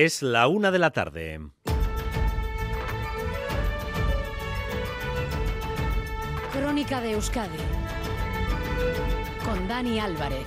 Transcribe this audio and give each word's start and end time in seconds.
Es 0.00 0.22
la 0.22 0.46
una 0.46 0.70
de 0.70 0.78
la 0.78 0.92
tarde. 0.92 1.40
Crónica 6.52 7.00
de 7.00 7.14
Euskadi 7.14 7.58
con 9.44 9.66
Dani 9.66 9.98
Álvarez. 9.98 10.46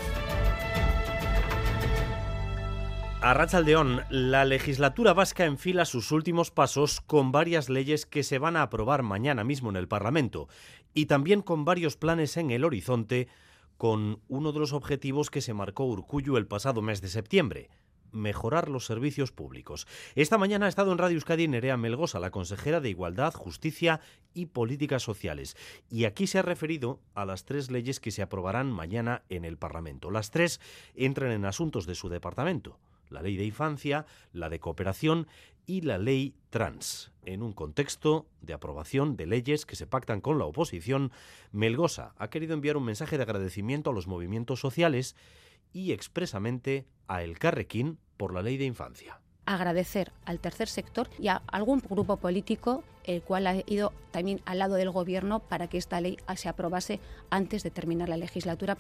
A 3.20 3.34
Rachaldeón, 3.34 4.04
la 4.10 4.46
legislatura 4.46 5.12
vasca 5.12 5.44
enfila 5.44 5.84
sus 5.84 6.14
últimos 6.14 6.50
pasos 6.50 7.02
con 7.02 7.34
varias 7.34 7.68
leyes 7.68 8.06
que 8.06 8.24
se 8.24 8.40
van 8.40 8.56
a 8.56 8.62
aprobar 8.62 9.04
mañana 9.04 9.44
mismo 9.44 9.70
en 9.70 9.76
el 9.76 9.90
Parlamento 9.90 10.48
y 10.94 11.08
también 11.08 11.42
con 11.42 11.66
varios 11.66 11.98
planes 11.98 12.38
en 12.38 12.52
el 12.52 12.64
horizonte 12.64 13.28
con 13.76 14.22
uno 14.30 14.54
de 14.54 14.60
los 14.60 14.72
objetivos 14.72 15.30
que 15.30 15.42
se 15.42 15.54
marcó 15.54 15.84
Urcuyu 15.84 16.38
el 16.38 16.48
pasado 16.48 16.82
mes 16.82 17.02
de 17.02 17.10
septiembre, 17.10 17.70
mejorar 18.12 18.70
los 18.70 18.86
servicios 18.86 19.32
públicos. 19.32 19.88
Esta 20.16 20.38
mañana 20.38 20.66
ha 20.66 20.70
estado 20.70 20.92
en 20.92 20.98
Radio 20.98 21.16
Euskadi 21.16 21.48
Nerea 21.48 21.78
Melgosa, 21.78 22.20
la 22.20 22.32
consejera 22.32 22.80
de 22.80 22.90
Igualdad, 22.90 23.34
Justicia 23.34 24.02
y 24.34 24.48
Políticas 24.48 25.04
Sociales. 25.04 25.58
Y 25.90 26.06
aquí 26.06 26.28
se 26.28 26.40
ha 26.40 26.44
referido 26.44 27.00
a 27.14 27.26
las 27.26 27.46
tres 27.46 27.72
leyes 27.72 28.00
que 28.00 28.12
se 28.12 28.22
aprobarán 28.22 28.72
mañana 28.72 29.24
en 29.30 29.46
el 29.46 29.58
Parlamento. 29.58 30.12
Las 30.12 30.32
tres 30.32 30.60
entran 30.96 31.32
en 31.32 31.46
asuntos 31.46 31.86
de 31.86 31.96
su 31.96 32.10
departamento. 32.10 32.80
La 33.10 33.22
ley 33.22 33.36
de 33.36 33.46
infancia, 33.46 34.06
la 34.32 34.48
de 34.48 34.60
cooperación 34.60 35.28
y 35.66 35.82
la 35.82 35.98
ley 35.98 36.36
trans. 36.50 37.12
En 37.26 37.44
un 37.44 37.54
contexto 37.54 38.26
de 38.42 38.54
aprobación 38.54 39.16
de 39.16 39.26
leyes 39.26 39.66
que 39.66 39.76
se 39.76 39.86
pactan 39.86 40.22
con 40.22 40.40
la 40.40 40.46
oposición, 40.46 41.12
Melgosa 41.52 42.14
ha 42.18 42.30
querido 42.30 42.54
enviar 42.54 42.78
un 42.78 42.86
mensaje 42.86 43.18
de 43.18 43.24
agradecimiento 43.24 43.90
a 43.90 43.94
los 43.94 44.08
movimientos 44.08 44.60
sociales 44.60 45.16
y 45.74 45.92
expresamente 45.92 46.86
a 47.08 47.24
El 47.24 47.40
Carrequín 47.40 47.98
por 48.18 48.34
la 48.34 48.42
ley 48.42 48.58
de 48.58 48.66
infancia 48.66 49.20
agradecer 49.46 50.12
al 50.26 50.40
tercer 50.40 50.68
sector 50.68 51.10
y 51.20 51.28
a 51.28 51.42
algún 51.48 51.82
grupo 51.90 52.18
político 52.18 52.84
el 53.04 53.22
cual 53.22 53.48
ha 53.48 53.56
ido 53.66 53.94
también 54.12 54.42
al 54.46 54.60
lado 54.60 54.76
del 54.76 54.92
gobierno 54.92 55.40
para 55.40 55.68
que 55.68 55.78
esta 55.78 56.02
ley 56.02 56.18
se 56.36 56.50
aprobase 56.50 57.00
antes 57.30 57.64
de 57.64 57.72
terminar 57.72 58.10
la 58.10 58.18
legislatura. 58.18 58.78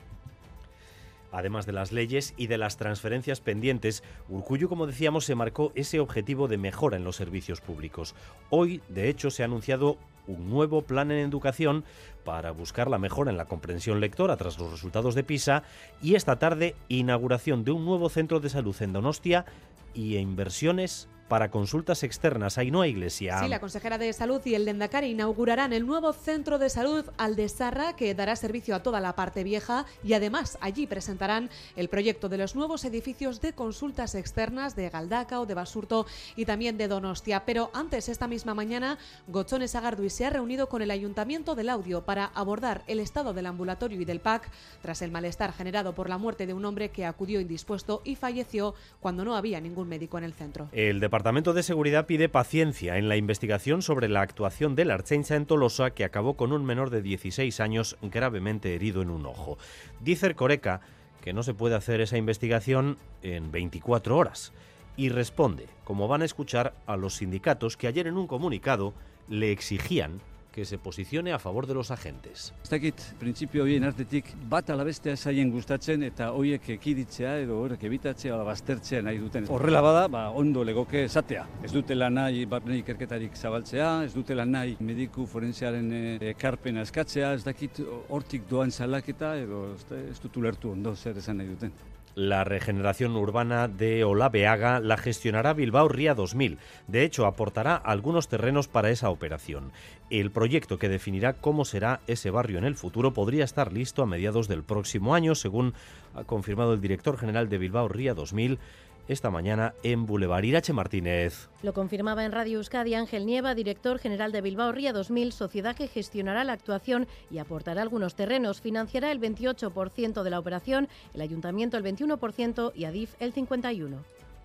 Además 1.31 1.66
de 1.66 1.72
las 1.72 1.92
leyes 1.92 2.33
y 2.36 2.48
de 2.48 2.58
las 2.58 2.75
transferencias 2.75 3.39
pendientes, 3.39 4.03
Urcuyo, 4.28 4.67
como 4.67 4.86
decíamos, 4.86 5.26
se 5.26 5.33
marcó 5.33 5.72
ese 5.76 6.02
objetivo 6.02 6.50
de 6.50 6.58
mejora 6.58 6.98
en 6.98 7.05
los 7.05 7.16
servicios 7.16 7.61
públicos. 7.61 8.16
Hoy, 8.50 8.81
de 8.89 9.09
hecho, 9.09 9.31
se 9.31 9.42
ha 9.42 9.45
anunciado 9.45 9.98
un 10.27 10.50
nuevo 10.50 10.83
plan 10.83 11.11
en 11.11 11.19
educación 11.19 11.83
para 12.23 12.52
buscar 12.52 12.89
la 12.89 13.00
mejora 13.00 13.31
en 13.31 13.38
la 13.38 13.45
comprensión 13.45 14.00
lectora 14.00 14.38
tras 14.38 14.59
los 14.59 14.72
resultados 14.72 15.16
de 15.16 15.23
PISA 15.23 15.64
y 16.02 16.16
esta 16.16 16.39
tarde 16.39 16.75
inauguración 16.88 17.64
de 17.64 17.72
un 17.72 17.86
nuevo 17.86 18.09
centro 18.09 18.39
de 18.39 18.49
salud 18.49 18.75
en 18.81 18.94
Donostia 18.94 19.45
y 19.94 20.17
inversiones 20.17 21.08
para 21.31 21.49
consultas 21.49 22.03
externas. 22.03 22.57
Ainhoa 22.57 22.89
Iglesia. 22.89 23.39
Sí, 23.39 23.47
la 23.47 23.61
consejera 23.61 23.97
de 23.97 24.11
Salud 24.11 24.41
y 24.43 24.53
el 24.53 24.65
Lendakari 24.65 25.11
inaugurarán 25.11 25.71
el 25.71 25.87
nuevo 25.87 26.11
centro 26.11 26.59
de 26.59 26.69
salud 26.69 27.05
Aldesarra 27.17 27.95
que 27.95 28.13
dará 28.13 28.35
servicio 28.35 28.75
a 28.75 28.83
toda 28.83 28.99
la 28.99 29.15
parte 29.15 29.45
vieja 29.45 29.85
y 30.03 30.11
además 30.11 30.57
allí 30.59 30.87
presentarán 30.87 31.49
el 31.77 31.87
proyecto 31.87 32.27
de 32.27 32.37
los 32.37 32.53
nuevos 32.53 32.83
edificios 32.83 33.39
de 33.39 33.53
consultas 33.53 34.13
externas 34.13 34.75
de 34.75 34.89
Galdacao, 34.89 35.45
de 35.45 35.53
Basurto 35.53 36.05
y 36.35 36.43
también 36.43 36.77
de 36.77 36.89
Donostia. 36.89 37.45
Pero 37.45 37.71
antes, 37.73 38.09
esta 38.09 38.27
misma 38.27 38.53
mañana, 38.53 38.97
Gochones 39.29 39.75
Agardui 39.75 40.09
se 40.09 40.25
ha 40.25 40.31
reunido 40.31 40.67
con 40.67 40.81
el 40.81 40.91
Ayuntamiento 40.91 41.55
del 41.55 41.69
Audio 41.69 42.03
para 42.03 42.25
abordar 42.25 42.83
el 42.87 42.99
estado 42.99 43.33
del 43.33 43.45
ambulatorio 43.45 44.02
y 44.02 44.03
del 44.03 44.19
PAC 44.19 44.49
tras 44.81 45.02
el 45.02 45.11
malestar 45.11 45.53
generado 45.53 45.95
por 45.95 46.09
la 46.09 46.17
muerte 46.17 46.45
de 46.45 46.53
un 46.53 46.65
hombre 46.65 46.89
que 46.89 47.05
acudió 47.05 47.39
indispuesto 47.39 48.02
y 48.03 48.17
falleció 48.17 48.75
cuando 48.99 49.23
no 49.23 49.37
había 49.37 49.61
ningún 49.61 49.87
médico 49.87 50.17
en 50.17 50.25
el 50.25 50.33
centro. 50.33 50.67
El 50.73 50.99
Departamento 50.99 51.20
de 51.23 51.61
Seguridad 51.61 52.08
pide 52.08 52.30
paciencia 52.30 52.97
en 52.97 53.08
la 53.08 53.16
investigación 53.16 53.83
sobre 53.83 54.09
la 54.09 54.22
actuación 54.22 54.75
del 54.75 54.89
Archencha 54.89 55.36
en 55.36 55.45
Tolosa 55.45 55.91
que 55.91 56.03
acabó 56.03 56.36
con 56.36 56.52
un 56.52 56.66
menor 56.66 56.89
de 56.89 57.03
16 57.03 57.59
años 57.59 57.95
gravemente 58.02 58.73
herido 58.73 59.04
en 59.04 59.11
un 59.11 59.27
ojo. 59.27 59.59
Dice 59.99 60.26
el 60.26 60.36
Coreca 60.36 60.82
que 61.21 61.32
no 61.32 61.43
se 61.43 61.54
puede 61.54 61.76
hacer 61.76 62.02
esa 62.02 62.17
investigación 62.17 62.98
en 63.21 63.52
24 63.52 64.17
horas 64.17 64.52
y 64.98 65.09
responde, 65.09 65.67
como 65.83 66.08
van 66.08 66.23
a 66.23 66.26
escuchar, 66.26 66.73
a 66.87 66.98
los 66.98 67.17
sindicatos 67.17 67.77
que 67.77 67.88
ayer 67.88 68.08
en 68.08 68.17
un 68.17 68.26
comunicado 68.26 68.95
le 69.30 69.52
exigían 69.52 70.21
que 70.52 70.66
se 70.66 70.78
posicione 70.78 71.32
a 71.32 71.39
favor 71.39 71.66
de 71.66 71.73
los 71.73 71.92
agentes. 71.92 72.54
Ez 72.64 72.70
dakit, 72.70 73.00
printzipio 73.20 73.64
horien 73.64 73.86
artetik 73.88 74.34
bat 74.52 74.70
alabestea 74.70 75.16
zaien 75.16 75.52
gustatzen 75.52 76.04
eta 76.04 76.32
hoiek 76.36 76.67
ekiditzea 76.76 77.38
edo 77.45 77.62
horrek 77.64 77.86
ebitatzea 77.88 78.36
ala 78.36 78.44
baztertzea 78.44 79.02
nahi 79.02 79.22
duten. 79.22 79.48
Horrela 79.50 79.82
bada, 79.82 80.08
ba, 80.12 80.26
ondo 80.30 80.66
legoke 80.67 81.06
esatea. 81.06 81.45
Ez 81.64 81.72
dutela 81.72 82.10
nahi 82.10 82.44
barne 82.45 82.82
ikerketarik 82.82 83.38
zabaltzea, 83.38 83.94
ez 84.06 84.14
dutela 84.14 84.45
nahi 84.45 84.76
mediku 84.80 85.26
forensearen 85.26 86.20
ekarpena 86.34 86.83
eskatzea, 86.88 87.33
ez 87.39 87.45
dakit 87.48 87.80
hortik 88.10 88.50
doan 88.50 88.72
salaketa 88.72 89.38
edo 89.39 89.70
ez 90.02 90.20
dut 90.20 90.38
ulertu 90.38 90.76
ondo 90.76 90.95
zer 90.95 91.18
esan 91.23 91.39
nahi 91.39 91.56
duten. 91.56 91.90
La 92.16 92.44
regeneración 92.44 93.16
urbana 93.16 93.70
de 93.70 94.04
Olabeaga 94.04 94.82
la 94.82 94.98
gestionará 94.98 95.54
Bilbao 95.54 95.88
Ría 95.88 96.14
2000. 96.14 96.58
De 96.88 97.04
hecho, 97.04 97.26
aportará 97.26 97.76
algunos 97.76 98.27
terrenos 98.27 98.67
para 98.67 98.89
esa 98.89 99.10
operación. 99.10 99.72
El 100.10 100.30
proyecto 100.30 100.77
que 100.77 100.89
definirá 100.89 101.33
cómo 101.33 101.64
será 101.64 102.02
ese 102.08 102.30
barrio 102.30 102.58
en 102.58 102.66
el 102.66 102.76
futuro 102.76 103.14
podría 103.14 103.45
estar 103.45 103.71
listo 103.71 104.04
a 104.04 104.08
mediados 104.08 104.50
del 104.50 104.64
próximo 104.64 105.16
año, 105.16 105.36
según 105.36 105.73
ha 106.14 106.26
confirmado 106.26 106.73
el 106.73 106.82
director 106.82 107.17
general 107.17 107.48
de 107.48 107.58
Bilbao 107.58 107.88
Ría 107.88 108.14
2000 108.14 108.60
esta 109.08 109.30
mañana 109.30 109.73
en 109.84 110.06
Boulevard 110.06 110.44
Irache 110.44 110.73
Martínez. 110.73 111.50
Lo 111.64 111.73
confirmaba 111.73 112.26
en 112.26 112.32
Radio 112.32 112.58
Euskadi 112.58 112.94
Ángel 112.94 113.26
Nieva, 113.26 113.56
director 113.56 114.00
general 114.00 114.32
de 114.32 114.42
Bilbao 114.42 114.72
Ría 114.72 114.94
2000, 114.94 115.32
sociedad 115.32 115.76
que 115.76 115.88
gestionará 115.88 116.44
la 116.44 116.54
actuación 116.54 117.08
y 117.30 117.39
aportará 117.39 117.82
algunos 117.82 118.16
terrenos. 118.16 118.62
Financiará 118.62 119.12
el 119.12 119.20
28% 119.20 120.23
de 120.23 120.30
la 120.30 120.39
operación, 120.39 120.88
el 121.14 121.22
ayuntamiento 121.22 121.78
el 121.78 121.84
21% 121.84 122.72
y 122.76 122.86
Adif 122.86 123.16
el 123.20 123.34
51%. 123.34 123.98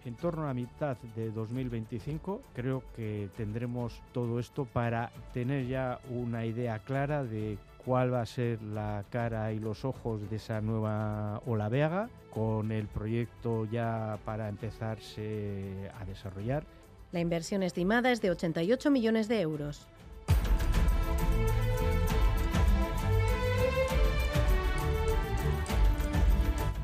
En 0.04 0.14
torno 0.14 0.44
a 0.44 0.46
la 0.46 0.54
mitad 0.54 0.96
de 1.16 1.32
2025 1.32 2.40
creo 2.54 2.84
que 2.94 3.28
tendremos 3.36 4.00
todo 4.12 4.38
esto 4.38 4.64
para 4.64 5.10
tener 5.34 5.66
ya 5.66 5.98
una 6.10 6.46
idea 6.46 6.78
clara 6.78 7.24
de 7.24 7.58
cuál 7.86 8.12
va 8.12 8.20
a 8.20 8.26
ser 8.26 8.60
la 8.62 9.04
cara 9.10 9.52
y 9.52 9.60
los 9.60 9.84
ojos 9.84 10.28
de 10.28 10.36
esa 10.36 10.60
nueva 10.60 11.40
Olaveaga, 11.46 12.10
con 12.30 12.72
el 12.72 12.88
proyecto 12.88 13.64
ya 13.64 14.18
para 14.24 14.48
empezarse 14.48 15.88
a 15.98 16.04
desarrollar. 16.04 16.66
La 17.12 17.20
inversión 17.20 17.62
estimada 17.62 18.10
es 18.10 18.20
de 18.20 18.32
88 18.32 18.90
millones 18.90 19.28
de 19.28 19.40
euros. 19.40 19.86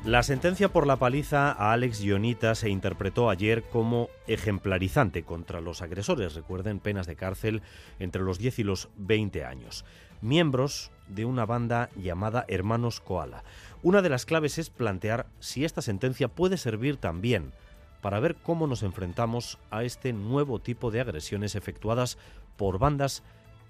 La 0.05 0.25
sentencia 0.25 0.69
por 0.69 0.87
la 0.87 0.97
paliza 0.97 1.53
a 1.53 1.73
Alex 1.73 2.01
Ionita 2.01 2.57
se 2.57 2.69
interpretó 2.69 3.31
ayer 3.31 3.63
como 3.63 4.09
ejemplarizante 4.27 5.23
contra 5.23 5.61
los 5.61 5.81
agresores, 5.81 6.35
recuerden 6.35 6.81
penas 6.81 7.07
de 7.07 7.15
cárcel 7.15 7.63
entre 8.01 8.23
los 8.23 8.39
10 8.39 8.59
y 8.59 8.65
los 8.65 8.89
20 8.97 9.45
años, 9.45 9.85
miembros 10.23 10.91
de 11.09 11.25
una 11.25 11.45
banda 11.45 11.91
llamada 11.97 12.45
Hermanos 12.49 13.01
Koala. 13.01 13.45
Una 13.83 14.01
de 14.01 14.09
las 14.09 14.25
claves 14.25 14.59
es 14.59 14.71
plantear 14.71 15.27
si 15.41 15.65
esta 15.65 15.83
sentencia 15.83 16.29
puede 16.29 16.57
servir 16.57 16.97
también 16.97 17.53
para 18.01 18.21
ver 18.21 18.37
cómo 18.37 18.67
nos 18.67 18.83
enfrentamos 18.83 19.59
a 19.71 19.85
este 19.85 20.13
nuevo 20.13 20.59
tipo 20.59 20.91
de 20.91 21.01
agresiones 21.01 21.55
efectuadas 21.55 22.19
por 22.57 22.79
bandas 22.79 23.23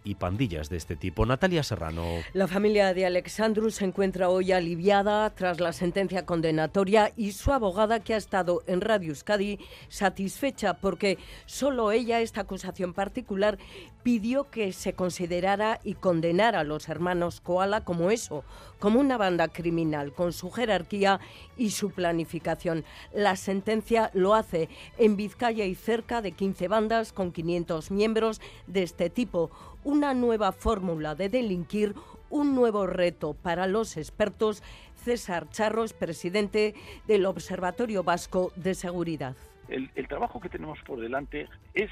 y 0.04 0.16
pandillas 0.16 0.68
de 0.68 0.76
este 0.76 0.96
tipo. 0.96 1.26
Natalia 1.26 1.62
Serrano. 1.62 2.04
La 2.32 2.48
familia 2.48 2.92
de 2.94 3.06
Alexandru 3.06 3.70
se 3.70 3.84
encuentra 3.84 4.28
hoy 4.28 4.52
aliviada 4.52 5.30
tras 5.30 5.60
la 5.60 5.72
sentencia 5.72 6.26
condenatoria 6.26 7.12
y 7.16 7.32
su 7.32 7.52
abogada, 7.52 8.00
que 8.00 8.14
ha 8.14 8.16
estado 8.16 8.62
en 8.66 8.80
Radio 8.80 9.10
Euskadi, 9.10 9.58
satisfecha 9.88 10.74
porque 10.74 11.18
solo 11.46 11.92
ella, 11.92 12.20
esta 12.20 12.42
acusación 12.42 12.94
particular, 12.94 13.58
pidió 14.02 14.50
que 14.50 14.72
se 14.72 14.94
considerara 14.94 15.80
y 15.84 15.94
condenara 15.94 16.60
a 16.60 16.64
los 16.64 16.88
hermanos 16.88 17.40
Koala 17.40 17.84
como 17.84 18.10
eso, 18.10 18.44
como 18.78 19.00
una 19.00 19.16
banda 19.16 19.48
criminal, 19.48 20.12
con 20.12 20.32
su 20.32 20.50
jerarquía 20.50 21.20
y 21.56 21.70
su 21.70 21.90
planificación. 21.90 22.84
La 23.12 23.36
sentencia 23.36 24.10
lo 24.14 24.34
hace 24.34 24.68
en 24.98 25.16
Vizcaya 25.16 25.64
y 25.64 25.74
cerca 25.74 26.22
de 26.22 26.32
15 26.32 26.68
bandas 26.68 27.12
con 27.12 27.32
500 27.32 27.90
miembros 27.90 28.40
de 28.66 28.82
este 28.82 29.10
tipo 29.10 29.50
una 29.84 30.14
nueva 30.14 30.52
fórmula 30.52 31.14
de 31.14 31.28
delinquir, 31.28 31.94
un 32.30 32.54
nuevo 32.54 32.86
reto 32.86 33.34
para 33.34 33.66
los 33.66 33.96
expertos. 33.96 34.62
César 35.04 35.48
Charros, 35.50 35.92
presidente 35.92 36.74
del 37.08 37.26
Observatorio 37.26 38.04
Vasco 38.04 38.52
de 38.54 38.74
Seguridad. 38.74 39.34
El, 39.68 39.90
trabajo 40.06 40.40
que 40.40 40.48
tenemos 40.48 40.78
por 40.86 41.00
delante 41.00 41.48
es 41.74 41.90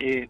eh, 0.00 0.28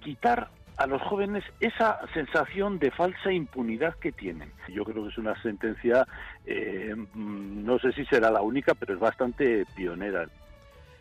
quitar 0.00 0.50
a 0.78 0.86
los 0.86 1.02
jóvenes 1.02 1.44
esa 1.60 1.98
sensación 2.14 2.78
de 2.78 2.92
falsa 2.92 3.32
impunidad 3.32 3.96
que 3.96 4.12
tienen. 4.12 4.50
Yo 4.68 4.84
creo 4.84 5.02
que 5.02 5.10
es 5.10 5.18
una 5.18 5.40
sentencia, 5.42 6.06
eh, 6.46 6.94
no 7.14 7.78
sé 7.80 7.92
si 7.92 8.04
será 8.06 8.30
la 8.30 8.42
única, 8.42 8.74
pero 8.74 8.94
es 8.94 9.00
bastante 9.00 9.66
pionera. 9.74 10.28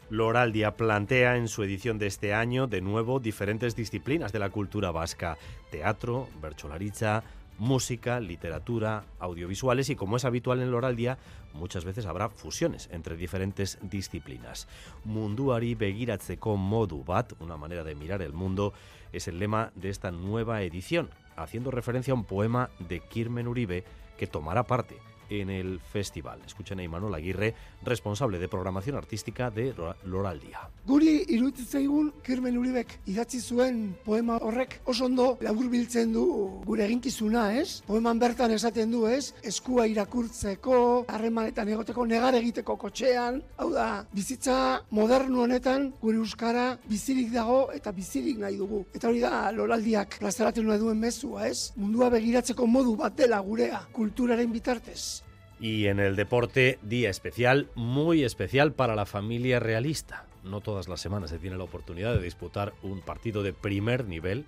Loraldia 0.10 0.72
plantea 0.76 1.38
en 1.38 1.48
su 1.48 1.64
edición 1.64 2.00
de 2.00 2.08
este 2.08 2.34
año 2.34 2.66
de 2.66 2.82
nuevo 2.82 3.20
diferentes 3.20 3.76
disciplinas 3.76 4.32
de 4.32 4.40
la 4.40 4.50
cultura 4.50 4.92
vasca, 4.92 5.38
teatro, 5.70 6.28
bercholariza, 6.42 7.24
música, 7.60 8.20
literatura, 8.20 9.04
audiovisuales 9.20 9.90
y 9.90 9.96
como 9.96 10.18
es 10.18 10.26
habitual 10.26 10.62
en 10.62 10.72
Loraldia, 10.72 11.18
muchas 11.54 11.86
veces 11.86 12.06
habrá 12.06 12.30
fusiones 12.30 12.90
entre 12.92 13.18
diferentes 13.18 13.80
disciplinas. 13.82 14.68
Munduari 15.04 15.76
begiratzeko 15.76 16.56
modu 16.56 17.04
bat, 17.04 17.34
una 17.40 17.58
manera 17.58 17.84
de 17.84 17.96
mirar 17.96 18.22
el 18.22 18.34
mundo, 18.34 18.74
es 19.14 19.28
el 19.28 19.40
lema 19.40 19.72
de 19.76 19.90
esta 19.90 20.12
nueva 20.12 20.62
edición, 20.62 21.10
haciendo 21.36 21.72
referencia 21.72 22.12
a 22.12 22.16
un 22.16 22.26
poema 22.26 22.70
de 22.80 23.00
Kirmen 23.00 23.48
Uribe 23.48 23.84
que 24.18 24.28
tomará 24.28 24.64
parte 24.64 24.98
en 25.30 25.50
el 25.50 25.80
festival. 25.80 26.40
Escuchen 26.46 26.80
a 26.80 26.84
Imanol 26.84 27.16
Aguirre, 27.16 27.54
responsable 27.84 28.40
de 28.40 28.48
programación 28.48 28.96
artística 28.96 29.50
de 29.52 29.74
Loraldia. 30.06 30.70
Guri 30.86 31.26
iruditzaigun 31.28 32.14
Kirmen 32.24 32.58
Uribek 32.58 33.00
idatzi 33.08 33.40
zuen 33.42 33.96
poema 34.06 34.38
horrek 34.42 34.82
oso 34.86 35.06
ondo 35.06 35.38
laburbiltzen 35.42 36.14
du 36.14 36.26
gure 36.66 36.86
eginkizuna, 36.86 37.48
ez? 37.60 37.82
Poeman 37.88 38.20
bertan 38.20 38.52
esaten 38.56 38.92
du, 38.92 39.06
ez? 39.08 39.34
Eskua 39.44 39.88
irakurtzeko, 39.88 41.06
harremanetan 41.08 41.70
egoteko, 41.70 42.06
negar 42.06 42.36
egiteko 42.40 42.78
kotxean, 42.80 43.42
hau 43.58 43.70
da, 43.74 43.88
bizitza 44.14 44.58
modernu 44.92 45.44
honetan 45.44 45.92
gure 46.02 46.18
euskara 46.22 46.68
bizirik 46.88 47.32
dago 47.34 47.68
eta 47.76 47.92
bizirik 47.92 48.40
nahi 48.42 48.58
dugu. 48.58 48.84
Eta 48.96 49.10
hori 49.10 49.24
da 49.24 49.52
Loraldiak 49.52 50.20
plazaratzen 50.22 50.68
duen 50.68 51.00
mezua, 51.00 51.48
ez? 51.48 51.72
Mundua 51.76 52.10
begiratzeko 52.14 52.68
modu 52.68 52.96
bat 53.00 53.16
dela 53.18 53.40
gurea, 53.40 53.82
kulturaren 53.94 54.52
bitartez. 54.52 55.17
Y 55.60 55.88
en 55.88 56.00
el 56.00 56.16
deporte, 56.16 56.78
día 56.84 57.10
especial, 57.10 57.68
muy 57.76 58.24
especial 58.24 58.74
para 58.74 58.96
la 58.96 59.06
familia 59.06 59.60
realista. 59.60 60.26
No 60.44 60.62
todas 60.62 60.88
las 60.88 61.02
semanas 61.02 61.32
se 61.32 61.40
tiene 61.40 61.58
la 61.58 61.64
oportunidad 61.64 62.14
de 62.14 62.22
disputar 62.22 62.74
un 62.84 63.02
partido 63.02 63.44
de 63.44 63.54
primer 63.54 64.06
nivel 64.06 64.46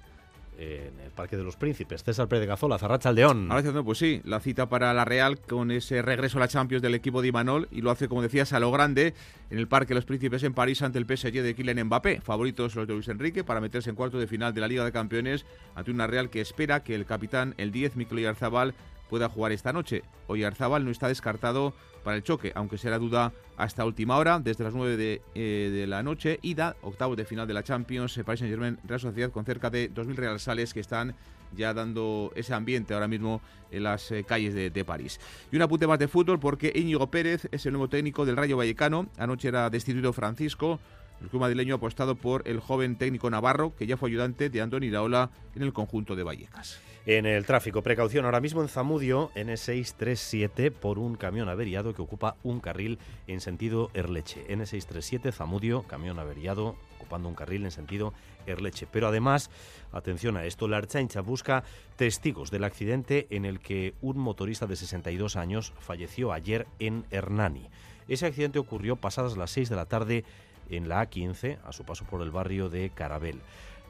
en 0.60 1.00
el 1.00 1.12
Parque 1.16 1.38
de 1.38 1.44
los 1.44 1.56
Príncipes. 1.56 2.04
César 2.04 2.28
Pérez 2.28 2.48
Gazola, 2.48 2.78
Zarracha 2.78 3.10
Aldeón. 3.10 3.50
Pues 3.86 3.98
sí, 3.98 4.22
la 4.26 4.40
cita 4.42 4.68
para 4.68 4.94
la 4.94 5.06
Real 5.06 5.40
con 5.40 5.72
ese 5.72 6.02
regreso 6.02 6.38
a 6.38 6.42
la 6.42 6.48
Champions 6.48 6.82
del 6.82 6.96
equipo 6.96 7.22
de 7.22 7.30
Imanol 7.30 7.70
y 7.72 7.82
lo 7.82 7.92
hace, 7.92 8.10
como 8.10 8.22
decías, 8.22 8.52
a 8.52 8.60
lo 8.60 8.70
grande 8.70 9.14
en 9.50 9.58
el 9.58 9.68
Parque 9.68 9.90
de 9.90 9.96
los 9.96 10.06
Príncipes 10.06 10.44
en 10.44 10.54
París 10.54 10.82
ante 10.82 11.00
el 11.00 11.06
PSG 11.06 11.42
de 11.42 11.56
Kylian 11.56 11.88
Mbappé. 11.88 12.22
Favoritos 12.22 12.76
los 12.76 12.88
de 12.88 12.94
Luis 12.94 13.08
Enrique 13.08 13.44
para 13.44 13.62
meterse 13.62 13.90
en 13.90 13.96
cuarto 13.96 14.20
de 14.20 14.28
final 14.28 14.54
de 14.54 14.62
la 14.62 14.68
Liga 14.68 14.84
de 14.84 14.92
Campeones 14.92 15.46
ante 15.76 15.92
una 15.92 16.08
Real 16.08 16.30
que 16.30 16.42
espera 16.42 16.84
que 16.84 16.94
el 16.94 17.06
capitán, 17.06 17.56
el 17.58 17.72
10, 17.72 17.96
Mikel 17.96 18.28
Arzabal, 18.28 18.74
pueda 19.10 19.30
jugar 19.30 19.52
esta 19.52 19.74
noche. 19.74 20.04
Hoy 20.28 20.44
Arzabal 20.44 20.86
no 20.86 20.92
está 20.92 21.08
descartado 21.08 21.74
para 22.04 22.16
el 22.16 22.24
choque, 22.24 22.52
aunque 22.56 22.78
será 22.78 22.98
duda 22.98 23.34
hasta 23.58 23.86
última 23.86 24.18
hora, 24.18 24.40
desde 24.40 24.64
las 24.64 24.74
9 24.74 24.96
de, 24.96 25.22
eh, 25.36 25.70
de 25.74 25.88
la 25.88 26.02
noche, 26.04 26.40
ida, 26.42 26.76
octavos 26.82 27.18
de 27.18 27.26
final 27.26 27.48
de 27.48 27.54
la 27.54 27.64
Champions, 27.64 28.18
eh, 28.18 28.24
Paris 28.24 28.40
Saint-Germain, 28.40 28.80
Real 28.86 29.00
Sociedad, 29.00 29.32
con 29.32 29.44
cerca 29.44 29.70
de 29.70 29.92
2.000 29.94 30.16
Real 30.16 30.40
Sales 30.40 30.74
que 30.74 30.80
están 30.80 31.16
ya 31.56 31.74
dando 31.74 32.32
ese 32.36 32.54
ambiente 32.54 32.94
ahora 32.94 33.08
mismo 33.08 33.42
en 33.72 33.84
las 33.84 34.12
eh, 34.12 34.24
calles 34.24 34.54
de, 34.54 34.70
de, 34.70 34.86
París. 34.86 35.20
Y 35.52 35.56
un 35.56 35.62
apunte 35.64 35.88
más 35.88 36.00
de 36.00 36.08
fútbol 36.08 36.40
porque 36.40 36.72
Íñigo 36.74 37.10
Pérez 37.10 37.48
es 37.52 37.66
el 37.66 37.74
nuevo 37.74 37.90
técnico 37.90 38.26
del 38.26 38.38
Rayo 38.38 38.56
Vallecano. 38.56 39.08
Anoche 39.18 39.48
era 39.48 39.70
destituido 39.70 40.14
Francisco. 40.14 40.80
El 41.22 41.30
club 41.30 41.42
madrileño 41.42 41.76
ha 41.76 41.78
apostado 41.78 42.16
por 42.16 42.48
el 42.48 42.60
joven 42.60 42.96
técnico 42.96 43.30
navarro, 43.30 43.76
que 43.76 43.88
ya 43.88 43.98
fue 43.98 44.10
ayudante 44.10 44.50
de 44.50 44.62
Andoni 44.62 44.88
Iraola 44.88 45.32
en 45.56 45.64
el 45.64 45.74
conjunto 45.74 46.16
de 46.16 46.24
Vallecas. 46.24 46.80
En 47.06 47.26
el 47.26 47.46
tráfico, 47.46 47.82
precaución 47.82 48.26
ahora 48.26 48.40
mismo 48.40 48.62
en 48.62 48.68
Zamudio, 48.68 49.32
N637, 49.36 50.72
por 50.72 51.00
un 51.00 51.16
camión 51.16 51.50
averiado 51.50 51.94
que 51.94 52.02
ocupa 52.02 52.36
un 52.44 52.60
carril 52.60 53.00
en 53.28 53.42
sentido 53.42 53.90
Erleche. 53.94 54.46
N637, 54.48 55.32
Zamudio, 55.32 55.84
camión 55.84 56.20
averiado 56.20 56.76
ocupando 56.98 57.28
un 57.28 57.36
carril 57.36 57.66
en 57.66 57.72
sentido 57.72 58.14
Erleche. 58.46 58.88
Pero 58.92 59.08
además, 59.08 59.50
atención 59.92 60.38
a 60.38 60.46
esto, 60.46 60.68
la 60.68 60.78
Archaincha 60.78 61.22
busca 61.22 61.64
testigos 61.96 62.52
del 62.52 62.64
accidente 62.64 63.28
en 63.32 63.46
el 63.46 63.60
que 63.60 63.96
un 64.02 64.18
motorista 64.20 64.68
de 64.68 64.76
62 64.76 65.36
años 65.36 65.74
falleció 65.80 66.32
ayer 66.32 66.68
en 66.80 67.06
Hernani. 67.10 67.70
Ese 68.08 68.26
accidente 68.26 68.60
ocurrió 68.60 68.96
pasadas 68.96 69.38
las 69.38 69.52
6 69.52 69.70
de 69.70 69.76
la 69.76 69.86
tarde 69.86 70.26
en 70.70 70.90
la 70.90 71.10
A15, 71.10 71.60
a 71.64 71.72
su 71.72 71.84
paso 71.84 72.06
por 72.06 72.22
el 72.22 72.32
barrio 72.32 72.70
de 72.70 72.90
Carabel. 72.90 73.42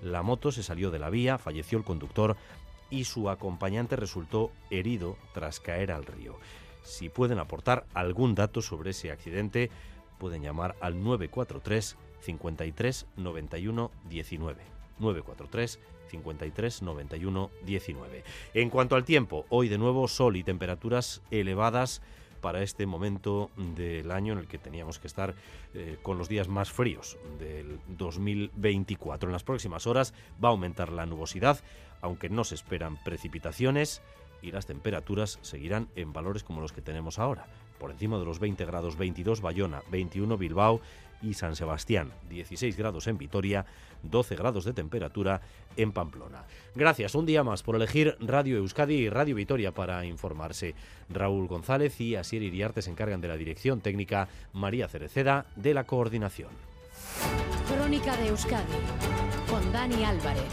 La 0.01 0.21
moto 0.21 0.51
se 0.51 0.63
salió 0.63 0.91
de 0.91 0.99
la 0.99 1.09
vía, 1.09 1.37
falleció 1.37 1.77
el 1.77 1.83
conductor 1.83 2.37
y 2.89 3.03
su 3.03 3.29
acompañante 3.29 3.95
resultó 3.95 4.51
herido 4.69 5.17
tras 5.33 5.59
caer 5.59 5.91
al 5.91 6.05
río. 6.05 6.37
Si 6.83 7.09
pueden 7.09 7.39
aportar 7.39 7.85
algún 7.93 8.35
dato 8.35 8.61
sobre 8.61 8.91
ese 8.91 9.11
accidente, 9.11 9.69
pueden 10.17 10.41
llamar 10.41 10.75
al 10.81 11.03
943 11.03 11.97
53 12.21 13.05
91 13.17 13.91
19. 14.09 14.63
943 14.99 15.79
53 16.09 16.81
91 16.81 17.51
19. 17.65 18.23
En 18.53 18.69
cuanto 18.69 18.95
al 18.95 19.05
tiempo, 19.05 19.45
hoy 19.49 19.69
de 19.69 19.77
nuevo 19.77 20.07
sol 20.07 20.35
y 20.35 20.43
temperaturas 20.43 21.21
elevadas 21.31 22.01
para 22.41 22.61
este 22.63 22.85
momento 22.85 23.49
del 23.57 24.11
año 24.11 24.33
en 24.33 24.39
el 24.39 24.47
que 24.47 24.57
teníamos 24.57 24.99
que 24.99 25.07
estar 25.07 25.35
eh, 25.73 25.97
con 26.01 26.17
los 26.17 26.29
días 26.29 26.47
más 26.47 26.71
fríos 26.71 27.17
del 27.39 27.79
2024. 27.87 29.29
En 29.29 29.33
las 29.33 29.43
próximas 29.43 29.87
horas 29.87 30.13
va 30.43 30.49
a 30.49 30.51
aumentar 30.51 30.91
la 30.91 31.05
nubosidad, 31.05 31.59
aunque 32.01 32.29
no 32.29 32.43
se 32.43 32.55
esperan 32.55 32.97
precipitaciones 33.03 34.01
y 34.41 34.51
las 34.51 34.65
temperaturas 34.65 35.39
seguirán 35.41 35.89
en 35.95 36.13
valores 36.13 36.43
como 36.43 36.61
los 36.61 36.71
que 36.71 36.81
tenemos 36.81 37.19
ahora. 37.19 37.47
Por 37.77 37.91
encima 37.91 38.17
de 38.17 38.25
los 38.25 38.39
20 38.39 38.65
grados 38.65 38.97
22 38.97 39.41
Bayona, 39.41 39.81
21 39.91 40.37
Bilbao 40.37 40.81
y 41.21 41.33
San 41.33 41.55
Sebastián, 41.55 42.11
16 42.29 42.77
grados 42.77 43.07
en 43.07 43.17
Vitoria, 43.17 43.65
12 44.03 44.35
grados 44.35 44.65
de 44.65 44.73
temperatura 44.73 45.41
en 45.77 45.91
Pamplona. 45.91 46.45
Gracias 46.75 47.15
un 47.15 47.25
día 47.25 47.43
más 47.43 47.63
por 47.63 47.75
elegir 47.75 48.15
Radio 48.19 48.57
Euskadi 48.57 48.95
y 48.95 49.09
Radio 49.09 49.35
Vitoria 49.35 49.73
para 49.73 50.05
informarse. 50.05 50.75
Raúl 51.09 51.47
González 51.47 51.99
y 52.01 52.15
Asier 52.15 52.43
Iriarte 52.43 52.81
se 52.81 52.91
encargan 52.91 53.21
de 53.21 53.27
la 53.27 53.37
dirección 53.37 53.81
técnica, 53.81 54.27
María 54.53 54.87
Cereceda 54.87 55.45
de 55.55 55.73
la 55.73 55.85
coordinación. 55.85 56.49
Crónica 57.67 58.15
de 58.17 58.27
Euskadi 58.29 58.65
con 59.49 59.71
Dani 59.71 60.03
Álvarez. 60.03 60.43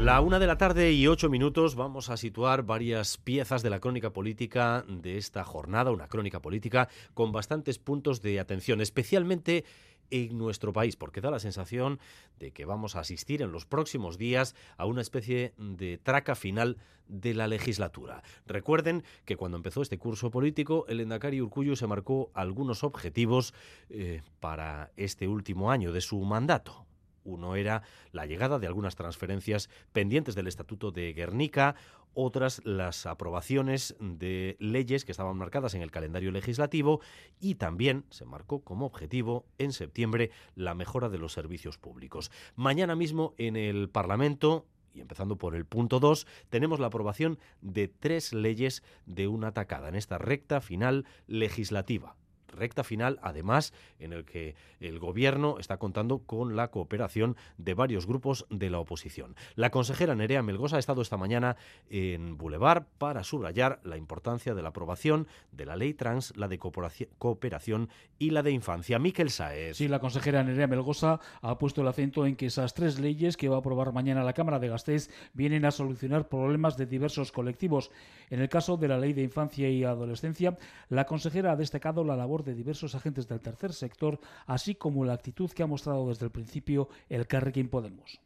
La 0.00 0.22
una 0.22 0.38
de 0.38 0.46
la 0.46 0.56
tarde 0.56 0.92
y 0.92 1.06
ocho 1.06 1.28
minutos 1.28 1.74
vamos 1.74 2.08
a 2.08 2.16
situar 2.16 2.62
varias 2.62 3.18
piezas 3.18 3.62
de 3.62 3.68
la 3.68 3.80
crónica 3.80 4.14
política 4.14 4.82
de 4.88 5.18
esta 5.18 5.44
jornada, 5.44 5.90
una 5.90 6.08
crónica 6.08 6.40
política 6.40 6.88
con 7.12 7.32
bastantes 7.32 7.78
puntos 7.78 8.22
de 8.22 8.40
atención, 8.40 8.80
especialmente 8.80 9.66
en 10.10 10.38
nuestro 10.38 10.72
país, 10.72 10.96
porque 10.96 11.20
da 11.20 11.30
la 11.30 11.38
sensación 11.38 12.00
de 12.38 12.50
que 12.50 12.64
vamos 12.64 12.96
a 12.96 13.00
asistir 13.00 13.42
en 13.42 13.52
los 13.52 13.66
próximos 13.66 14.16
días 14.16 14.56
a 14.78 14.86
una 14.86 15.02
especie 15.02 15.52
de 15.58 15.98
traca 15.98 16.34
final 16.34 16.78
de 17.06 17.34
la 17.34 17.46
legislatura. 17.46 18.22
Recuerden 18.46 19.04
que 19.26 19.36
cuando 19.36 19.58
empezó 19.58 19.82
este 19.82 19.98
curso 19.98 20.30
político, 20.30 20.86
el 20.88 21.00
Endacari 21.00 21.42
Urcuyo 21.42 21.76
se 21.76 21.86
marcó 21.86 22.30
algunos 22.32 22.84
objetivos 22.84 23.52
eh, 23.90 24.22
para 24.40 24.92
este 24.96 25.28
último 25.28 25.70
año 25.70 25.92
de 25.92 26.00
su 26.00 26.18
mandato. 26.20 26.86
Uno 27.24 27.56
era 27.56 27.82
la 28.12 28.26
llegada 28.26 28.58
de 28.58 28.66
algunas 28.66 28.96
transferencias 28.96 29.68
pendientes 29.92 30.34
del 30.34 30.46
Estatuto 30.46 30.90
de 30.90 31.12
Guernica, 31.12 31.76
otras 32.14 32.60
las 32.64 33.06
aprobaciones 33.06 33.96
de 34.00 34.56
leyes 34.58 35.04
que 35.04 35.12
estaban 35.12 35.36
marcadas 35.36 35.74
en 35.74 35.82
el 35.82 35.90
calendario 35.90 36.32
legislativo 36.32 37.00
y 37.40 37.54
también 37.54 38.04
se 38.10 38.24
marcó 38.24 38.62
como 38.62 38.86
objetivo 38.86 39.46
en 39.58 39.72
septiembre 39.72 40.30
la 40.54 40.74
mejora 40.74 41.08
de 41.08 41.18
los 41.18 41.32
servicios 41.32 41.78
públicos. 41.78 42.30
Mañana 42.56 42.96
mismo 42.96 43.34
en 43.38 43.56
el 43.56 43.88
Parlamento 43.88 44.66
y 44.92 45.00
empezando 45.00 45.36
por 45.36 45.54
el 45.54 45.66
punto 45.66 46.00
2, 46.00 46.26
tenemos 46.48 46.80
la 46.80 46.88
aprobación 46.88 47.38
de 47.60 47.86
tres 47.86 48.32
leyes 48.32 48.82
de 49.06 49.28
una 49.28 49.52
tacada 49.52 49.88
en 49.88 49.94
esta 49.94 50.18
recta 50.18 50.60
final 50.60 51.06
legislativa 51.28 52.16
recta 52.50 52.84
final, 52.84 53.18
además, 53.22 53.72
en 53.98 54.12
el 54.12 54.24
que 54.24 54.54
el 54.80 54.98
Gobierno 54.98 55.58
está 55.58 55.78
contando 55.78 56.20
con 56.20 56.56
la 56.56 56.68
cooperación 56.68 57.36
de 57.58 57.74
varios 57.74 58.06
grupos 58.06 58.46
de 58.50 58.70
la 58.70 58.78
oposición. 58.78 59.36
La 59.54 59.70
consejera 59.70 60.14
Nerea 60.14 60.42
Melgosa 60.42 60.76
ha 60.76 60.78
estado 60.78 61.02
esta 61.02 61.16
mañana 61.16 61.56
en 61.88 62.36
Boulevard 62.36 62.84
para 62.98 63.24
subrayar 63.24 63.80
la 63.84 63.96
importancia 63.96 64.54
de 64.54 64.62
la 64.62 64.70
aprobación 64.70 65.28
de 65.52 65.66
la 65.66 65.76
ley 65.76 65.94
trans, 65.94 66.36
la 66.36 66.48
de 66.48 66.58
cooperación 66.58 67.88
y 68.18 68.30
la 68.30 68.42
de 68.42 68.50
infancia. 68.50 68.98
Miquel 68.98 69.30
Saez. 69.30 69.76
Sí, 69.76 69.88
la 69.88 70.00
consejera 70.00 70.42
Nerea 70.42 70.66
Melgosa 70.66 71.20
ha 71.42 71.58
puesto 71.58 71.82
el 71.82 71.88
acento 71.88 72.26
en 72.26 72.36
que 72.36 72.46
esas 72.46 72.74
tres 72.74 72.98
leyes 72.98 73.36
que 73.36 73.48
va 73.48 73.56
a 73.56 73.60
aprobar 73.60 73.92
mañana 73.92 74.24
la 74.24 74.32
Cámara 74.32 74.58
de 74.58 74.68
Gasteiz 74.68 75.10
vienen 75.32 75.64
a 75.64 75.70
solucionar 75.70 76.28
problemas 76.28 76.76
de 76.76 76.86
diversos 76.86 77.32
colectivos. 77.32 77.90
En 78.30 78.40
el 78.40 78.48
caso 78.48 78.76
de 78.76 78.88
la 78.88 78.98
ley 78.98 79.12
de 79.12 79.22
infancia 79.22 79.68
y 79.68 79.84
adolescencia, 79.84 80.56
la 80.88 81.06
consejera 81.06 81.52
ha 81.52 81.56
destacado 81.56 82.04
la 82.04 82.16
labor 82.16 82.39
de 82.42 82.54
diversos 82.54 82.94
agentes 82.94 83.28
del 83.28 83.40
tercer 83.40 83.72
sector, 83.72 84.20
así 84.46 84.74
como 84.74 85.04
la 85.04 85.14
actitud 85.14 85.50
que 85.50 85.62
ha 85.62 85.66
mostrado 85.66 86.08
desde 86.08 86.26
el 86.26 86.32
principio 86.32 86.88
el 87.08 87.26
Carrequín 87.26 87.68
Podemos. 87.68 88.20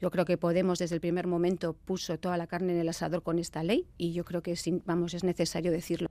Yo 0.00 0.10
creo 0.10 0.24
que 0.24 0.38
Podemos 0.38 0.78
desde 0.78 0.94
el 0.94 1.00
primer 1.00 1.26
momento 1.26 1.74
puso 1.74 2.18
toda 2.18 2.38
la 2.38 2.46
carne 2.46 2.72
en 2.72 2.80
el 2.80 2.88
asador 2.88 3.22
con 3.22 3.38
esta 3.38 3.62
ley 3.62 3.86
y 3.98 4.12
yo 4.12 4.24
creo 4.24 4.42
que 4.42 4.54
vamos 4.86 5.12
es 5.12 5.24
necesario 5.24 5.70
decirlo. 5.70 6.08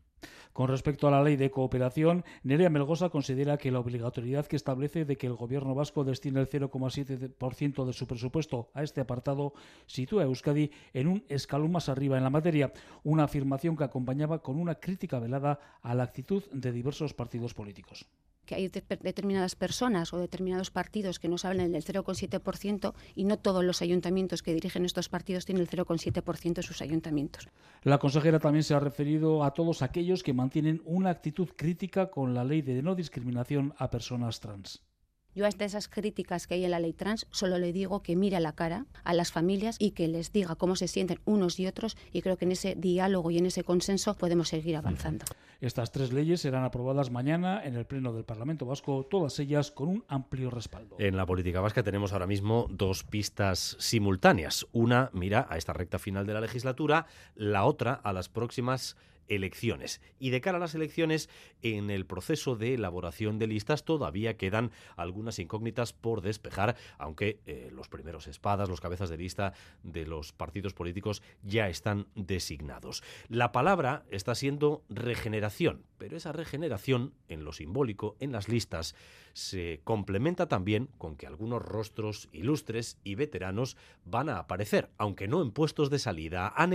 Con 0.54 0.68
respecto 0.68 1.08
a 1.08 1.12
la 1.12 1.24
ley 1.24 1.36
de 1.38 1.52
cooperación, 1.52 2.26
Nerea 2.44 2.70
Melgosa 2.70 3.10
considera 3.10 3.58
que 3.58 3.72
la 3.72 3.80
obligatoriedad 3.80 4.48
que 4.48 4.56
establece 4.56 5.06
de 5.06 5.18
que 5.18 5.28
el 5.28 5.36
gobierno 5.36 5.76
vasco 5.76 6.04
destine 6.04 6.42
el 6.42 6.50
0,7% 6.50 7.86
de 7.86 7.94
su 7.94 8.08
presupuesto 8.08 8.70
a 8.74 8.84
este 8.84 9.02
apartado 9.02 9.54
sitúa 9.86 10.24
a 10.24 10.26
Euskadi 10.26 10.72
en 10.94 11.08
un 11.08 11.24
escalón 11.30 11.72
más 11.72 11.88
arriba 11.88 12.18
en 12.18 12.24
la 12.24 12.30
materia, 12.30 12.74
una 13.04 13.24
afirmación 13.24 13.78
que 13.78 13.84
acompañaba 13.84 14.42
con 14.42 14.60
una 14.60 14.76
crítica 14.76 15.20
velada 15.20 15.60
a 15.82 15.96
la 15.96 16.04
actitud 16.04 16.44
de 16.52 16.72
diversos 16.72 17.14
partidos 17.14 17.54
políticos 17.54 18.08
que 18.50 18.56
hay 18.56 18.68
determinadas 18.68 19.56
personas 19.56 20.12
o 20.12 20.18
determinados 20.18 20.72
partidos 20.72 21.20
que 21.20 21.30
no 21.30 21.36
hablan 21.44 21.72
del 21.72 21.84
0,7% 21.84 22.96
y 23.14 23.26
no 23.26 23.38
todos 23.38 23.64
los 23.64 23.84
ayuntamientos 23.84 24.42
que 24.42 24.56
dirigen 24.56 24.86
estos 24.86 25.08
partidos 25.08 25.46
tienen 25.46 25.62
el 25.62 25.70
0,7% 25.70 26.54
de 26.56 26.64
sus 26.64 26.82
ayuntamientos. 26.82 27.48
La 27.84 28.00
consejera 28.00 28.40
también 28.40 28.64
se 28.64 28.74
ha 28.74 28.80
referido 28.80 29.44
a 29.44 29.54
todos 29.54 29.84
aquellos 29.84 30.24
que 30.24 30.34
mantienen 30.34 30.82
una 30.86 31.12
actitud 31.12 31.50
crítica 31.56 32.10
con 32.10 32.34
la 32.34 32.44
ley 32.44 32.64
de 32.64 32.82
no 32.82 32.96
discriminación 32.96 33.76
a 33.78 33.92
personas 33.92 34.40
trans. 34.40 34.82
Yo 35.36 35.46
a 35.46 35.50
esas 35.50 35.88
críticas 35.88 36.48
que 36.48 36.56
hay 36.56 36.66
en 36.66 36.72
la 36.72 36.80
ley 36.80 36.94
trans 36.94 37.28
solo 37.32 37.58
le 37.60 37.72
digo 37.72 38.02
que 38.02 38.16
mire 38.16 38.38
a 38.38 38.40
la 38.40 38.54
cara 38.54 38.86
a 39.04 39.14
las 39.14 39.32
familias 39.32 39.76
y 39.80 39.92
que 39.92 40.08
les 40.08 40.32
diga 40.32 40.56
cómo 40.56 40.76
se 40.76 40.88
sienten 40.88 41.20
unos 41.26 41.60
y 41.60 41.68
otros 41.68 41.98
y 42.12 42.22
creo 42.22 42.38
que 42.38 42.46
en 42.46 42.52
ese 42.52 42.76
diálogo 42.76 43.30
y 43.32 43.38
en 43.38 43.46
ese 43.46 43.64
consenso 43.64 44.16
podemos 44.16 44.50
seguir 44.50 44.76
avanzando. 44.76 45.26
Estas 45.62 45.92
tres 45.92 46.14
leyes 46.14 46.42
serán 46.42 46.64
aprobadas 46.64 47.12
mañana 47.12 47.64
en 47.64 47.76
el 47.76 47.86
Pleno 47.86 48.14
del 48.14 48.24
Parlamento 48.24 48.66
Vasco, 48.66 49.06
todas 49.10 49.38
ellas 49.40 49.72
con 49.72 49.90
un 49.90 50.06
amplio 50.08 50.50
respaldo. 50.50 50.96
En 51.00 51.18
la 51.18 51.26
política 51.26 51.60
vasca 51.60 51.84
tenemos 51.84 52.14
ahora 52.14 52.28
mismo 52.28 52.68
dos 52.70 53.04
pistas 53.04 53.76
simultáneas. 53.80 54.66
Una 54.72 55.10
mira 55.14 55.48
a 55.50 55.58
esta 55.58 55.74
recta 55.74 56.00
final 56.00 56.26
de 56.26 56.34
la 56.34 56.42
legislatura, 56.42 57.08
la 57.36 57.66
otra 57.66 57.94
a 57.94 58.14
las 58.14 58.30
próximas 58.30 58.96
elecciones. 59.30 60.02
Y 60.20 60.32
de 60.32 60.42
cara 60.42 60.58
a 60.58 60.60
las 60.60 60.76
elecciones, 60.76 61.30
en 61.62 61.90
el 61.90 62.06
proceso 62.06 62.56
de 62.56 62.74
elaboración 62.74 63.40
de 63.40 63.48
listas 63.48 63.86
todavía 63.86 64.38
quedan 64.38 64.72
algunas 64.98 65.40
incógnitas 65.40 65.94
por 65.94 66.22
despejar, 66.22 66.76
aunque 66.98 67.40
eh, 67.46 67.70
los 67.72 67.88
primeros 67.88 68.28
espadas, 68.28 68.70
los 68.70 68.82
cabezas 68.82 69.10
de 69.10 69.18
lista 69.18 69.54
de 69.84 70.06
los 70.06 70.34
partidos 70.34 70.74
políticos 70.74 71.22
ya 71.44 71.70
están 71.70 72.08
designados. 72.16 73.04
La 73.28 73.52
palabra 73.52 74.04
está 74.10 74.36
siendo 74.36 74.84
regeneración, 74.90 75.86
pero 75.98 76.18
esa 76.18 76.32
regeneración 76.32 77.14
en 77.28 77.44
lo 77.44 77.54
simbólico, 77.54 78.16
en 78.20 78.32
las 78.32 78.50
listas, 78.50 78.96
se 79.34 79.82
complementa 79.84 80.48
también 80.48 80.90
con 80.98 81.16
que 81.16 81.28
algunos 81.28 81.62
rostros 81.62 82.30
ilustres 82.32 82.98
y 83.04 83.16
veteranos 83.16 83.78
van 84.06 84.30
a 84.30 84.40
aparecer, 84.40 84.90
aunque 84.98 85.28
no 85.28 85.42
en 85.42 85.52
puestos 85.52 85.90
de 85.90 86.00
salida. 86.00 86.48
A. 86.48 86.70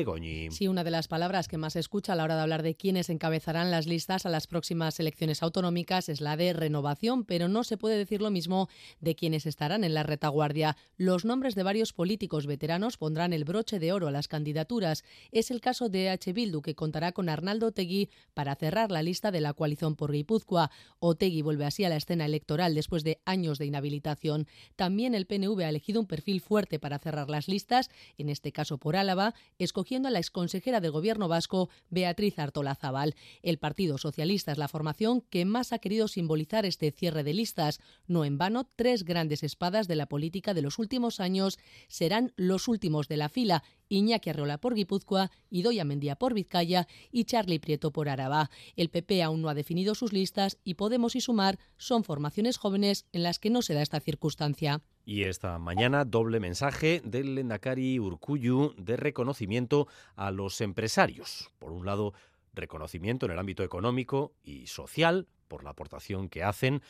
Sí, 0.51 0.67
una 0.67 0.83
de 0.83 0.91
las 0.91 1.09
palabras 1.09 1.47
que 1.47 1.59
más 1.59 1.75
se 1.75 1.79
escucha 1.81 2.13
a 2.13 2.17
la 2.17 2.25
hora 2.25 2.37
de 2.37 2.43
hablar 2.45 2.63
de 2.63 2.77
quiénes 2.77 3.11
encabezarán 3.11 3.71
las 3.71 3.87
listas 3.87 4.27
a 4.27 4.31
las 4.31 4.47
próximas 4.47 5.01
elecciones 5.01 5.43
autonómicas 5.43 6.09
es 6.09 6.21
la 6.21 6.37
de 6.37 6.53
renovación, 6.53 7.25
pero 7.25 7.49
no 7.49 7.65
se 7.65 7.77
puede 7.77 7.97
decir 7.97 8.23
lo 8.23 8.31
mismo 8.31 8.69
de 9.01 9.17
quienes 9.17 9.47
estarán 9.47 9.83
en 9.83 9.95
la 9.95 10.03
retaguardia. 10.03 10.77
Los 10.97 11.25
nombres 11.25 11.55
de 11.55 11.63
varios 11.63 11.93
políticos 11.93 12.47
veteranos 12.47 12.97
pondrán 12.97 13.33
el 13.33 13.45
broche 13.45 13.79
de 13.79 13.93
oro 13.93 14.09
a 14.09 14.11
las 14.11 14.29
candidaturas. 14.29 15.05
Es 15.33 15.51
el 15.51 15.61
caso 15.61 15.89
de 15.89 16.11
H. 16.11 16.33
Bildu, 16.33 16.63
que 16.63 16.75
contará 16.75 17.13
con 17.13 17.29
Arnaldo 17.29 17.73
Tegui 17.73 18.11
para 18.35 18.55
cerrar 18.55 18.91
la 18.91 19.03
lista 19.03 19.31
de 19.31 19.41
la 19.41 19.55
coalición 19.55 19.97
por 19.97 20.13
Guipúzcoa. 20.13 20.71
Otegui 21.01 21.43
vuelve 21.43 21.65
así 21.65 21.85
a 21.85 21.89
la 21.89 21.97
escena 21.97 22.27
electoral 22.27 22.75
después 22.75 23.05
de 23.05 23.21
años 23.25 23.59
de 23.59 23.67
inhabilitación. 23.67 24.47
También 24.77 25.15
el 25.15 25.27
PNV 25.27 25.61
ha 25.61 25.69
elegido 25.69 26.01
un 26.01 26.07
perfil 26.07 26.41
fuerte 26.41 26.79
para 26.79 26.99
cerrar 26.99 27.31
las 27.31 27.49
listas, 27.49 27.91
en 28.19 28.29
este 28.29 28.53
caso 28.53 28.79
por 28.79 28.97
Álava, 28.97 29.35
escogiendo 29.59 30.09
a 30.09 30.11
la 30.11 30.19
exconsejera 30.19 30.81
del 30.81 30.93
Gobierno 30.93 31.29
vasco, 31.29 31.71
Beatriz 31.91 32.34
Artola 32.43 32.75
Zabal. 32.75 33.15
El 33.43 33.59
Partido 33.59 33.99
Socialista 33.99 34.53
es 34.53 34.59
la 34.59 34.69
formación 34.69 35.21
que 35.23 35.45
más 35.45 35.73
ha 35.73 35.79
querido 35.79 36.09
simbolizar 36.09 36.67
este 36.67 36.91
cierre 36.91 37.25
de 37.25 37.35
listas. 37.35 37.81
No 38.07 38.25
en 38.25 38.39
vano, 38.39 38.69
tres 38.77 39.05
grandes 39.05 39.43
espadas 39.43 39.89
de 39.89 39.97
la 39.97 40.07
política 40.07 40.55
de 40.55 40.63
los 40.63 40.79
últimos 40.79 41.21
años 41.21 41.59
serán 41.89 42.33
los 42.37 42.69
últimos 42.69 43.09
de 43.09 43.17
la 43.17 43.29
fila 43.29 43.63
Iñaki 43.89 44.31
Arreola 44.31 44.59
por 44.59 44.75
Guipúzcoa, 44.75 45.31
Idoia 45.51 45.85
Mendía 45.85 46.17
por 46.17 46.35
Vizcaya 46.35 46.89
y 47.11 47.25
Charlie 47.25 47.59
Prieto 47.59 47.93
por 47.93 48.09
Araba. 48.09 48.51
El 48.77 48.91
PP 48.91 49.23
aún 49.23 49.43
no 49.43 49.49
ha 49.49 49.55
definido 49.55 49.95
sus 49.95 50.13
listas 50.13 50.59
y 50.65 50.75
Podemos 50.75 51.17
y 51.17 51.21
Sumar 51.21 51.59
son 51.77 52.05
formaciones 52.05 52.57
jóvenes 52.57 53.07
en 53.13 53.23
las 53.23 53.39
que 53.39 53.51
no 53.51 53.63
se 53.63 53.75
da 53.75 53.83
esta 53.83 54.01
circunstancia. 54.01 54.83
Y 55.07 55.25
esta 55.25 55.59
mañana 55.59 56.07
doble 56.07 56.41
mensaje 56.41 57.03
del 57.05 57.35
Lendakari 57.35 57.99
Urcuyu 57.99 58.75
de 58.79 58.97
reconocimiento 58.97 59.87
a 60.17 60.31
los 60.31 60.63
empresarios. 60.63 61.51
Por 61.59 61.73
un 61.73 61.85
lado, 61.85 62.15
reconocimiento 62.55 63.27
en 63.27 63.33
el 63.33 63.39
ámbito 63.39 63.63
económico 63.63 64.33
y 64.43 64.67
social 64.67 65.27
por 65.47 65.63
la 65.63 65.71
aportación 65.71 66.31
que 66.31 66.43
hacen 66.43 66.81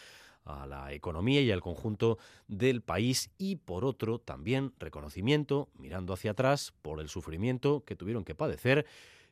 a 0.44 0.66
la 0.66 0.92
economía 0.92 1.40
y 1.40 1.50
al 1.50 1.61
conjunto 1.61 2.18
del 2.47 2.83
país 2.83 3.30
y 3.37 3.56
por 3.56 3.85
otro 3.85 4.21
también 4.21 4.75
reconocimiento, 4.78 5.68
mirando 5.75 6.12
hacia 6.12 6.33
atrás, 6.33 6.73
por 6.83 7.00
el 7.00 7.09
sufrimiento 7.09 7.83
que 7.85 7.97
tuvieron 7.97 8.25
que 8.25 8.35
padecer 8.37 8.87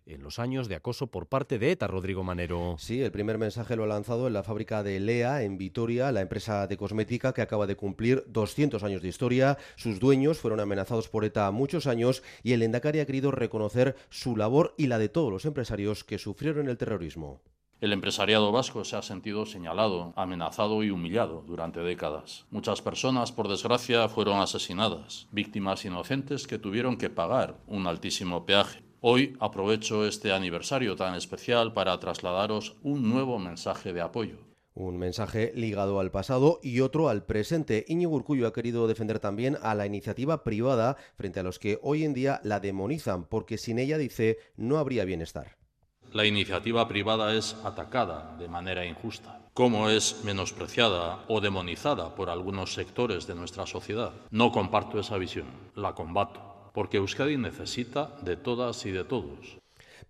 en 0.07 0.23
los 0.23 0.39
años 0.39 0.69
de 0.69 0.75
acoso 0.75 1.09
por 1.09 1.27
parte 1.27 1.59
de 1.59 1.73
ETA, 1.73 1.87
Rodrigo 1.87 2.23
Manero. 2.25 2.77
Sí, 2.79 3.03
el 3.03 3.13
primer 3.13 3.39
mensaje 3.39 3.77
lo 3.77 3.85
ha 3.85 3.87
lanzado 3.87 4.27
en 4.27 4.33
la 4.33 4.43
fábrica 4.43 4.83
de 4.83 5.01
Lea, 5.01 5.43
en 5.43 5.59
Vitoria, 5.59 6.13
la 6.13 6.21
empresa 6.21 6.67
de 6.67 6.77
cosmética 6.77 7.33
que 7.33 7.43
acaba 7.43 7.67
de 7.67 7.77
cumplir 7.77 8.25
200 8.29 8.83
años 8.83 9.03
de 9.03 9.09
historia. 9.09 9.59
Sus 9.77 10.01
dueños 10.01 10.39
fueron 10.39 10.61
amenazados 10.61 11.09
por 11.09 11.25
ETA 11.25 11.51
muchos 11.51 11.87
años 11.87 12.23
y 12.43 12.53
el 12.53 12.63
Endacari 12.63 13.01
ha 13.01 13.07
querido 13.07 13.31
reconocer 13.31 13.97
su 14.11 14.37
labor 14.37 14.75
y 14.77 14.87
la 14.87 14.99
de 14.99 15.09
todos 15.09 15.31
los 15.31 15.45
empresarios 15.45 16.05
que 16.05 16.19
sufrieron 16.19 16.69
el 16.69 16.79
terrorismo. 16.79 17.41
El 17.81 17.93
empresariado 17.93 18.53
vasco 18.53 18.85
se 18.85 18.95
ha 18.95 19.03
sentido 19.03 19.45
señalado, 19.45 20.13
amenazado 20.15 20.85
y 20.85 20.91
humillado 20.91 21.43
durante 21.45 21.81
décadas. 21.81 22.47
Muchas 22.51 22.81
personas, 22.81 23.33
por 23.33 23.49
desgracia, 23.49 24.09
fueron 24.09 24.39
asesinadas, 24.39 25.27
víctimas 25.33 25.85
inocentes 25.85 26.47
que 26.47 26.61
tuvieron 26.61 26.97
que 26.97 27.11
pagar 27.11 27.59
un 27.67 27.89
altísimo 27.89 28.47
peaje. 28.47 28.85
Hoy 29.05 29.37
aprovecho 29.41 30.07
este 30.07 30.33
aniversario 30.33 30.95
tan 30.95 31.17
especial 31.17 31.73
para 31.73 31.99
trasladaros 31.99 32.77
un 32.85 33.11
nuevo 33.11 33.41
mensaje 33.41 33.93
de 33.93 34.01
apoyo. 34.01 34.37
Un 34.75 34.97
mensaje 34.97 35.51
ligado 35.57 35.99
al 35.99 36.13
pasado 36.13 36.61
y 36.63 36.79
otro 36.79 37.09
al 37.09 37.27
presente. 37.27 37.85
Íñigo 37.89 38.15
Urcullo 38.15 38.47
ha 38.47 38.53
querido 38.53 38.87
defender 38.87 39.19
también 39.19 39.59
a 39.61 39.75
la 39.75 39.87
iniciativa 39.87 40.45
privada 40.45 40.97
frente 41.17 41.41
a 41.41 41.43
los 41.43 41.59
que 41.59 41.81
hoy 41.83 42.05
en 42.05 42.15
día 42.15 42.41
la 42.45 42.61
demonizan 42.61 43.25
porque 43.25 43.59
sin 43.59 43.81
ella, 43.81 43.99
dice, 43.99 44.39
no 44.57 44.79
habría 44.79 45.05
bienestar 45.05 45.57
la 46.13 46.27
iniciativa 46.27 46.87
privada 46.89 47.35
es 47.35 47.57
atacada 47.65 48.37
de 48.39 48.49
manera 48.49 48.85
injusta, 48.85 49.41
como 49.55 49.89
es 49.89 50.23
menospreciada 50.25 51.25
o 51.29 51.41
demonizada 51.41 52.15
por 52.15 52.29
algunos 52.29 52.75
sectores 52.75 53.27
de 53.27 53.35
nuestra 53.35 53.67
sociedad. 53.67 54.13
No 54.31 54.53
comparto 54.53 54.99
esa 55.01 55.17
visión, 55.17 55.47
la 55.75 55.95
combato, 55.95 56.52
porque 56.73 56.97
Euskadi 56.97 57.37
necesita 57.37 58.17
de 58.23 58.37
todas 58.37 58.85
y 58.87 58.91
de 58.91 59.05
todos. 59.05 59.62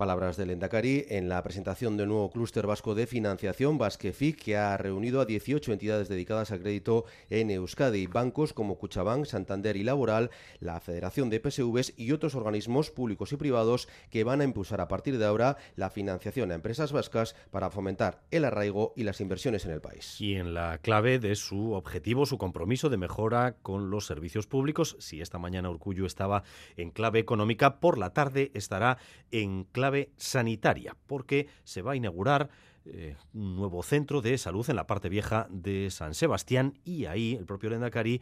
Palabras 0.03 0.37
del 0.37 0.51
Endacari 0.51 1.07
en 1.11 1.29
la 1.29 1.41
presentación 1.45 1.97
del 1.97 2.09
nuevo 2.09 2.29
clúster 2.29 2.67
vasco 2.67 2.97
de 2.97 3.07
financiación, 3.07 3.79
Basquefic, 3.79 4.37
que 4.37 4.57
ha 4.57 4.77
reunido 4.77 5.21
a 5.21 5.27
18 5.27 5.73
entidades 5.73 6.09
dedicadas 6.09 6.51
al 6.51 6.59
crédito 6.59 7.05
en 7.31 7.53
Euskadi, 7.53 8.09
bancos 8.09 8.53
como 8.53 8.79
Cuchabank, 8.79 9.27
Santander 9.27 9.77
y 9.77 9.85
Laboral, 9.85 10.31
la 10.59 10.81
Federación 10.81 11.31
de 11.31 11.39
PSVs 11.39 11.95
y 11.97 12.11
otros 12.11 12.35
organismos 12.35 12.91
públicos 12.91 13.31
y 13.31 13.37
privados 13.37 13.89
que 14.11 14.25
van 14.25 14.41
a 14.41 14.45
impulsar 14.45 14.81
a 14.81 14.89
partir 14.89 15.19
de 15.19 15.25
ahora 15.25 15.57
la 15.77 15.89
financiación 15.89 16.51
a 16.51 16.57
empresas 16.57 16.91
vascas 16.91 17.37
para 17.53 17.71
fomentar 17.71 18.25
el 18.33 18.45
arraigo 18.45 18.95
y 18.97 19.05
las 19.05 19.21
inversiones 19.21 19.67
en 19.67 19.71
el 19.71 19.81
país. 19.81 20.21
Y 20.21 20.35
en 20.35 20.53
la 20.53 20.79
clave 20.79 21.21
de 21.21 21.37
su 21.37 21.75
objetivo, 21.75 22.27
su 22.27 22.39
compromiso 22.39 22.91
de 22.91 22.97
mejora 22.97 23.55
con 23.63 23.91
los 23.91 24.07
servicios 24.07 24.49
públicos, 24.49 24.97
si 24.99 25.21
esta 25.21 25.39
mañana 25.39 25.71
Urcullo 25.71 26.07
estaba 26.07 26.43
en 26.77 26.91
clave 26.91 27.21
económica, 27.21 27.79
por 27.79 27.99
la 27.99 28.13
tarde 28.13 28.51
estará 28.55 28.99
en 29.31 29.63
clave 29.63 29.92
sanitaria, 30.17 30.97
porque 31.07 31.49
se 31.65 31.83
va 31.83 31.93
a 31.93 31.97
inaugurar 31.97 32.51
eh, 32.85 33.17
un 33.33 33.55
nuevo 33.55 33.83
centro 33.85 34.21
de 34.23 34.37
salud 34.39 34.69
en 34.69 34.75
la 34.75 34.89
parte 34.89 35.09
vieja 35.09 35.47
de 35.51 35.89
San 35.91 36.15
Sebastián 36.15 36.75
y 36.85 37.05
ahí 37.05 37.37
el 37.37 37.47
propio 37.47 37.71
Lendakari 37.71 38.21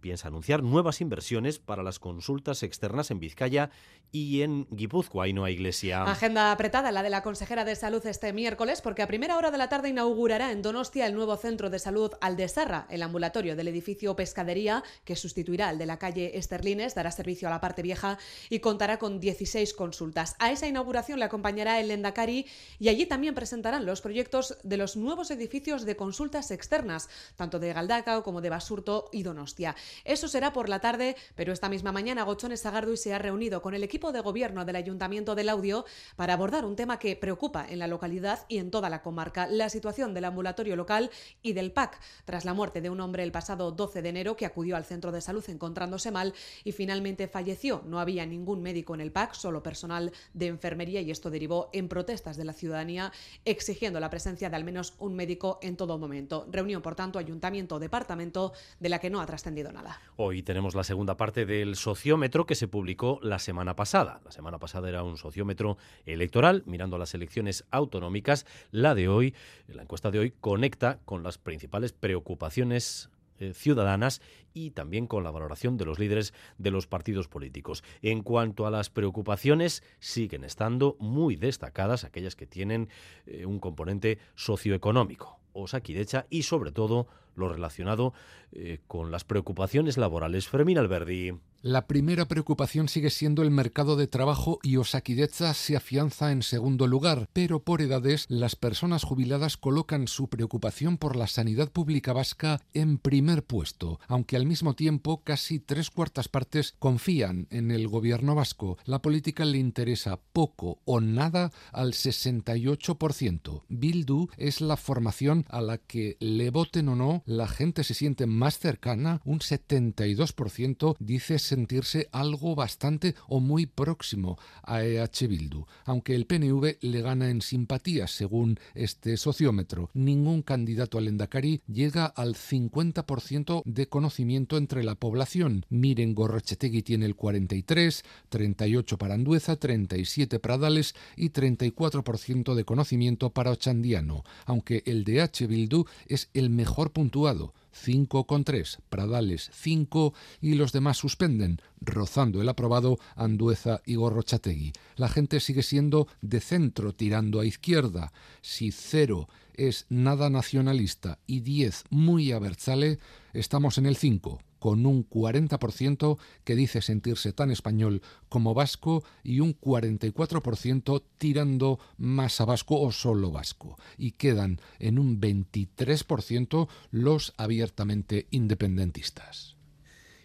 piensa 0.00 0.28
anunciar 0.28 0.62
nuevas 0.62 1.00
inversiones 1.00 1.58
para 1.58 1.82
las 1.82 1.98
consultas 1.98 2.62
externas 2.62 3.10
en 3.10 3.20
Vizcaya 3.20 3.70
y 4.10 4.42
en 4.42 4.66
Guipúzcoa 4.70 5.24
hay 5.24 5.32
iglesia. 5.52 6.02
Agenda 6.04 6.52
apretada 6.52 6.92
la 6.92 7.02
de 7.02 7.10
la 7.10 7.22
consejera 7.22 7.64
de 7.64 7.76
salud 7.76 8.04
este 8.06 8.32
miércoles 8.32 8.80
porque 8.80 9.02
a 9.02 9.06
primera 9.06 9.36
hora 9.36 9.50
de 9.50 9.58
la 9.58 9.68
tarde 9.68 9.90
inaugurará 9.90 10.50
en 10.52 10.62
Donostia 10.62 11.06
el 11.06 11.14
nuevo 11.14 11.36
centro 11.36 11.70
de 11.70 11.78
salud 11.78 12.12
Aldesarra, 12.20 12.86
el 12.90 13.02
ambulatorio 13.02 13.56
del 13.56 13.68
edificio 13.68 14.16
Pescadería 14.16 14.82
que 15.04 15.16
sustituirá 15.16 15.68
al 15.68 15.78
de 15.78 15.86
la 15.86 15.98
calle 15.98 16.38
Esterlines, 16.38 16.94
dará 16.94 17.10
servicio 17.10 17.48
a 17.48 17.50
la 17.50 17.60
parte 17.60 17.82
vieja 17.82 18.18
y 18.48 18.60
contará 18.60 18.98
con 18.98 19.20
16 19.20 19.74
consultas. 19.74 20.34
A 20.38 20.50
esa 20.50 20.66
inauguración 20.66 21.18
le 21.18 21.24
acompañará 21.24 21.80
el 21.80 21.88
Lendakari 21.88 22.46
y 22.78 22.88
allí 22.88 23.06
también 23.06 23.34
presentarán 23.34 23.86
los 23.86 24.00
proyectos 24.00 24.58
de 24.62 24.76
los 24.76 24.96
nuevos 24.96 25.30
edificios 25.30 25.84
de 25.84 25.96
consultas 25.96 26.50
externas, 26.50 27.08
tanto 27.36 27.58
de 27.58 27.72
Galdacao 27.72 28.22
como 28.22 28.40
de 28.40 28.50
Basurto 28.50 29.08
y 29.12 29.22
Donostia. 29.22 29.76
Eso 30.04 30.28
será 30.28 30.52
por 30.52 30.68
la 30.68 30.80
tarde, 30.80 31.16
pero 31.34 31.52
esta 31.52 31.68
misma 31.68 31.92
mañana 31.92 32.24
Gochones 32.24 32.60
Sagarduy 32.60 32.96
se 32.96 33.14
ha 33.14 33.18
reunido 33.18 33.62
con 33.62 33.74
el 33.74 33.82
equipo 33.82 34.12
de 34.12 34.20
gobierno 34.20 34.64
del 34.64 34.76
Ayuntamiento 34.76 35.34
del 35.34 35.48
Audio 35.48 35.84
para 36.16 36.34
abordar 36.34 36.64
un 36.64 36.76
tema 36.76 36.98
que 36.98 37.16
preocupa 37.16 37.66
en 37.68 37.78
la 37.78 37.86
localidad 37.86 38.46
y 38.48 38.58
en 38.58 38.70
toda 38.70 38.90
la 38.90 39.02
comarca, 39.02 39.46
la 39.46 39.68
situación 39.68 40.14
del 40.14 40.24
ambulatorio 40.24 40.76
local 40.76 41.10
y 41.42 41.52
del 41.52 41.72
PAC, 41.72 42.00
tras 42.24 42.44
la 42.44 42.54
muerte 42.54 42.80
de 42.80 42.90
un 42.90 43.00
hombre 43.00 43.22
el 43.22 43.32
pasado 43.32 43.72
12 43.72 44.02
de 44.02 44.08
enero 44.08 44.36
que 44.36 44.46
acudió 44.46 44.76
al 44.76 44.84
centro 44.84 45.12
de 45.12 45.20
salud 45.20 45.44
encontrándose 45.48 46.10
mal 46.10 46.34
y 46.64 46.72
finalmente 46.72 47.28
falleció. 47.28 47.82
No 47.86 48.00
había 48.00 48.26
ningún 48.26 48.62
médico 48.62 48.94
en 48.94 49.00
el 49.00 49.12
PAC, 49.12 49.34
solo 49.34 49.62
personal 49.62 50.12
de 50.34 50.46
enfermería 50.46 51.00
y 51.00 51.10
esto 51.10 51.30
derivó 51.30 51.70
en 51.72 51.88
protestas 51.88 52.36
de 52.36 52.44
la 52.44 52.52
ciudadanía 52.52 53.12
exigiendo 53.44 54.00
la 54.00 54.10
presencia 54.10 54.50
de 54.50 54.56
al 54.56 54.64
menos 54.64 54.94
un 54.98 55.14
médico 55.14 55.58
en 55.62 55.76
todo 55.76 55.98
momento. 55.98 56.46
Reunión, 56.50 56.82
por 56.82 56.94
tanto, 56.94 57.18
ayuntamiento-departamento 57.18 58.52
de 58.80 58.88
la 58.88 58.98
que 58.98 59.10
no 59.10 59.20
ha 59.20 59.26
trascendido 59.26 59.72
nada. 59.72 59.77
Hoy 60.16 60.42
tenemos 60.42 60.74
la 60.74 60.84
segunda 60.84 61.16
parte 61.16 61.46
del 61.46 61.76
sociómetro 61.76 62.46
que 62.46 62.54
se 62.54 62.68
publicó 62.68 63.20
la 63.22 63.38
semana 63.38 63.76
pasada. 63.76 64.20
La 64.24 64.32
semana 64.32 64.58
pasada 64.58 64.88
era 64.88 65.04
un 65.04 65.16
sociómetro 65.16 65.76
electoral 66.06 66.62
mirando 66.66 66.98
las 66.98 67.14
elecciones 67.14 67.64
autonómicas. 67.70 68.46
La 68.70 68.94
de 68.94 69.08
hoy, 69.08 69.34
la 69.68 69.82
encuesta 69.82 70.10
de 70.10 70.18
hoy, 70.18 70.32
conecta 70.40 70.98
con 71.04 71.22
las 71.22 71.38
principales 71.38 71.92
preocupaciones 71.92 73.10
eh, 73.40 73.54
ciudadanas 73.54 74.20
y 74.52 74.72
también 74.72 75.06
con 75.06 75.22
la 75.22 75.30
valoración 75.30 75.76
de 75.76 75.84
los 75.84 76.00
líderes 76.00 76.34
de 76.58 76.72
los 76.72 76.88
partidos 76.88 77.28
políticos. 77.28 77.84
En 78.02 78.22
cuanto 78.22 78.66
a 78.66 78.70
las 78.72 78.90
preocupaciones, 78.90 79.84
siguen 80.00 80.42
estando 80.42 80.96
muy 80.98 81.36
destacadas 81.36 82.02
aquellas 82.02 82.34
que 82.34 82.48
tienen 82.48 82.88
eh, 83.26 83.46
un 83.46 83.60
componente 83.60 84.18
socioeconómico, 84.34 85.38
Osakidecha 85.52 86.26
y 86.30 86.42
sobre 86.42 86.72
todo 86.72 87.06
lo 87.38 87.48
relacionado 87.48 88.12
eh, 88.52 88.78
con 88.86 89.10
las 89.10 89.24
preocupaciones 89.24 89.96
laborales. 89.96 90.48
Fermín 90.48 90.78
Alberdi. 90.78 91.32
La 91.60 91.88
primera 91.88 92.28
preocupación 92.28 92.88
sigue 92.88 93.10
siendo 93.10 93.42
el 93.42 93.50
mercado 93.50 93.96
de 93.96 94.06
trabajo 94.06 94.60
y 94.62 94.76
Osakideza 94.76 95.54
se 95.54 95.74
afianza 95.74 96.30
en 96.30 96.42
segundo 96.42 96.86
lugar, 96.86 97.28
pero 97.32 97.64
por 97.64 97.82
edades 97.82 98.26
las 98.28 98.54
personas 98.54 99.02
jubiladas 99.02 99.56
colocan 99.56 100.06
su 100.06 100.28
preocupación 100.28 100.98
por 100.98 101.16
la 101.16 101.26
sanidad 101.26 101.72
pública 101.72 102.12
vasca 102.12 102.60
en 102.74 102.98
primer 102.98 103.42
puesto, 103.42 103.98
aunque 104.06 104.36
al 104.36 104.46
mismo 104.46 104.74
tiempo 104.74 105.24
casi 105.24 105.58
tres 105.58 105.90
cuartas 105.90 106.28
partes 106.28 106.76
confían 106.78 107.48
en 107.50 107.72
el 107.72 107.88
gobierno 107.88 108.36
vasco. 108.36 108.78
La 108.84 109.02
política 109.02 109.44
le 109.44 109.58
interesa 109.58 110.20
poco 110.32 110.78
o 110.84 111.00
nada 111.00 111.50
al 111.72 111.92
68%. 111.92 113.64
Bildu 113.68 114.28
es 114.36 114.60
la 114.60 114.76
formación 114.76 115.44
a 115.48 115.60
la 115.60 115.78
que 115.78 116.16
le 116.20 116.50
voten 116.50 116.88
o 116.88 116.94
no 116.94 117.24
la 117.26 117.48
gente 117.48 117.82
se 117.82 117.94
siente 117.94 118.26
más 118.26 118.60
cercana, 118.60 119.20
un 119.24 119.40
72% 119.40 120.94
dice 121.00 121.47
sentirse 121.48 122.08
algo 122.12 122.54
bastante 122.54 123.14
o 123.26 123.40
muy 123.40 123.66
próximo 123.66 124.38
a 124.62 124.84
EH 124.84 125.26
Bildu, 125.26 125.66
aunque 125.84 126.14
el 126.14 126.26
PNV 126.26 126.76
le 126.80 127.00
gana 127.02 127.30
en 127.30 127.42
simpatía 127.42 128.06
según 128.06 128.58
este 128.74 129.16
sociómetro. 129.16 129.90
Ningún 129.94 130.42
candidato 130.42 130.98
al 130.98 131.08
Endacari 131.08 131.62
llega 131.66 132.06
al 132.06 132.34
50% 132.34 133.62
de 133.64 133.88
conocimiento 133.88 134.56
entre 134.56 134.84
la 134.84 134.94
población. 134.94 135.64
Miren 135.68 136.14
Gorrochetegui 136.14 136.82
tiene 136.82 137.06
el 137.06 137.16
43, 137.16 138.04
38 138.28 138.98
para 138.98 139.14
Andueza, 139.14 139.56
37 139.56 140.38
para 140.38 140.58
Dales 140.58 140.94
y 141.16 141.30
34% 141.30 142.54
de 142.54 142.64
conocimiento 142.64 143.30
para 143.30 143.50
Ochandiano, 143.50 144.24
aunque 144.46 144.82
el 144.86 145.04
de 145.04 145.22
H. 145.22 145.46
Bildu 145.46 145.84
es 146.06 146.28
el 146.34 146.50
mejor 146.50 146.92
puntuado, 146.92 147.54
5,3, 147.84 148.78
Pradales 148.88 149.50
5 149.52 150.14
y 150.40 150.54
los 150.54 150.72
demás 150.72 150.96
suspenden, 150.98 151.60
rozando 151.80 152.40
el 152.40 152.48
aprobado 152.48 152.98
Andueza 153.16 153.80
y 153.86 153.94
Gorrochategui. 153.94 154.72
La 154.96 155.08
gente 155.08 155.40
sigue 155.40 155.62
siendo 155.62 156.08
de 156.20 156.40
centro 156.40 156.94
tirando 156.94 157.40
a 157.40 157.46
izquierda. 157.46 158.12
Si 158.42 158.72
0 158.72 159.28
es 159.54 159.86
nada 159.88 160.30
nacionalista 160.30 161.18
y 161.26 161.40
10 161.40 161.84
muy 161.90 162.32
abertzale, 162.32 162.98
estamos 163.32 163.78
en 163.78 163.86
el 163.86 163.96
5 163.96 164.40
con 164.58 164.86
un 164.86 165.08
40% 165.08 166.18
que 166.44 166.56
dice 166.56 166.82
sentirse 166.82 167.32
tan 167.32 167.50
español 167.50 168.02
como 168.28 168.54
vasco 168.54 169.04
y 169.22 169.40
un 169.40 169.58
44% 169.58 171.02
tirando 171.18 171.78
más 171.96 172.40
a 172.40 172.44
vasco 172.44 172.80
o 172.80 172.92
solo 172.92 173.30
vasco. 173.30 173.76
Y 173.96 174.12
quedan 174.12 174.60
en 174.78 174.98
un 174.98 175.20
23% 175.20 176.68
los 176.90 177.34
abiertamente 177.36 178.26
independentistas. 178.30 179.58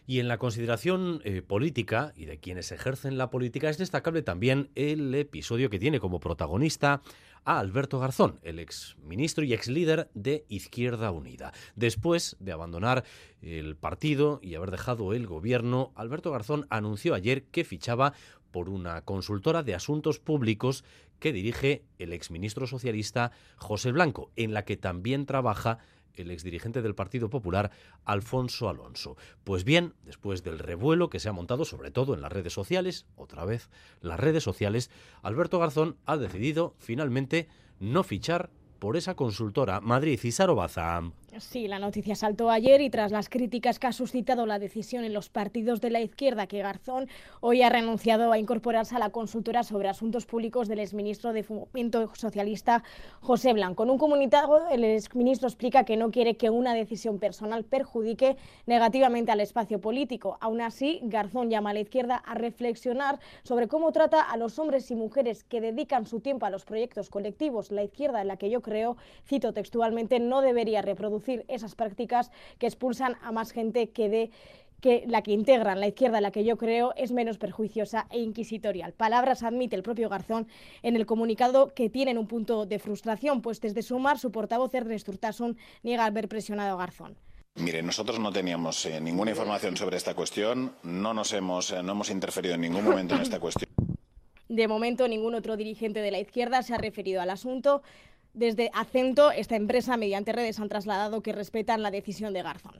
Y 0.05 0.19
en 0.19 0.27
la 0.27 0.38
consideración 0.38 1.21
eh, 1.23 1.41
política 1.41 2.13
y 2.17 2.25
de 2.25 2.38
quienes 2.38 2.71
ejercen 2.73 3.17
la 3.17 3.29
política 3.29 3.69
es 3.69 3.77
destacable 3.77 4.21
también 4.21 4.69
el 4.75 5.15
episodio 5.15 5.69
que 5.69 5.79
tiene 5.79 6.01
como 6.01 6.19
protagonista 6.19 7.01
a 7.45 7.60
Alberto 7.60 7.99
Garzón, 7.99 8.39
el 8.43 8.60
ex 8.60 8.95
ministro 9.03 9.43
y 9.43 9.53
ex 9.53 9.67
líder 9.67 10.10
de 10.13 10.45
Izquierda 10.49 11.12
Unida. 11.12 11.53
Después 11.75 12.36
de 12.39 12.51
abandonar 12.51 13.03
el 13.41 13.75
partido 13.75 14.39
y 14.41 14.56
haber 14.56 14.71
dejado 14.71 15.13
el 15.13 15.27
gobierno, 15.27 15.91
Alberto 15.95 16.32
Garzón 16.32 16.67
anunció 16.69 17.13
ayer 17.13 17.43
que 17.45 17.63
fichaba 17.63 18.13
por 18.51 18.69
una 18.69 19.01
consultora 19.01 19.63
de 19.63 19.75
asuntos 19.75 20.19
públicos 20.19 20.86
que 21.19 21.34
dirige 21.34 21.86
el 21.97 22.13
exministro 22.13 22.67
socialista 22.67 23.32
José 23.58 23.91
Blanco, 23.91 24.32
en 24.36 24.53
la 24.53 24.63
que 24.65 24.77
también 24.77 25.25
trabaja 25.25 25.79
el 26.15 26.32
exdirigente 26.32 26.82
del 26.82 26.95
Partido 26.95 27.30
Popular, 27.30 27.71
Alfonso 28.06 28.69
Alonso. 28.69 29.17
Pues 29.43 29.63
bien, 29.63 29.93
después 30.06 30.43
del 30.43 30.60
revuelo 30.60 31.10
que 31.10 31.19
se 31.19 31.30
ha 31.30 31.34
montado, 31.34 31.65
sobre 31.65 31.91
todo 31.91 32.13
en 32.13 32.21
las 32.21 32.32
redes 32.32 32.54
sociales, 32.54 33.06
otra 33.15 33.45
vez 33.45 33.69
las 34.02 34.19
redes 34.19 34.43
sociales, 34.43 34.89
Alberto 35.21 35.60
Garzón 35.60 35.97
ha 36.06 36.17
decidido 36.17 36.76
finalmente 36.78 37.47
no 37.80 38.04
fichar 38.04 38.49
por 38.80 38.97
esa 38.97 39.15
consultora 39.15 39.82
Madrid 39.82 40.19
y 40.21 40.32
Sarobaza. 40.32 41.02
Sí, 41.39 41.67
la 41.67 41.80
noticia 41.80 42.15
saltó 42.15 42.52
ayer 42.52 42.80
y 42.82 42.91
tras 42.91 43.12
las 43.12 43.28
críticas 43.28 43.80
que 43.80 43.88
ha 43.88 43.91
suscitado 43.91 44.46
la 44.46 44.60
decisión 44.60 45.04
en 45.04 45.13
los 45.13 45.30
partidos 45.30 45.82
de 45.82 45.89
la 45.89 46.00
izquierda 46.00 46.46
que 46.46 46.62
Garzón 46.62 47.08
hoy 47.41 47.63
ha 47.63 47.69
renunciado 47.69 48.32
a 48.32 48.38
incorporarse 48.38 48.96
a 48.96 49.00
la 49.00 49.10
consultora 49.10 49.63
sobre 49.63 49.89
asuntos 49.89 50.28
públicos 50.28 50.67
del 50.67 50.78
exministro 50.78 51.34
de 51.34 51.41
Fomento 51.41 52.13
Socialista 52.13 52.84
José 53.19 53.54
Blanco. 53.54 53.84
En 53.84 53.89
un 53.89 53.98
comunicado, 53.98 54.69
el 54.69 54.84
exministro 54.84 55.48
explica 55.48 55.86
que 55.86 55.98
no 55.98 56.12
quiere 56.12 56.38
que 56.38 56.52
una 56.52 56.76
decisión 56.76 57.17
personal 57.17 57.63
perjudique 57.63 58.38
negativamente 58.67 59.32
al 59.32 59.39
espacio 59.39 59.82
político. 59.82 60.38
Aún 60.39 60.62
así, 60.62 61.00
Garzón 61.02 61.50
llama 61.50 61.72
a 61.72 61.74
la 61.74 61.80
izquierda 61.80 62.17
a 62.17 62.36
reflexionar 62.36 63.19
sobre 63.43 63.67
cómo 63.67 63.91
trata 63.91 64.22
a 64.22 64.38
los 64.38 64.60
hombres 64.60 64.91
y 64.91 64.96
mujeres 64.96 65.43
que 65.43 65.62
dedican 65.62 66.06
su 66.06 66.19
tiempo 66.19 66.46
a 66.46 66.52
los 66.52 66.63
proyectos 66.63 67.10
colectivos. 67.10 67.72
La 67.72 67.84
izquierda 67.84 68.22
en 68.22 68.28
la 68.28 68.38
que 68.38 68.52
yo 68.52 68.62
creo, 68.62 68.98
cito 69.26 69.52
textualmente, 69.52 70.19
no 70.19 70.41
debería 70.41 70.84
reproducir 70.84 71.22
esas 71.47 71.75
prácticas 71.75 72.31
que 72.57 72.67
expulsan 72.67 73.15
a 73.21 73.31
más 73.31 73.51
gente 73.51 73.89
que 73.89 74.09
de 74.09 74.31
que 74.83 75.05
la 75.07 75.21
que 75.21 75.31
integran 75.31 75.79
la 75.79 75.88
izquierda, 75.88 76.19
la 76.19 76.31
que 76.31 76.43
yo 76.43 76.57
creo, 76.57 76.93
es 76.97 77.13
menos 77.13 77.38
perjuiciosa 77.38 78.05
e 78.12 78.19
inquisitorial. 78.19 78.91
Palabras 78.91 79.41
admite 79.41 79.77
el 79.77 79.81
propio 79.81 80.09
Garzón 80.09 80.45
en 80.81 80.97
el 80.97 81.05
comunicado 81.05 81.73
que 81.73 81.89
tienen 81.89 82.17
un 82.17 82.27
punto 82.27 82.65
de 82.65 82.79
frustración, 82.79 83.41
pues 83.41 83.62
desde 83.62 83.81
Sumar 83.81 84.19
su 84.19 84.29
portavoz 84.29 84.73
Ernest 84.73 85.07
Urtasun 85.07 85.57
niega 85.83 86.05
haber 86.05 86.27
presionado 86.27 86.73
a 86.73 86.77
Garzón. 86.77 87.15
Mire, 87.55 87.81
nosotros 87.81 88.19
no 88.19 88.33
teníamos 88.33 88.86
eh, 88.86 88.99
ninguna 88.99 89.31
información 89.31 89.77
sobre 89.77 89.95
esta 89.95 90.15
cuestión, 90.15 90.73
no 90.83 91.13
nos 91.13 91.31
hemos, 91.31 91.71
eh, 91.71 91.81
no 91.81 91.93
hemos 91.93 92.09
interferido 92.09 92.55
en 92.55 92.62
ningún 92.62 92.83
momento 92.83 93.15
en 93.15 93.21
esta 93.21 93.39
cuestión. 93.39 93.69
De 94.49 94.67
momento, 94.67 95.07
ningún 95.07 95.33
otro 95.33 95.55
dirigente 95.55 96.01
de 96.01 96.12
la 96.12 96.19
izquierda 96.19 96.62
se 96.62 96.73
ha 96.73 96.77
referido 96.77 97.21
al 97.21 97.29
asunto. 97.29 97.81
Desde 98.34 98.72
Acento, 98.74 99.30
esta 99.30 99.56
empresa, 99.56 99.96
mediante 99.96 100.32
redes, 100.34 100.60
han 100.60 100.67
trasladado 100.67 101.22
que 101.22 101.34
respetan 101.34 101.84
la 101.84 101.91
decisión 101.91 102.34
de 102.34 102.41
Garzón. 102.41 102.74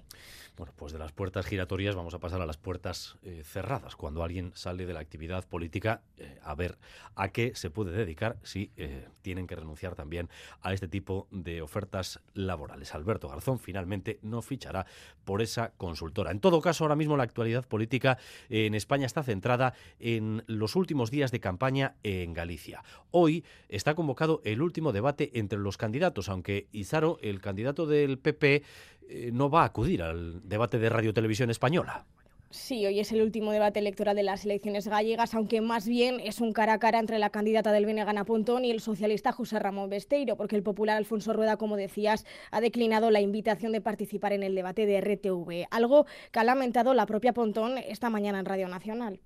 Bueno, 0.56 0.72
pues 0.76 0.94
de 0.94 1.00
las 1.00 1.12
puertas 1.12 1.48
giratorias 1.48 1.96
vamos 1.96 2.14
a 2.14 2.20
pasar 2.20 2.40
a 2.40 2.46
las 2.46 2.58
puertas 2.58 3.18
eh, 3.24 3.42
cerradas. 3.44 3.96
Cuando 3.96 4.24
alguien 4.24 4.52
sale 4.54 4.86
de 4.86 4.94
la 4.94 5.00
actividad 5.00 5.48
política, 5.48 6.02
eh, 6.18 6.40
a 6.44 6.54
ver 6.54 6.78
a 7.16 7.30
qué 7.30 7.54
se 7.56 7.72
puede 7.72 7.92
dedicar 7.92 8.38
si 8.44 8.72
eh, 8.78 9.08
tienen 9.24 9.48
que 9.48 9.56
renunciar 9.56 9.96
también 9.96 10.30
a 10.62 10.74
este 10.74 10.88
tipo 10.88 11.28
de 11.32 11.64
ofertas 11.64 12.20
laborales. 12.36 12.94
Alberto 12.94 13.30
Garzón 13.30 13.58
finalmente 13.58 14.20
no 14.22 14.44
fichará 14.44 14.86
por 15.26 15.42
esa 15.42 15.72
consultora. 15.78 16.30
En 16.30 16.40
todo 16.40 16.62
caso, 16.62 16.84
ahora 16.84 16.96
mismo 16.96 17.18
la 17.18 17.24
actualidad 17.24 17.66
política 17.68 18.20
en 18.50 18.76
España 18.76 19.08
está 19.08 19.24
centrada 19.24 19.74
en 20.00 20.44
los 20.46 20.76
últimos 20.76 21.10
días 21.10 21.32
de 21.32 21.40
campaña 21.40 21.96
en 22.04 22.34
Galicia. 22.34 22.84
Hoy 23.10 23.44
está 23.70 23.96
convocado 23.96 24.42
el 24.44 24.62
último 24.62 24.92
debate 24.92 25.40
entre 25.44 25.60
los 25.60 25.78
candidatos, 25.78 26.30
aunque 26.30 26.68
Izaro, 26.72 27.20
el 27.22 27.42
candidato 27.42 27.86
del 27.86 28.18
PP, 28.18 28.64
eh, 29.10 29.30
no 29.32 29.50
va 29.50 29.62
a 29.62 29.66
acudir 29.66 30.02
al 30.02 30.48
debate 30.48 30.80
de 30.80 30.90
Radio 30.90 31.14
Televisión 31.14 31.50
Española. 31.50 32.06
Sí, 32.50 32.86
hoy 32.86 33.00
es 33.00 33.12
el 33.12 33.24
último 33.24 33.52
debate 33.52 33.80
electoral 33.80 34.16
de 34.16 34.22
las 34.22 34.46
elecciones 34.46 34.88
gallegas, 34.88 35.34
aunque 35.34 35.60
más 35.60 35.88
bien 35.88 36.20
es 36.20 36.40
un 36.40 36.54
cara 36.54 36.74
a 36.74 36.80
cara 36.80 37.00
entre 37.00 37.18
la 37.18 37.32
candidata 37.32 37.72
del 37.72 37.88
BNG 37.88 38.08
Ana 38.08 38.26
Pontón 38.26 38.64
y 38.64 38.70
el 38.70 38.80
socialista 38.80 39.32
José 39.32 39.58
Ramón 39.58 39.90
Besteiro, 39.90 40.38
porque 40.38 40.56
el 40.56 40.62
popular 40.62 40.96
Alfonso 40.96 41.34
Rueda, 41.34 41.58
como 41.58 41.78
decías, 41.78 42.28
ha 42.52 42.62
declinado 42.62 43.10
la 43.10 43.22
invitación 43.22 43.72
de 43.72 43.82
participar 43.82 44.34
en 44.34 44.44
el 44.44 44.54
debate 44.54 44.86
de 44.86 45.02
RTV, 45.02 45.66
algo 45.72 46.06
que 46.32 46.40
ha 46.40 46.44
lamentado 46.44 46.94
la 46.94 47.08
propia 47.08 47.34
Pontón 47.34 47.80
esta 47.80 48.12
mañana 48.12 48.40
en 48.40 48.46
Radio 48.46 48.68
Nacional 48.68 49.20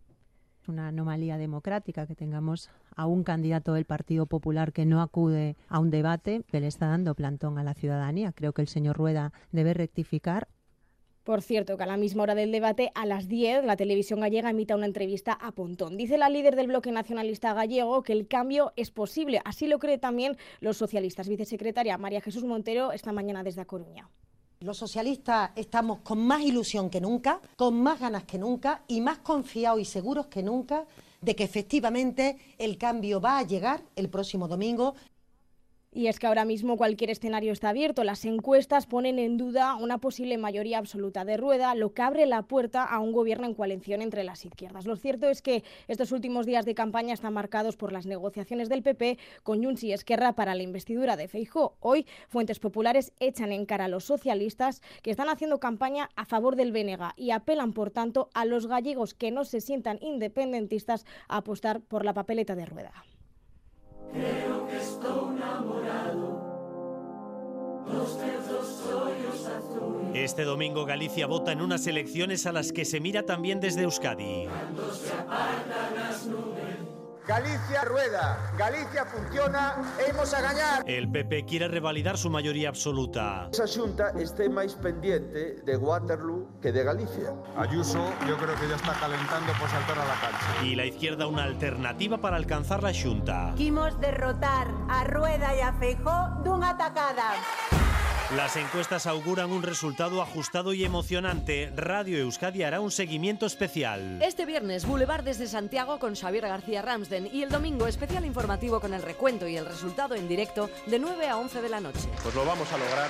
una 0.68 0.88
anomalía 0.88 1.38
democrática 1.38 2.08
que 2.08 2.16
tengamos 2.16 2.70
a 2.96 3.06
un 3.06 3.24
candidato 3.24 3.74
del 3.74 3.86
Partido 3.86 4.26
Popular 4.26 4.74
que 4.74 4.86
no 4.86 5.02
acude 5.02 5.56
a 5.68 5.80
un 5.80 5.90
debate 5.90 6.44
que 6.52 6.60
le 6.60 6.68
está 6.68 6.88
dando 6.88 7.16
plantón 7.16 7.58
a 7.58 7.64
la 7.64 7.74
ciudadanía. 7.74 8.32
Creo 8.34 8.54
que 8.54 8.62
el 8.62 8.68
señor 8.68 8.98
Rueda 8.98 9.34
debe 9.52 9.74
rectificar 9.74 10.48
por 11.28 11.42
cierto, 11.42 11.76
que 11.76 11.84
a 11.84 11.88
la 11.88 11.98
misma 11.98 12.24
hora 12.24 12.36
del 12.36 12.54
debate, 12.54 12.90
a 12.96 13.06
las 13.06 13.28
10, 13.28 13.66
la 13.66 13.76
televisión 13.76 14.22
gallega 14.22 14.50
emita 14.50 14.78
una 14.78 14.86
entrevista 14.86 15.34
a 15.34 15.52
Pontón. 15.52 15.98
Dice 15.98 16.18
la 16.18 16.30
líder 16.30 16.56
del 16.56 16.68
bloque 16.68 16.90
nacionalista 16.90 17.54
gallego 17.54 18.02
que 18.02 18.14
el 18.14 18.30
cambio 18.30 18.72
es 18.78 18.92
posible. 18.92 19.42
Así 19.44 19.68
lo 19.68 19.78
cree 19.78 19.98
también 19.98 20.38
los 20.62 20.78
socialistas. 20.78 21.28
Vicesecretaria 21.28 21.98
María 21.98 22.22
Jesús 22.22 22.46
Montero 22.46 22.94
esta 22.94 23.12
mañana 23.12 23.44
desde 23.44 23.60
A 23.60 23.66
Coruña. 23.66 24.10
Los 24.60 24.78
socialistas 24.78 25.52
estamos 25.56 26.00
con 26.00 26.26
más 26.26 26.42
ilusión 26.42 26.90
que 26.90 27.00
nunca, 27.00 27.40
con 27.56 27.80
más 27.80 28.00
ganas 28.00 28.24
que 28.24 28.40
nunca 28.40 28.82
y 28.88 29.02
más 29.02 29.20
confiados 29.20 29.80
y 29.80 29.86
seguros 29.86 30.26
que 30.28 30.42
nunca 30.42 30.86
de 31.22 31.36
que 31.36 31.44
efectivamente 31.44 32.56
el 32.58 32.78
cambio 32.80 33.22
va 33.22 33.38
a 33.38 33.44
llegar 33.44 33.84
el 33.96 34.10
próximo 34.10 34.48
domingo 34.48 34.96
y 35.98 36.06
es 36.06 36.20
que 36.20 36.28
ahora 36.28 36.46
mismo 36.46 36.78
cualquier 36.78 37.10
escenario 37.10 37.52
está 37.52 37.70
abierto. 37.70 38.04
Las 38.04 38.24
encuestas 38.24 38.86
ponen 38.86 39.18
en 39.18 39.36
duda 39.36 39.74
una 39.74 39.98
posible 39.98 40.38
mayoría 40.38 40.78
absoluta 40.78 41.26
de 41.26 41.38
rueda, 41.38 41.74
lo 41.74 41.92
que 41.92 42.04
abre 42.04 42.28
la 42.28 42.44
puerta 42.44 42.84
a 42.84 43.00
un 43.00 43.12
gobierno 43.12 43.48
en 43.48 43.56
coalición 43.56 44.04
entre 44.04 44.24
las 44.24 44.46
izquierdas. 44.46 44.86
Lo 44.86 44.96
cierto 44.96 45.28
es 45.28 45.42
que 45.42 45.64
estos 45.88 46.12
últimos 46.12 46.46
días 46.46 46.66
de 46.66 46.76
campaña 46.76 47.16
están 47.16 47.34
marcados 47.34 47.78
por 47.78 47.92
las 47.92 48.06
negociaciones 48.06 48.70
del 48.70 48.84
PP 48.84 49.18
con 49.42 49.64
Junts 49.64 49.84
y 49.86 49.92
Esquerra 49.92 50.34
para 50.34 50.54
la 50.54 50.62
investidura 50.62 51.18
de 51.18 51.28
Feijó. 51.28 51.78
Hoy, 51.80 52.06
fuentes 52.28 52.60
populares 52.60 53.12
echan 53.20 53.52
en 53.52 53.66
cara 53.66 53.86
a 53.86 53.88
los 53.88 54.04
socialistas 54.04 54.84
que 55.02 55.10
están 55.10 55.30
haciendo 55.30 55.60
campaña 55.60 56.12
a 56.16 56.26
favor 56.26 56.56
del 56.56 56.72
Bénega 56.72 57.16
y 57.18 57.32
apelan, 57.32 57.74
por 57.74 57.90
tanto, 57.90 58.30
a 58.36 58.46
los 58.46 58.68
gallegos 58.68 59.16
que 59.16 59.32
no 59.32 59.46
se 59.46 59.62
sientan 59.62 59.98
independentistas 60.04 61.08
a 61.28 61.38
apostar 61.38 61.82
por 61.82 62.06
la 62.06 62.14
papeleta 62.14 62.54
de 62.54 62.68
rueda. 62.68 62.94
Este 70.14 70.44
domingo 70.44 70.86
Galicia 70.86 71.28
vota 71.28 71.52
en 71.52 71.62
unas 71.62 71.86
elecciones 71.88 72.46
a 72.46 72.52
las 72.52 72.72
que 72.72 72.86
se 72.86 73.00
mira 73.00 73.24
también 73.24 73.60
desde 73.60 73.84
Euskadi. 73.84 74.48
Galicia 77.28 77.84
rueda, 77.84 78.54
Galicia 78.58 79.04
funciona, 79.04 79.76
hemos 80.08 80.34
a 80.34 80.42
gañar. 80.42 80.84
El 80.88 81.12
PP 81.12 81.44
quiere 81.44 81.68
revalidar 81.68 82.18
su 82.18 82.30
mayoría 82.30 82.70
absoluta. 82.70 83.50
Esa 83.52 83.68
xunta 83.68 84.16
esté 84.16 84.48
máis 84.48 84.80
pendiente 84.80 85.60
de 85.60 85.76
Waterloo 85.76 86.48
que 86.64 86.72
de 86.72 86.88
Galicia. 86.88 87.36
Ayuso 87.60 88.00
yo 88.24 88.40
creo 88.40 88.56
que 88.56 88.72
ya 88.72 88.80
está 88.80 88.96
calentando 88.96 89.52
por 89.60 89.68
saltar 89.68 90.00
a 90.00 90.08
la 90.08 90.16
cancha. 90.24 90.64
Y 90.64 90.80
la 90.80 90.86
izquierda 90.86 91.28
una 91.28 91.44
alternativa 91.44 92.16
para 92.16 92.38
alcanzar 92.38 92.82
la 92.82 92.94
xunta. 92.96 93.52
Quimos 93.60 94.00
derrotar 94.00 94.72
a 94.88 95.04
Rueda 95.04 95.52
e 95.52 95.62
a 95.62 95.74
Feijó 95.76 96.32
dunha 96.48 96.80
atacada. 96.80 97.36
Las 98.36 98.58
encuestas 98.58 99.08
auguran 99.08 99.52
un 99.52 99.64
resultado 99.64 100.22
ajustado 100.22 100.74
y 100.74 100.84
emocionante. 100.84 101.72
Radio 101.74 102.18
Euskadi 102.18 102.64
hará 102.64 102.82
un 102.82 102.92
seguimiento 102.92 103.46
especial. 103.46 104.22
Este 104.22 104.46
viernes, 104.46 104.86
Boulevard 104.86 105.24
desde 105.24 105.48
Santiago 105.48 105.98
con 105.98 106.14
Xavier 106.14 106.46
García 106.46 106.82
Ramsden 106.82 107.30
y 107.32 107.44
el 107.44 107.50
domingo, 107.50 107.88
especial 107.88 108.26
informativo 108.26 108.82
con 108.82 108.94
el 108.94 109.02
recuento 109.02 109.48
y 109.48 109.56
el 109.56 109.66
resultado 109.66 110.14
en 110.16 110.28
directo 110.28 110.70
de 110.88 111.00
9 111.00 111.30
a 111.30 111.38
11 111.38 111.62
de 111.62 111.70
la 111.70 111.80
noche. 111.80 112.10
Pues 112.22 112.36
lo 112.36 112.44
vamos 112.44 112.70
a 112.74 112.78
lograr 112.78 113.10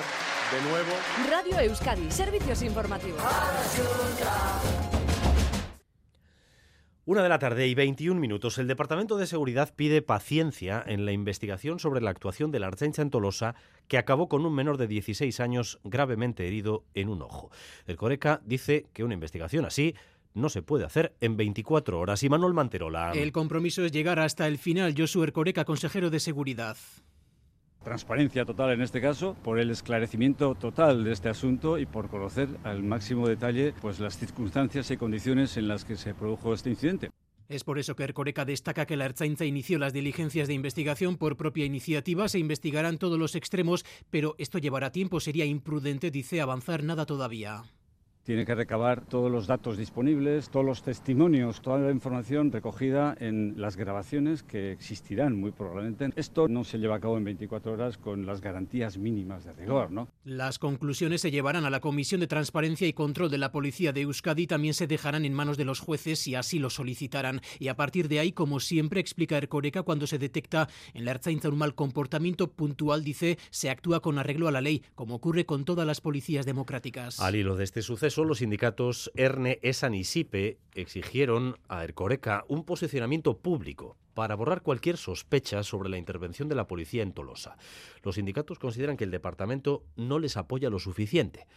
de 0.52 0.62
nuevo. 0.70 0.92
Radio 1.28 1.60
Euskadi, 1.62 2.12
servicios 2.12 2.62
informativos. 2.62 3.20
Una 7.08 7.24
de 7.24 7.30
la 7.30 7.40
tarde 7.40 7.66
y 7.70 7.74
21 7.74 8.20
minutos. 8.20 8.58
El 8.58 8.68
Departamento 8.68 9.16
de 9.16 9.28
Seguridad 9.28 9.74
pide 9.74 10.02
paciencia 10.02 10.84
en 10.86 11.06
la 11.06 11.14
investigación 11.14 11.80
sobre 11.80 12.02
la 12.02 12.10
actuación 12.10 12.52
de 12.52 12.60
la 12.60 12.68
Archencha 12.68 13.02
en 13.02 13.12
Tolosa, 13.12 13.56
que 13.88 13.98
acabó 13.98 14.28
con 14.28 14.46
un 14.46 14.54
menor 14.54 14.76
de 14.76 14.88
16 14.88 15.40
años 15.40 15.80
gravemente 15.86 16.46
herido 16.46 16.84
en 16.96 17.08
un 17.08 17.22
ojo. 17.22 17.50
El 17.86 17.96
Coreca 17.96 18.42
dice 18.44 18.88
que 18.92 19.06
una 19.06 19.14
investigación 19.14 19.64
así 19.64 19.96
no 20.34 20.50
se 20.50 20.62
puede 20.62 20.84
hacer 20.84 21.16
en 21.22 21.38
24 21.38 21.98
horas. 21.98 22.24
Y 22.24 22.30
Manuel 22.30 22.54
Manterola. 22.54 23.14
El 23.14 23.32
compromiso 23.32 23.86
es 23.86 23.94
llegar 23.94 24.20
hasta 24.20 24.46
el 24.46 24.58
final. 24.58 24.94
Josué 24.98 25.32
Coreca, 25.32 25.64
consejero 25.64 26.10
de 26.10 26.20
Seguridad 26.20 26.76
transparencia 27.88 28.44
total 28.44 28.72
en 28.72 28.82
este 28.82 29.00
caso, 29.00 29.36
por 29.44 29.60
el 29.60 29.72
esclarecimiento 29.72 30.56
total 30.56 31.06
de 31.06 31.14
este 31.14 31.30
asunto 31.30 31.78
y 31.78 31.86
por 31.86 32.10
conocer 32.10 32.50
al 32.66 32.84
máximo 32.84 33.28
detalle 33.30 33.74
pues, 33.82 34.02
las 34.02 34.18
circunstancias 34.18 34.92
y 34.92 34.98
condiciones 34.98 35.56
en 35.56 35.70
las 35.70 35.86
que 35.86 35.96
se 35.96 36.14
produjo 36.14 36.54
este 36.54 36.70
incidente. 36.70 37.10
Es 37.48 37.64
por 37.64 37.80
eso 37.80 37.96
que 37.96 38.04
Ercoreca 38.04 38.44
destaca 38.44 38.86
que 38.86 38.98
la 38.98 39.06
Ertzaintza 39.06 39.46
inició 39.46 39.80
las 39.80 39.94
diligencias 39.94 40.50
de 40.50 40.54
investigación 40.54 41.16
por 41.16 41.38
propia 41.38 41.64
iniciativa, 41.64 42.28
se 42.28 42.40
investigarán 42.40 42.98
todos 42.98 43.18
los 43.18 43.36
extremos, 43.36 43.86
pero 44.10 44.36
esto 44.38 44.58
llevará 44.58 44.92
tiempo, 44.92 45.22
sería 45.22 45.46
imprudente, 45.46 46.12
dice, 46.12 46.42
avanzar 46.42 46.84
nada 46.84 47.06
todavía 47.06 47.64
tiene 48.28 48.46
que 48.46 48.56
recabar 48.56 49.06
todos 49.06 49.32
los 49.32 49.48
datos 49.48 49.78
disponibles, 49.78 50.50
todos 50.50 50.66
los 50.66 50.84
testimonios, 50.84 51.62
toda 51.62 51.80
la 51.80 51.92
información 51.92 52.52
recogida 52.52 53.16
en 53.22 53.54
las 53.56 53.78
grabaciones 53.78 54.44
que 54.44 54.74
existirán 54.74 55.40
muy 55.40 55.52
probablemente. 55.52 56.10
Esto 56.18 56.50
no 56.50 56.66
se 56.66 56.78
lleva 56.78 56.98
a 56.98 57.00
cabo 57.00 57.18
en 57.18 57.24
24 57.24 57.72
horas 57.72 57.98
con 57.98 58.26
las 58.26 58.42
garantías 58.42 58.98
mínimas 58.98 59.46
de 59.46 59.54
rigor, 59.54 59.92
¿no? 59.92 60.10
Las 60.26 60.60
conclusiones 60.60 61.22
se 61.22 61.32
llevarán 61.32 61.64
a 61.64 61.70
la 61.70 61.80
Comisión 61.80 62.20
de 62.20 62.28
Transparencia 62.28 62.86
y 62.86 62.92
Control 62.92 63.32
de 63.32 63.38
la 63.38 63.54
Policía 63.54 63.94
de 63.94 64.02
Euskadi, 64.02 64.46
también 64.46 64.74
se 64.74 64.88
dejarán 64.88 65.24
en 65.24 65.34
manos 65.34 65.56
de 65.56 65.64
los 65.64 65.80
jueces 65.80 66.20
si 66.20 66.36
así 66.36 66.60
lo 66.60 66.70
solicitarán. 66.70 67.40
Y 67.60 67.70
a 67.70 67.78
partir 67.78 68.10
de 68.10 68.20
ahí, 68.20 68.34
como 68.34 68.60
siempre 68.60 69.00
explica 69.00 69.38
Ercoreca, 69.38 69.84
cuando 69.84 70.06
se 70.06 70.20
detecta 70.20 70.68
en 70.94 71.06
la 71.06 71.12
Ertzaintza 71.12 71.48
un 71.48 71.60
mal 71.60 71.76
comportamiento 71.76 72.52
puntual, 72.52 73.06
dice, 73.06 73.38
se 73.52 73.70
actúa 73.70 74.02
con 74.02 74.20
arreglo 74.20 74.50
a 74.50 74.52
la 74.52 74.60
ley, 74.60 74.84
como 74.96 75.16
ocurre 75.16 75.46
con 75.46 75.64
todas 75.64 75.88
las 75.88 76.02
policías 76.02 76.46
democráticas. 76.46 77.22
Al 77.22 77.38
hilo 77.38 77.56
de 77.56 77.64
este 77.64 77.82
suceso, 77.82 78.17
los 78.26 78.40
sindicatos 78.40 79.12
ERNE, 79.16 79.60
ESAN 79.62 79.94
y 79.94 80.04
SIPE 80.04 80.58
exigieron 80.74 81.58
a 81.68 81.84
Ercoreca 81.84 82.46
un 82.48 82.64
posicionamiento 82.64 83.38
público 83.38 83.98
para 84.14 84.36
borrar 84.36 84.62
cualquier 84.62 84.98
sospecha 84.98 85.62
sobre 85.64 85.90
la 85.90 85.98
intervención 85.98 86.48
de 86.50 86.56
la 86.56 86.68
policía 86.68 87.04
en 87.04 87.12
Tolosa. 87.12 87.58
Los 88.04 88.16
sindicatos 88.16 88.60
consideran 88.60 88.98
que 88.98 89.04
el 89.04 89.12
departamento 89.12 89.84
no 89.96 90.20
les 90.20 90.38
apoya 90.38 90.70
lo 90.70 90.80
suficiente. 90.80 91.48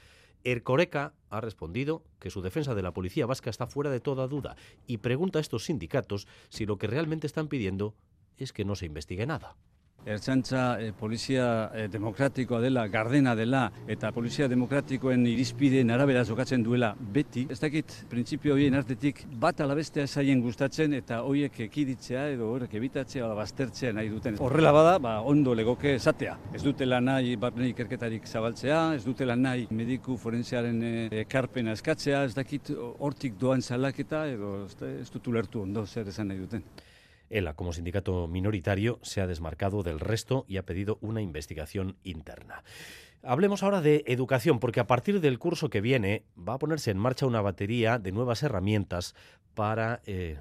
Ercoreca 0.44 1.14
ha 1.30 1.40
respondido 1.40 2.02
que 2.18 2.30
su 2.30 2.42
defensa 2.42 2.74
de 2.74 2.82
la 2.82 2.92
policía 2.92 3.26
vasca 3.26 3.50
está 3.50 3.66
fuera 3.66 3.90
de 3.90 4.00
toda 4.00 4.26
duda 4.26 4.56
y 4.86 4.98
pregunta 4.98 5.38
a 5.38 5.42
estos 5.42 5.64
sindicatos 5.64 6.26
si 6.48 6.66
lo 6.66 6.78
que 6.78 6.86
realmente 6.86 7.26
están 7.26 7.48
pidiendo 7.48 7.94
es 8.36 8.52
que 8.52 8.64
no 8.64 8.74
se 8.74 8.86
investigue 8.86 9.26
nada. 9.26 9.56
Ertzaintza 10.06 10.80
e, 10.80 10.92
polizia 10.96 11.70
e, 11.74 11.86
demokratikoa 11.92 12.60
dela, 12.62 12.86
gardena 12.88 13.34
dela, 13.36 13.66
eta 13.90 14.10
polizia 14.16 14.48
demokratikoen 14.48 15.26
irizpideen 15.28 15.92
arabera 15.92 16.22
jokatzen 16.24 16.64
duela 16.64 16.94
beti. 16.96 17.44
Ez 17.52 17.58
dakit, 17.60 17.92
printzipio 18.08 18.54
horien 18.56 18.78
artetik 18.78 19.26
bat 19.42 19.60
alabestea 19.60 20.06
zaien 20.08 20.40
gustatzen 20.40 20.94
eta 20.96 21.20
horiek 21.28 21.60
ekiditzea 21.66 22.26
edo 22.32 22.48
horrek 22.54 22.78
ebitatzea 22.80 23.26
ala 23.26 23.36
baztertzea 23.38 23.92
nahi 23.92 24.08
duten. 24.08 24.40
Horrela 24.40 24.72
bada, 24.72 24.96
ba, 24.98 25.16
ondo 25.20 25.54
legoke 25.54 25.94
esatea. 25.98 26.38
Ez 26.56 26.62
dutela 26.64 27.00
nahi 27.04 27.36
bat 27.40 27.58
ikerketarik 27.70 28.26
zabaltzea, 28.26 28.80
ez 28.96 29.04
dutela 29.04 29.36
nahi 29.36 29.68
mediku 29.70 30.16
forensearen 30.16 30.80
ekarpena 31.26 31.76
eskatzea, 31.76 32.24
ez 32.24 32.34
dakit 32.34 32.72
hortik 32.98 33.36
doan 33.38 33.60
salaketa 33.60 34.24
edo 34.32 34.54
ez 34.64 35.10
dut 35.12 35.28
ulertu 35.28 35.66
ondo 35.66 35.84
zer 35.86 36.08
esan 36.08 36.32
nahi 36.32 36.40
duten. 36.40 36.64
ELA, 37.30 37.54
como 37.54 37.72
sindicato 37.72 38.28
minoritario, 38.28 38.98
se 39.02 39.20
ha 39.20 39.26
desmarcado 39.26 39.82
del 39.82 40.00
resto 40.00 40.44
y 40.46 40.58
ha 40.58 40.66
pedido 40.66 40.98
una 41.00 41.22
investigación 41.22 41.96
interna. 42.02 42.62
Hablemos 43.22 43.62
ahora 43.62 43.80
de 43.80 44.02
educación, 44.06 44.60
porque 44.60 44.80
a 44.80 44.86
partir 44.86 45.20
del 45.20 45.38
curso 45.38 45.70
que 45.70 45.80
viene 45.80 46.24
va 46.36 46.54
a 46.54 46.58
ponerse 46.58 46.90
en 46.90 46.98
marcha 46.98 47.26
una 47.26 47.42
batería 47.42 47.98
de 47.98 48.12
nuevas 48.12 48.42
herramientas 48.42 49.14
para 49.54 50.00
eh, 50.06 50.40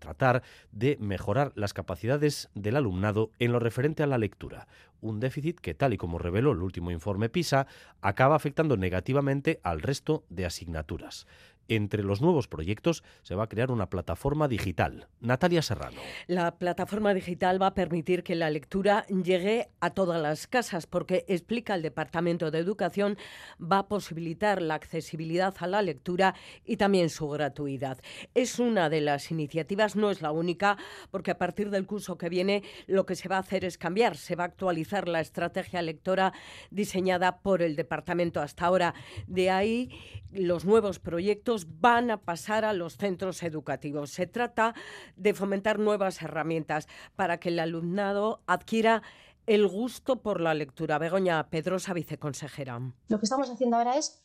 tratar 0.00 0.42
de 0.72 0.96
mejorar 1.00 1.52
las 1.54 1.72
capacidades 1.72 2.50
del 2.54 2.76
alumnado 2.76 3.30
en 3.38 3.52
lo 3.52 3.60
referente 3.60 4.02
a 4.02 4.06
la 4.06 4.18
lectura. 4.18 4.66
Un 5.00 5.20
déficit 5.20 5.60
que, 5.60 5.74
tal 5.74 5.92
y 5.92 5.98
como 5.98 6.18
reveló 6.18 6.52
el 6.52 6.62
último 6.62 6.90
informe 6.90 7.28
PISA, 7.28 7.66
acaba 8.00 8.34
afectando 8.34 8.76
negativamente 8.76 9.60
al 9.62 9.80
resto 9.80 10.24
de 10.28 10.46
asignaturas. 10.46 11.26
Entre 11.68 12.02
los 12.02 12.20
nuevos 12.20 12.48
proyectos 12.48 13.02
se 13.22 13.34
va 13.34 13.44
a 13.44 13.48
crear 13.48 13.70
una 13.70 13.90
plataforma 13.90 14.48
digital. 14.48 15.08
Natalia 15.20 15.62
Serrano. 15.62 16.00
La 16.26 16.58
plataforma 16.58 17.14
digital 17.14 17.60
va 17.60 17.68
a 17.68 17.74
permitir 17.74 18.22
que 18.22 18.34
la 18.34 18.50
lectura 18.50 19.04
llegue 19.06 19.68
a 19.80 19.90
todas 19.90 20.20
las 20.20 20.46
casas 20.46 20.86
porque, 20.86 21.24
explica 21.28 21.74
el 21.74 21.82
Departamento 21.82 22.50
de 22.50 22.58
Educación, 22.58 23.16
va 23.60 23.78
a 23.78 23.88
posibilitar 23.88 24.62
la 24.62 24.74
accesibilidad 24.74 25.54
a 25.58 25.66
la 25.66 25.82
lectura 25.82 26.34
y 26.64 26.76
también 26.76 27.10
su 27.10 27.28
gratuidad. 27.28 27.98
Es 28.34 28.58
una 28.58 28.88
de 28.88 29.00
las 29.00 29.30
iniciativas, 29.30 29.96
no 29.96 30.10
es 30.10 30.22
la 30.22 30.32
única, 30.32 30.76
porque 31.10 31.30
a 31.30 31.38
partir 31.38 31.70
del 31.70 31.86
curso 31.86 32.18
que 32.18 32.28
viene 32.28 32.62
lo 32.86 33.06
que 33.06 33.16
se 33.16 33.28
va 33.28 33.36
a 33.36 33.40
hacer 33.40 33.64
es 33.64 33.78
cambiar, 33.78 34.16
se 34.16 34.36
va 34.36 34.44
a 34.44 34.46
actualizar 34.46 35.08
la 35.08 35.20
estrategia 35.20 35.82
lectora 35.82 36.32
diseñada 36.70 37.38
por 37.38 37.62
el 37.62 37.76
Departamento 37.76 38.40
hasta 38.40 38.66
ahora. 38.66 38.94
De 39.26 39.50
ahí 39.50 39.90
los 40.32 40.64
nuevos 40.64 40.98
proyectos 40.98 41.55
van 41.64 42.10
a 42.10 42.18
pasar 42.18 42.64
a 42.64 42.72
los 42.72 42.96
centros 42.96 43.42
educativos. 43.42 44.10
Se 44.10 44.26
trata 44.26 44.74
de 45.16 45.34
fomentar 45.34 45.78
nuevas 45.78 46.20
herramientas 46.22 46.88
para 47.16 47.38
que 47.38 47.48
el 47.48 47.58
alumnado 47.58 48.42
adquiera 48.46 49.02
el 49.46 49.66
gusto 49.66 50.22
por 50.22 50.40
la 50.40 50.54
lectura. 50.54 50.98
Begoña 50.98 51.48
Pedrosa, 51.48 51.92
viceconsejera. 51.92 52.80
Lo 53.08 53.18
que 53.18 53.24
estamos 53.24 53.48
haciendo 53.48 53.76
ahora 53.76 53.96
es 53.96 54.22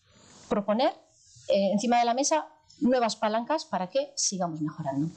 proponer 0.49 0.93
eh, 1.47 1.71
encima 1.71 1.99
de 1.99 2.05
la 2.05 2.13
mesa 2.13 2.47
nuevas 2.79 3.15
palancas 3.15 3.65
para 3.65 3.89
que 3.89 4.11
sigamos 4.15 4.61
mejorando. 4.61 5.09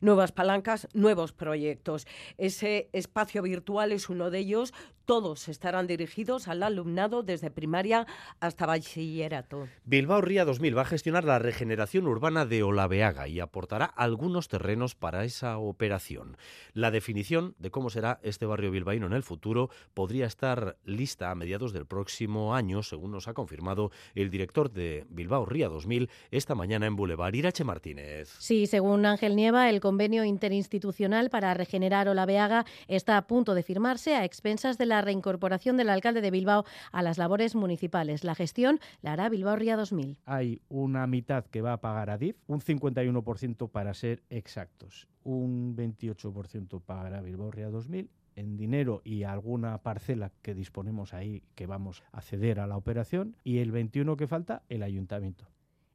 Nuevas 0.00 0.32
palancas, 0.32 0.88
nuevos 0.94 1.32
proyectos. 1.32 2.06
Ese 2.36 2.88
espacio 2.92 3.42
virtual 3.42 3.92
es 3.92 4.08
uno 4.08 4.30
de 4.30 4.38
ellos. 4.40 4.72
Todos 5.04 5.48
estarán 5.48 5.86
dirigidos 5.86 6.48
al 6.48 6.62
alumnado 6.62 7.22
desde 7.22 7.50
primaria 7.50 8.06
hasta 8.40 8.66
bachillerato. 8.66 9.66
Bilbao 9.84 10.20
Ría 10.20 10.44
2000 10.44 10.76
va 10.76 10.82
a 10.82 10.84
gestionar 10.84 11.24
la 11.24 11.38
regeneración 11.38 12.06
urbana 12.06 12.44
de 12.44 12.62
Olaveaga 12.62 13.26
y 13.26 13.40
aportará 13.40 13.86
algunos 13.86 14.48
terrenos 14.48 14.94
para 14.94 15.24
esa 15.24 15.56
operación. 15.56 16.36
La 16.74 16.90
definición 16.90 17.54
de 17.58 17.70
cómo 17.70 17.88
será 17.88 18.20
este 18.22 18.44
barrio 18.44 18.70
bilbaíno 18.70 19.06
en 19.06 19.14
el 19.14 19.22
futuro 19.22 19.70
podría 19.94 20.26
estar 20.26 20.76
lista 20.84 21.30
a 21.30 21.34
mediados 21.34 21.72
del 21.72 21.86
próximo 21.86 22.54
año, 22.54 22.82
según 22.82 23.12
nos 23.12 23.28
ha 23.28 23.34
confirmado 23.34 23.90
el 24.14 24.28
director 24.28 24.70
de 24.70 25.06
Bilbao 25.08 25.46
Ría 25.46 25.68
2000 25.68 26.10
esta 26.30 26.54
mañana 26.54 26.86
en 26.86 26.96
Boulevard 26.96 27.34
Irache 27.34 27.64
Martínez. 27.64 28.28
Sí, 28.38 28.66
según 28.66 29.06
Ángel 29.06 29.36
Nieva, 29.36 29.67
el 29.70 29.80
convenio 29.80 30.24
interinstitucional 30.24 31.30
para 31.30 31.54
regenerar 31.54 32.08
Olaveaga 32.08 32.64
está 32.86 33.16
a 33.16 33.26
punto 33.26 33.54
de 33.54 33.62
firmarse 33.62 34.14
a 34.14 34.24
expensas 34.24 34.78
de 34.78 34.86
la 34.86 35.02
reincorporación 35.02 35.76
del 35.76 35.90
alcalde 35.90 36.20
de 36.20 36.30
Bilbao 36.30 36.64
a 36.92 37.02
las 37.02 37.18
labores 37.18 37.54
municipales. 37.54 38.24
La 38.24 38.34
gestión 38.34 38.80
la 39.02 39.12
hará 39.12 39.28
Bilbao 39.28 39.56
Ría 39.56 39.76
2000. 39.76 40.18
Hay 40.24 40.60
una 40.68 41.06
mitad 41.06 41.44
que 41.46 41.62
va 41.62 41.74
a 41.74 41.80
pagar 41.80 42.10
a 42.10 42.18
DIF, 42.18 42.36
un 42.46 42.60
51% 42.60 43.70
para 43.70 43.94
ser 43.94 44.22
exactos, 44.30 45.08
un 45.24 45.76
28% 45.76 46.80
pagará 46.80 47.20
Bilbao 47.20 47.50
Ría 47.50 47.68
2000 47.68 48.10
en 48.38 48.56
dinero 48.56 49.02
y 49.04 49.24
alguna 49.24 49.78
parcela 49.78 50.30
que 50.42 50.54
disponemos 50.54 51.12
ahí 51.12 51.42
que 51.56 51.66
vamos 51.66 52.04
a 52.12 52.20
ceder 52.20 52.60
a 52.60 52.68
la 52.68 52.76
operación 52.76 53.34
y 53.42 53.58
el 53.58 53.72
21 53.72 54.16
que 54.16 54.28
falta 54.28 54.62
el 54.68 54.84
ayuntamiento. 54.84 55.46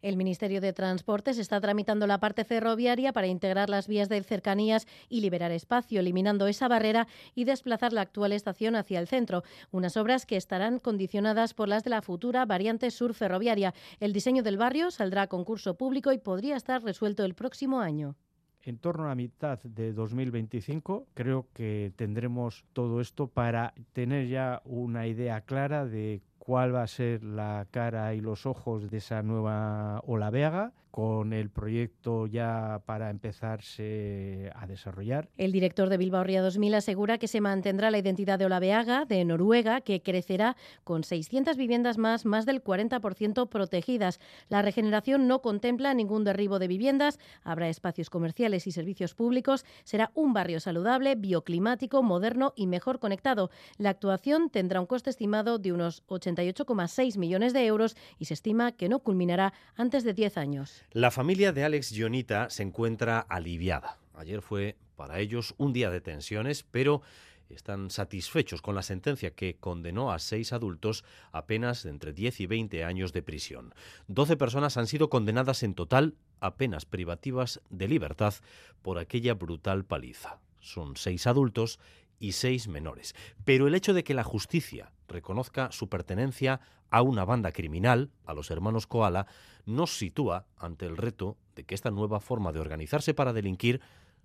El 0.04 0.18
Ministerio 0.18 0.60
de 0.60 0.74
Transportes 0.74 1.38
está 1.38 1.62
tramitando 1.62 2.08
la 2.08 2.20
parte 2.20 2.44
ferroviaria 2.44 3.14
para 3.14 3.28
integrar 3.28 3.70
las 3.70 3.88
vías 3.88 4.10
de 4.10 4.22
cercanías 4.22 4.86
y 5.08 5.22
liberar 5.22 5.52
espacio, 5.52 6.02
eliminando 6.02 6.48
esa 6.48 6.68
barrera 6.68 7.08
y 7.36 7.46
desplazar 7.46 7.94
la 7.94 8.02
actual 8.02 8.34
estación 8.34 8.76
hacia 8.76 9.00
el 9.00 9.08
centro. 9.08 9.44
Unas 9.72 9.96
obras 9.96 10.26
que 10.26 10.36
estarán 10.36 10.80
condicionadas 10.80 11.54
por 11.54 11.70
las 11.70 11.86
de 11.86 11.92
la 11.92 12.02
futura 12.02 12.46
variante 12.46 12.92
sur 12.92 13.14
ferroviaria. 13.14 13.74
El 14.02 14.12
diseño 14.12 14.44
del 14.44 14.58
barrio 14.58 14.92
saldrá 14.92 15.22
a 15.22 15.28
concurso 15.28 15.76
público 15.76 16.12
y 16.12 16.18
podría 16.18 16.58
estar 16.58 16.84
resuelto 16.84 17.24
el 17.24 17.34
próximo 17.34 17.80
año 17.80 18.18
en 18.64 18.78
torno 18.78 19.10
a 19.10 19.16
mitad 19.16 19.60
de 19.64 19.92
2025 19.94 21.08
creo 21.14 21.48
que 21.54 21.92
tendremos 21.96 22.64
todo 22.74 23.02
esto 23.02 23.28
para 23.28 23.74
tener 23.92 24.28
ya 24.28 24.62
una 24.64 25.06
idea 25.06 25.42
clara 25.42 25.86
de 25.86 26.22
cuál 26.46 26.76
va 26.76 26.84
a 26.84 26.88
ser 26.88 27.24
la 27.24 27.66
cara 27.72 28.14
y 28.14 28.20
los 28.20 28.46
ojos 28.46 28.90
de 28.90 28.98
esa 28.98 29.24
nueva 29.24 30.02
Olaveaga 30.06 30.74
con 30.94 31.34
el 31.34 31.50
proyecto 31.50 32.28
ya 32.28 32.84
para 32.86 33.10
empezarse 33.10 34.52
a 34.54 34.68
desarrollar. 34.68 35.28
El 35.38 35.52
director 35.52 35.90
de 35.90 35.98
Bilbao 35.98 36.24
Ría 36.24 36.44
2000 36.44 36.76
asegura 36.76 37.18
que 37.18 37.28
se 37.28 37.42
mantendrá 37.42 37.90
la 37.90 37.98
identidad 37.98 38.38
de 38.38 38.46
Olaveaga, 38.46 39.06
de 39.06 39.26
Noruega, 39.26 39.82
que 39.82 40.04
crecerá 40.04 40.56
con 40.84 41.04
600 41.04 41.58
viviendas 41.58 41.98
más, 41.98 42.26
más 42.26 42.46
del 42.46 42.64
40% 42.64 43.50
protegidas. 43.50 44.20
La 44.50 44.62
regeneración 44.62 45.28
no 45.28 45.42
contempla 45.42 45.96
ningún 45.96 46.26
derribo 46.26 46.60
de 46.60 46.68
viviendas, 46.68 47.18
habrá 47.44 47.70
espacios 47.70 48.12
comerciales 48.12 48.68
y 48.68 48.72
servicios 48.72 49.16
públicos, 49.16 49.66
será 49.86 50.12
un 50.14 50.32
barrio 50.32 50.60
saludable, 50.60 51.16
bioclimático, 51.16 52.04
moderno 52.04 52.54
y 52.56 52.68
mejor 52.68 53.00
conectado. 53.00 53.50
La 53.80 53.90
actuación 53.90 54.52
tendrá 54.52 54.80
un 54.80 54.86
coste 54.86 55.10
estimado 55.10 55.58
de 55.58 55.74
unos 55.74 56.06
88,6 56.06 57.18
millones 57.18 57.52
de 57.52 57.66
euros 57.66 57.98
y 58.20 58.26
se 58.26 58.36
estima 58.36 58.74
que 58.74 58.90
no 58.90 59.00
culminará 59.00 59.54
antes 59.76 60.04
de 60.04 60.14
10 60.14 60.38
años. 60.38 60.83
La 60.92 61.12
familia 61.12 61.52
de 61.52 61.64
Alex 61.64 61.90
Gionita 61.90 62.50
se 62.50 62.64
encuentra 62.64 63.20
aliviada. 63.20 63.98
Ayer 64.14 64.42
fue 64.42 64.78
para 64.96 65.20
ellos 65.20 65.56
un 65.58 65.74
día 65.74 65.90
de 65.90 66.02
tensiones, 66.02 66.64
pero 66.64 67.02
están 67.50 67.90
satisfechos 67.90 68.62
con 68.62 68.76
la 68.76 68.82
sentencia 68.82 69.32
que 69.32 69.56
condenó 69.56 70.12
a 70.12 70.20
seis 70.20 70.54
adultos 70.54 71.04
a 71.32 71.46
penas 71.46 71.84
de 71.84 71.90
entre 71.90 72.14
10 72.14 72.42
y 72.42 72.46
20 72.48 72.84
años 72.84 73.14
de 73.14 73.22
prisión. 73.22 73.74
Doce 74.08 74.38
personas 74.38 74.78
han 74.78 74.88
sido 74.88 75.10
condenadas 75.10 75.64
en 75.64 75.76
total 75.76 76.16
a 76.40 76.56
penas 76.56 76.86
privativas 76.86 77.62
de 77.70 77.88
libertad 77.88 78.34
por 78.82 78.98
aquella 78.98 79.34
brutal 79.34 79.86
paliza. 79.86 80.40
Son 80.60 80.96
seis 80.96 81.28
adultos 81.28 81.80
y 82.20 82.34
seis 82.34 82.68
menores. 82.68 83.16
Pero 83.44 83.68
el 83.68 83.76
hecho 83.76 83.94
de 83.94 84.04
que 84.04 84.14
la 84.14 84.24
justicia 84.24 84.92
reconozca 85.08 85.72
su 85.72 85.90
pertenencia 85.90 86.62
a 86.94 87.02
una 87.02 87.26
banda 87.26 87.52
criminal, 87.52 88.12
a 88.24 88.36
los 88.36 88.52
hermanos 88.52 88.86
Koala, 88.86 89.26
nos 89.66 89.98
sitúa 89.98 90.46
ante 90.60 90.86
el 90.86 90.96
reto 90.96 91.38
de 91.56 91.64
que 91.64 91.74
esta 91.74 91.90
nueva 91.90 92.20
forma 92.20 92.52
de 92.52 92.60
organizarse 92.60 93.16
para 93.16 93.34
delinquir 93.34 93.82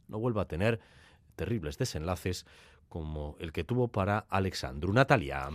no 0.07 0.18
vuelva 0.18 0.42
a 0.42 0.48
tener 0.48 0.78
terribles 1.35 1.78
desenlaces 1.78 2.44
como 2.90 3.37
el 3.40 3.52
que 3.52 3.64
tuvo 3.64 3.88
para 3.88 4.26
Alexandru. 4.28 4.92
Natalia. 4.92 5.48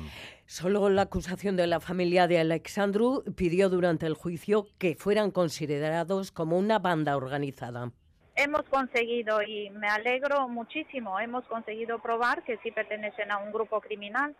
Solo 0.47 0.89
la 0.89 1.03
acusación 1.03 1.55
de 1.55 1.67
la 1.67 1.79
familia 1.79 2.25
de 2.27 2.39
Alexandru 2.39 3.23
pidió 3.35 3.69
durante 3.69 4.07
el 4.07 4.15
juicio 4.15 4.65
que 4.79 4.95
fueran 4.95 5.29
considerados 5.29 6.31
como 6.31 6.57
una 6.57 6.79
banda 6.79 7.15
organizada. 7.15 7.91
Hemos 8.35 8.63
conseguido, 8.63 9.43
y 9.43 9.69
me 9.69 9.87
alegro 9.87 10.49
muchísimo, 10.49 11.19
hemos 11.19 11.45
conseguido 11.45 11.99
probar 11.99 12.43
que 12.43 12.57
sí 12.63 12.71
pertenecen 12.71 13.29
a 13.29 13.37
un 13.37 13.51
grupo 13.51 13.79
criminal. 13.81 14.35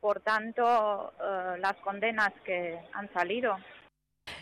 Por 0.00 0.20
tanto, 0.20 1.12
eh, 1.20 1.56
las 1.58 1.76
condenas 1.78 2.32
que 2.44 2.78
han 2.92 3.12
salido 3.12 3.56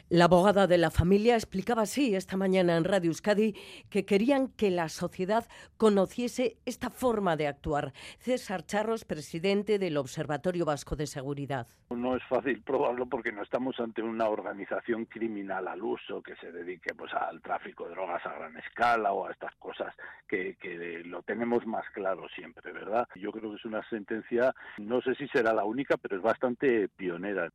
la 0.08 0.26
abogada 0.26 0.68
de 0.68 0.78
la 0.78 0.90
familia 0.90 1.34
explicaba 1.34 1.82
así 1.82 2.14
esta 2.14 2.36
mañana 2.36 2.76
en 2.76 2.84
Radio 2.84 3.08
Euskadi 3.10 3.54
que 3.90 4.04
querían 4.04 4.48
que 4.48 4.70
la 4.70 4.88
sociedad 4.88 5.46
conociese 5.76 6.58
esta 6.64 6.90
forma 6.90 7.36
de 7.36 7.48
actuar. 7.48 7.92
César 8.18 8.64
Charros, 8.64 9.04
presidente 9.04 9.78
del 9.80 9.96
Observatorio 9.96 10.64
Vasco 10.64 10.94
de 10.94 11.08
Seguridad. 11.08 11.66
No 11.90 12.16
es 12.16 12.22
fácil 12.24 12.62
probarlo 12.62 13.06
porque 13.06 13.32
no 13.32 13.42
estamos 13.42 13.80
ante 13.80 14.00
una 14.02 14.28
organización 14.28 15.06
criminal 15.06 15.66
al 15.66 15.82
uso 15.82 16.22
que 16.22 16.36
se 16.36 16.52
dedique 16.52 16.94
pues 16.94 17.12
al 17.12 17.40
tráfico 17.40 17.88
de 17.88 17.90
drogas 17.90 18.24
a 18.26 18.32
gran 18.32 18.56
escala 18.58 19.12
o 19.12 19.26
a 19.26 19.32
estas 19.32 19.54
cosas 19.56 19.92
que, 20.28 20.56
que 20.60 21.02
lo 21.04 21.22
tenemos 21.22 21.66
más 21.66 21.84
claro 21.90 22.28
siempre, 22.28 22.72
¿verdad? 22.72 23.08
Yo 23.16 23.32
creo 23.32 23.50
que 23.50 23.56
es 23.56 23.64
una 23.64 23.82
sentencia, 23.88 24.54
no 24.78 25.00
sé 25.00 25.14
si 25.16 25.26
será 25.28 25.52
la 25.52 25.64
única, 25.64 25.96
pero 25.96 26.16
es 26.16 26.22
bastante 26.22 26.88
pionera. 26.88 27.50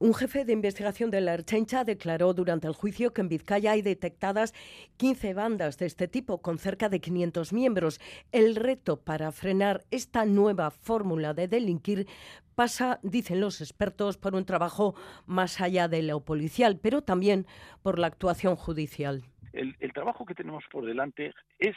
Un 0.00 0.14
jefe 0.14 0.44
de 0.44 0.52
investigación 0.52 1.10
de 1.10 1.20
la 1.20 1.34
Erchencha 1.34 1.84
declaró 1.84 2.34
durante 2.34 2.66
el 2.66 2.74
juicio 2.74 3.12
que 3.12 3.20
en 3.20 3.28
Vizcaya 3.28 3.72
hay 3.72 3.82
detectadas 3.82 4.54
15 4.96 5.34
bandas 5.34 5.78
de 5.78 5.86
este 5.86 6.08
tipo 6.08 6.42
con 6.42 6.58
cerca 6.58 6.88
de 6.88 7.00
500 7.00 7.52
miembros. 7.52 8.00
El 8.32 8.56
reto 8.56 9.00
para 9.00 9.32
frenar 9.32 9.84
esta 9.90 10.24
nueva 10.24 10.70
fórmula 10.70 11.34
de 11.34 11.48
delinquir 11.48 12.06
pasa, 12.54 12.98
dicen 13.02 13.40
los 13.40 13.60
expertos, 13.60 14.18
por 14.18 14.34
un 14.34 14.44
trabajo 14.44 14.94
más 15.26 15.60
allá 15.60 15.86
de 15.86 16.02
lo 16.02 16.24
policial, 16.24 16.78
pero 16.82 17.02
también 17.02 17.46
por 17.82 17.98
la 17.98 18.08
actuación 18.08 18.56
judicial. 18.56 19.22
El, 19.52 19.76
trabajo 19.92 20.24
que 20.24 20.34
tenemos 20.34 20.64
por 20.70 20.84
delante 20.84 21.34
es 21.58 21.76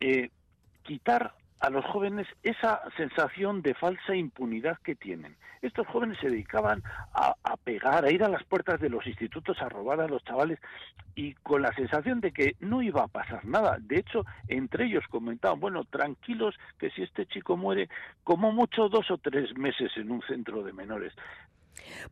eh, 0.00 0.30
quitar 0.82 1.34
a 1.62 1.70
los 1.70 1.84
jóvenes 1.86 2.26
esa 2.42 2.82
sensación 2.96 3.62
de 3.62 3.74
falsa 3.74 4.16
impunidad 4.16 4.78
que 4.78 4.96
tienen. 4.96 5.36
Estos 5.62 5.86
jóvenes 5.86 6.18
se 6.20 6.28
dedicaban 6.28 6.82
a, 7.14 7.56
pegar, 7.56 8.04
a 8.04 8.10
ir 8.10 8.24
a 8.24 8.28
las 8.28 8.42
puertas 8.42 8.80
de 8.80 8.90
los 8.90 9.06
institutos 9.06 9.62
a 9.62 9.68
robar 9.68 10.00
a 10.00 10.08
los 10.08 10.24
chavales 10.24 10.58
y 11.14 11.34
con 11.34 11.62
la 11.62 11.72
sensación 11.72 12.20
de 12.20 12.32
que 12.32 12.56
no 12.58 12.82
iba 12.82 13.04
a 13.04 13.06
pasar 13.06 13.44
nada. 13.44 13.78
De 13.80 14.00
hecho, 14.00 14.26
entre 14.48 14.86
ellos 14.86 15.04
comentaban, 15.08 15.60
bueno, 15.60 15.84
tranquilos 15.84 16.56
que 16.80 16.90
si 16.90 17.04
este 17.04 17.26
chico 17.26 17.56
muere, 17.56 17.88
como 18.24 18.50
mucho 18.50 18.88
dos 18.88 19.08
o 19.12 19.18
tres 19.18 19.56
meses 19.56 19.92
en 19.96 20.10
un 20.10 20.20
centro 20.22 20.64
de 20.64 20.72
menores. 20.72 21.12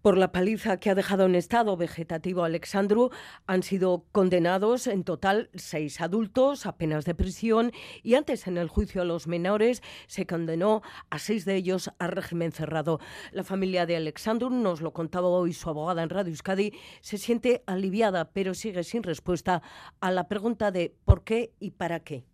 Por 0.02 0.16
la 0.16 0.32
paliza 0.32 0.78
que 0.78 0.90
ha 0.90 0.94
dejado 0.94 1.26
en 1.26 1.34
estado 1.34 1.76
vegetativo 1.76 2.44
Alexandru 2.44 3.10
han 3.46 3.62
sido 3.62 4.04
condenados 4.12 4.86
en 4.86 5.04
total 5.04 5.50
seis 5.54 6.00
adultos 6.00 6.66
a 6.66 6.76
penas 6.76 7.04
de 7.04 7.14
prisión 7.14 7.72
y 8.02 8.14
antes 8.14 8.46
en 8.46 8.56
el 8.56 8.68
juicio 8.68 9.02
a 9.02 9.04
los 9.04 9.26
menores 9.26 9.82
se 10.06 10.26
condenó 10.26 10.82
a 11.10 11.18
seis 11.18 11.44
de 11.44 11.56
ellos 11.56 11.90
a 11.98 12.06
régimen 12.06 12.52
cerrado. 12.52 13.00
La 13.32 13.44
familia 13.44 13.86
de 13.86 13.96
Alexandru, 13.96 14.50
nos 14.50 14.80
lo 14.80 14.92
contaba 14.92 15.28
hoy 15.28 15.52
su 15.52 15.68
abogada 15.68 16.02
en 16.02 16.10
Radio 16.10 16.30
Euskadi, 16.30 16.72
se 17.00 17.18
siente 17.18 17.62
aliviada 17.66 18.30
pero 18.32 18.54
sigue 18.54 18.84
sin 18.84 19.02
respuesta 19.02 19.62
a 20.00 20.10
la 20.10 20.28
pregunta 20.28 20.70
de 20.70 20.94
por 21.04 21.24
qué 21.24 21.52
y 21.60 21.72
para 21.72 22.00
qué. 22.00 22.29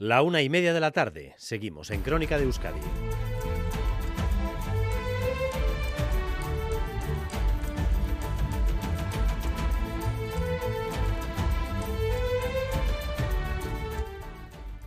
La 0.00 0.22
una 0.22 0.40
y 0.40 0.48
media 0.48 0.72
de 0.72 0.80
la 0.80 0.92
tarde. 0.92 1.34
Seguimos 1.36 1.90
en 1.90 2.00
Crónica 2.00 2.38
de 2.38 2.44
Euskadi. 2.44 2.80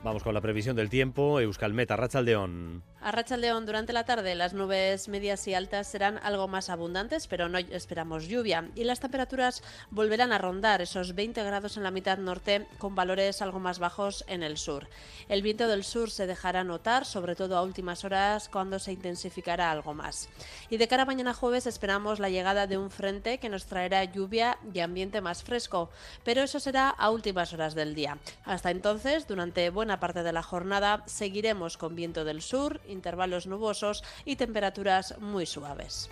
Vamos 0.03 0.23
con 0.23 0.33
la 0.33 0.41
previsión 0.41 0.75
del 0.75 0.89
tiempo. 0.89 1.39
Euskalmeta, 1.39 1.95
Rachaldeón. 1.95 2.81
A 3.03 3.11
Rachaldeón, 3.11 3.65
durante 3.65 3.91
la 3.91 4.05
tarde 4.05 4.33
las 4.33 4.53
nubes 4.53 5.09
medias 5.09 5.45
y 5.49 5.53
altas 5.53 5.87
serán 5.87 6.21
algo 6.23 6.47
más 6.47 6.69
abundantes, 6.69 7.27
pero 7.27 7.49
no 7.49 7.57
esperamos 7.57 8.29
lluvia. 8.29 8.69
Y 8.75 8.85
las 8.85 9.01
temperaturas 9.01 9.61
volverán 9.91 10.31
a 10.31 10.37
rondar 10.37 10.81
esos 10.81 11.13
20 11.13 11.43
grados 11.43 11.75
en 11.75 11.83
la 11.83 11.91
mitad 11.91 12.17
norte, 12.17 12.65
con 12.77 12.95
valores 12.95 13.41
algo 13.41 13.59
más 13.59 13.79
bajos 13.79 14.23
en 14.29 14.41
el 14.41 14.55
sur. 14.55 14.87
El 15.27 15.41
viento 15.41 15.67
del 15.67 15.83
sur 15.83 16.11
se 16.11 16.27
dejará 16.27 16.63
notar, 16.63 17.03
sobre 17.03 17.35
todo 17.35 17.57
a 17.57 17.63
últimas 17.63 18.05
horas, 18.05 18.47
cuando 18.47 18.79
se 18.79 18.93
intensificará 18.93 19.69
algo 19.69 19.93
más. 19.93 20.29
Y 20.69 20.77
de 20.77 20.87
cara 20.87 21.03
a 21.03 21.05
mañana 21.05 21.33
jueves 21.33 21.67
esperamos 21.67 22.21
la 22.21 22.29
llegada 22.29 22.67
de 22.67 22.77
un 22.77 22.89
frente 22.89 23.37
que 23.37 23.49
nos 23.49 23.65
traerá 23.65 24.05
lluvia 24.05 24.57
y 24.73 24.79
ambiente 24.79 25.19
más 25.19 25.43
fresco, 25.43 25.89
pero 26.23 26.41
eso 26.41 26.61
será 26.61 26.87
a 26.87 27.09
últimas 27.09 27.51
horas 27.51 27.75
del 27.75 27.95
día. 27.95 28.17
Hasta 28.45 28.71
entonces, 28.71 29.27
durante 29.27 29.69
buena 29.71 29.99
parte 29.99 30.23
de 30.23 30.31
la 30.31 30.41
jornada 30.41 31.03
seguiremos 31.05 31.77
con 31.77 31.97
viento 31.97 32.23
del 32.23 32.41
sur, 32.41 32.79
intervalos 32.93 33.47
nubosos 33.47 34.03
y 34.23 34.37
temperaturas 34.37 35.15
muy 35.19 35.45
suaves. 35.45 36.09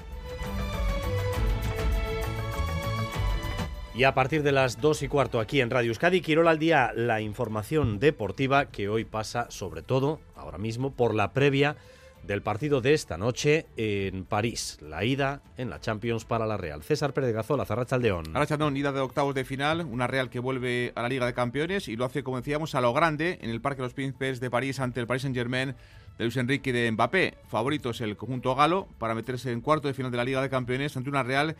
Y 3.94 4.06
a 4.06 4.14
partir 4.14 4.42
de 4.42 4.54
las 4.54 4.80
2 4.80 5.04
y 5.04 5.08
cuarto 5.10 5.40
aquí 5.40 5.60
en 5.60 5.70
Radio 5.70 5.90
Euskadi, 5.90 6.22
quiero 6.22 6.48
al 6.48 6.60
día, 6.60 6.92
la 6.96 7.20
información 7.20 8.00
deportiva 8.00 8.68
que 8.68 8.88
hoy 8.88 9.04
pasa 9.04 9.52
sobre 9.52 9.82
todo, 9.82 10.22
ahora 10.36 10.58
mismo, 10.58 10.92
por 10.92 11.14
la 11.14 11.34
previa 11.34 11.76
del 12.24 12.42
partido 12.42 12.82
de 12.82 12.94
esta 12.94 13.18
noche 13.18 13.66
en 13.78 14.26
París, 14.26 14.78
la 14.82 15.04
ida 15.04 15.42
en 15.58 15.70
la 15.70 15.82
Champions 15.82 16.24
para 16.24 16.46
la 16.46 16.56
Real. 16.56 16.84
César 16.84 17.14
Pérez 17.14 17.34
Gazola, 17.34 17.66
Zarrachaldeón. 17.66 18.26
Zarrachaldeón, 18.32 18.78
ida 18.78 18.92
de 18.92 19.02
octavos 19.02 19.36
de 19.36 19.44
final, 19.44 19.86
una 19.86 20.08
Real 20.08 20.30
que 20.30 20.40
vuelve 20.40 20.94
a 20.96 21.02
la 21.02 21.10
Liga 21.10 21.26
de 21.26 21.34
Campeones 21.34 21.88
y 21.88 21.96
lo 21.96 22.06
hace, 22.06 22.24
como 22.24 22.38
decíamos, 22.38 22.76
a 22.76 22.82
lo 22.82 22.94
grande 22.94 23.40
en 23.42 23.50
el 23.50 23.62
Parque 23.62 23.82
de 23.82 23.88
los 23.88 23.94
Príncipes 23.94 24.40
de 24.40 24.50
París 24.50 24.80
ante 24.80 25.00
el 25.00 25.08
Paris 25.08 25.24
Saint-Germain 25.24 25.76
de 26.22 26.26
Luis 26.26 26.38
Enrique 26.38 26.72
de 26.72 26.92
Mbappé. 26.92 27.34
Favorito 27.48 27.90
es 27.90 28.02
el 28.02 28.16
conjunto 28.16 28.54
galo 28.54 28.88
para 29.00 29.16
meterse 29.16 29.52
en 29.52 29.60
cuarto 29.60 29.88
de 29.88 29.96
final 29.96 30.12
de 30.12 30.18
la 30.18 30.24
Liga 30.24 30.40
de 30.40 30.52
Campeones 30.52 30.96
ante 30.96 31.10
una 31.10 31.24
Real 31.24 31.56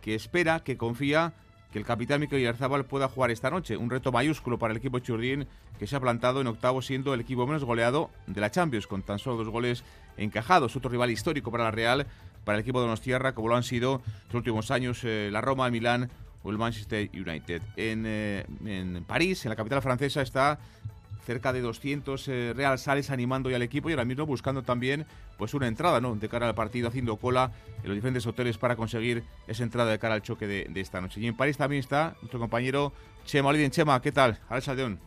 que 0.00 0.14
espera, 0.14 0.60
que 0.60 0.78
confía 0.78 1.34
que 1.70 1.78
el 1.78 1.84
capitán 1.84 2.22
Mikel 2.22 2.40
Yarzábal 2.40 2.86
pueda 2.86 3.08
jugar 3.08 3.30
esta 3.30 3.50
noche. 3.50 3.76
Un 3.76 3.90
reto 3.90 4.12
mayúsculo 4.12 4.58
para 4.58 4.72
el 4.72 4.78
equipo 4.78 5.00
churdín 5.00 5.46
que 5.78 5.86
se 5.86 5.96
ha 5.96 6.00
plantado 6.00 6.40
en 6.40 6.46
octavo 6.46 6.80
siendo 6.80 7.12
el 7.12 7.20
equipo 7.20 7.46
menos 7.46 7.64
goleado 7.64 8.08
de 8.26 8.40
la 8.40 8.50
Champions, 8.50 8.86
con 8.86 9.02
tan 9.02 9.18
solo 9.18 9.36
dos 9.36 9.50
goles 9.50 9.84
encajados. 10.16 10.74
Otro 10.76 10.90
rival 10.90 11.10
histórico 11.10 11.50
para 11.50 11.64
la 11.64 11.70
Real, 11.70 12.06
para 12.46 12.56
el 12.56 12.62
equipo 12.62 12.78
de 12.78 12.86
Donostierra, 12.86 13.34
como 13.34 13.48
lo 13.48 13.56
han 13.56 13.64
sido 13.64 14.00
los 14.28 14.34
últimos 14.34 14.70
años 14.70 15.00
eh, 15.04 15.28
la 15.30 15.42
Roma, 15.42 15.66
el 15.66 15.72
Milán 15.72 16.10
o 16.42 16.50
el 16.50 16.56
Manchester 16.56 17.10
United. 17.12 17.60
Eh, 17.76 18.46
en 18.64 19.04
París, 19.04 19.44
en 19.44 19.50
la 19.50 19.56
capital 19.56 19.82
francesa, 19.82 20.22
está 20.22 20.58
cerca 21.26 21.52
de 21.52 21.60
200 21.60 22.28
eh, 22.28 22.52
Real 22.54 22.78
Sales 22.78 23.10
animando 23.10 23.50
ya 23.50 23.56
al 23.56 23.62
equipo 23.62 23.90
y 23.90 23.92
ahora 23.92 24.04
mismo 24.04 24.24
buscando 24.24 24.62
también 24.62 25.06
pues 25.36 25.52
una 25.52 25.66
entrada 25.66 26.00
¿no? 26.00 26.14
de 26.14 26.28
cara 26.28 26.48
al 26.48 26.54
partido, 26.54 26.88
haciendo 26.88 27.16
cola 27.16 27.50
en 27.82 27.88
los 27.88 27.96
diferentes 27.96 28.26
hoteles 28.26 28.56
para 28.56 28.76
conseguir 28.76 29.24
esa 29.48 29.64
entrada 29.64 29.90
de 29.90 29.98
cara 29.98 30.14
al 30.14 30.22
choque 30.22 30.46
de, 30.46 30.80
esta 30.80 31.00
noche. 31.00 31.20
Y 31.20 31.26
en 31.26 31.36
París 31.36 31.56
también 31.56 31.80
está 31.80 32.14
nuestro 32.22 32.38
compañero 32.38 32.92
Chema 33.24 33.48
Oliden. 33.48 33.70
Chema, 33.70 34.00
¿qué 34.00 34.12
tal? 34.12 34.38
Saldeón. 34.60 35.00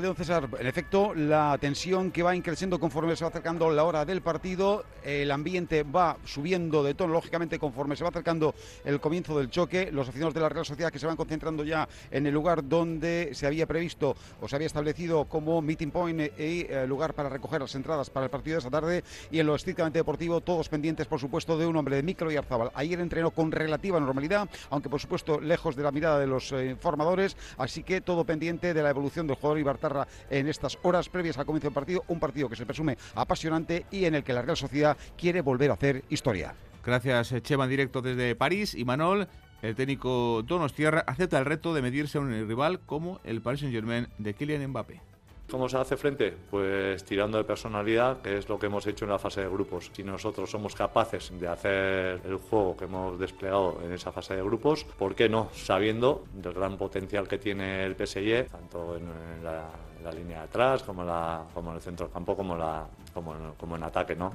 León 0.00 0.14
César, 0.14 0.48
en 0.58 0.66
efecto, 0.68 1.14
la 1.14 1.58
tensión 1.60 2.12
que 2.12 2.22
va 2.22 2.36
increciendo 2.36 2.78
conforme 2.78 3.16
se 3.16 3.24
va 3.24 3.30
acercando 3.30 3.68
la 3.70 3.82
hora 3.82 4.04
del 4.04 4.22
partido, 4.22 4.84
el 5.02 5.32
ambiente 5.32 5.82
va 5.82 6.16
subiendo 6.24 6.84
de 6.84 6.94
tono, 6.94 7.12
lógicamente, 7.12 7.58
conforme 7.58 7.96
se 7.96 8.04
va 8.04 8.10
acercando 8.10 8.54
el 8.84 9.00
comienzo 9.00 9.36
del 9.36 9.50
choque, 9.50 9.90
los 9.90 10.08
aficionados 10.08 10.34
de 10.34 10.40
la 10.40 10.48
Real 10.48 10.64
Sociedad 10.64 10.92
que 10.92 11.00
se 11.00 11.06
van 11.06 11.16
concentrando 11.16 11.64
ya 11.64 11.88
en 12.12 12.24
el 12.26 12.32
lugar 12.32 12.66
donde 12.66 13.30
se 13.32 13.48
había 13.48 13.66
previsto 13.66 14.16
o 14.40 14.48
se 14.48 14.54
había 14.54 14.66
establecido 14.66 15.24
como 15.24 15.60
meeting 15.60 15.90
point 15.90 16.20
y 16.20 16.66
eh, 16.68 16.86
lugar 16.86 17.12
para 17.12 17.28
recoger 17.28 17.60
las 17.60 17.74
entradas 17.74 18.10
para 18.10 18.26
el 18.26 18.30
partido 18.30 18.54
de 18.54 18.58
esta 18.58 18.70
tarde, 18.70 19.02
y 19.32 19.40
en 19.40 19.46
lo 19.46 19.56
estrictamente 19.56 19.98
deportivo, 19.98 20.40
todos 20.40 20.68
pendientes, 20.68 21.08
por 21.08 21.18
supuesto, 21.18 21.58
de 21.58 21.66
un 21.66 21.76
hombre 21.76 21.96
de 21.96 22.04
Micro 22.04 22.30
y 22.30 22.36
Arzabal. 22.36 22.70
Ayer 22.74 23.00
entrenó 23.00 23.32
con 23.32 23.50
relativa 23.50 23.98
normalidad, 23.98 24.48
aunque 24.70 24.88
por 24.88 25.00
supuesto 25.00 25.40
lejos 25.40 25.74
de 25.74 25.82
la 25.82 25.90
mirada 25.90 26.20
de 26.20 26.28
los 26.28 26.52
eh, 26.52 26.76
formadores, 26.78 27.36
así 27.58 27.82
que 27.82 28.00
todo 28.00 28.24
pendiente 28.24 28.72
de 28.72 28.82
la 28.82 28.90
evolución 28.90 29.26
del 29.26 29.36
jugador 29.36 29.63
En 30.30 30.48
estas 30.48 30.78
horas 30.82 31.08
previas 31.08 31.38
al 31.38 31.46
comienzo 31.46 31.68
del 31.68 31.74
partido, 31.74 32.04
un 32.08 32.20
partido 32.20 32.48
que 32.48 32.56
se 32.56 32.66
presume 32.66 32.96
apasionante 33.14 33.86
y 33.90 34.04
en 34.04 34.14
el 34.14 34.24
que 34.24 34.32
la 34.32 34.42
Real 34.42 34.56
Sociedad 34.56 34.96
quiere 35.16 35.40
volver 35.40 35.70
a 35.70 35.74
hacer 35.74 36.04
historia. 36.08 36.54
Gracias, 36.84 37.34
Chema, 37.42 37.66
directo 37.66 38.02
desde 38.02 38.34
París. 38.34 38.74
Y 38.74 38.84
Manol, 38.84 39.26
el 39.62 39.74
técnico 39.74 40.42
Donostierra, 40.42 41.04
acepta 41.06 41.38
el 41.38 41.46
reto 41.46 41.72
de 41.72 41.82
medirse 41.82 42.18
a 42.18 42.20
un 42.20 42.30
rival 42.30 42.80
como 42.80 43.20
el 43.24 43.40
Paris 43.40 43.60
Saint-Germain 43.60 44.08
de 44.18 44.34
Kylian 44.34 44.68
Mbappé. 44.68 45.13
¿Cómo 45.50 45.68
se 45.68 45.76
hace 45.76 45.96
frente? 45.96 46.34
Pues 46.50 47.04
tirando 47.04 47.36
de 47.38 47.44
personalidad, 47.44 48.22
que 48.22 48.38
es 48.38 48.48
lo 48.48 48.58
que 48.58 48.66
hemos 48.66 48.86
hecho 48.86 49.04
en 49.04 49.10
la 49.10 49.18
fase 49.18 49.42
de 49.42 49.48
grupos. 49.48 49.90
Si 49.92 50.02
nosotros 50.02 50.50
somos 50.50 50.74
capaces 50.74 51.30
de 51.38 51.46
hacer 51.46 52.20
el 52.24 52.36
juego 52.36 52.76
que 52.76 52.86
hemos 52.86 53.18
desplegado 53.18 53.78
en 53.84 53.92
esa 53.92 54.10
fase 54.10 54.34
de 54.34 54.42
grupos, 54.42 54.84
¿por 54.84 55.14
qué 55.14 55.28
no? 55.28 55.50
Sabiendo 55.52 56.24
del 56.32 56.54
gran 56.54 56.78
potencial 56.78 57.28
que 57.28 57.38
tiene 57.38 57.84
el 57.84 57.94
PSG, 57.94 58.50
tanto 58.50 58.96
en, 58.96 59.44
la, 59.44 59.70
línea 60.12 60.38
de 60.40 60.44
atrás 60.44 60.82
como 60.82 61.02
en, 61.02 61.74
el 61.76 61.80
centro 61.80 62.06
del 62.06 62.12
campo, 62.12 62.36
como, 62.36 62.56
la, 62.56 62.86
como, 63.12 63.34
en, 63.34 63.52
como 63.52 63.76
en 63.76 63.82
ataque, 63.82 64.16
¿no? 64.16 64.34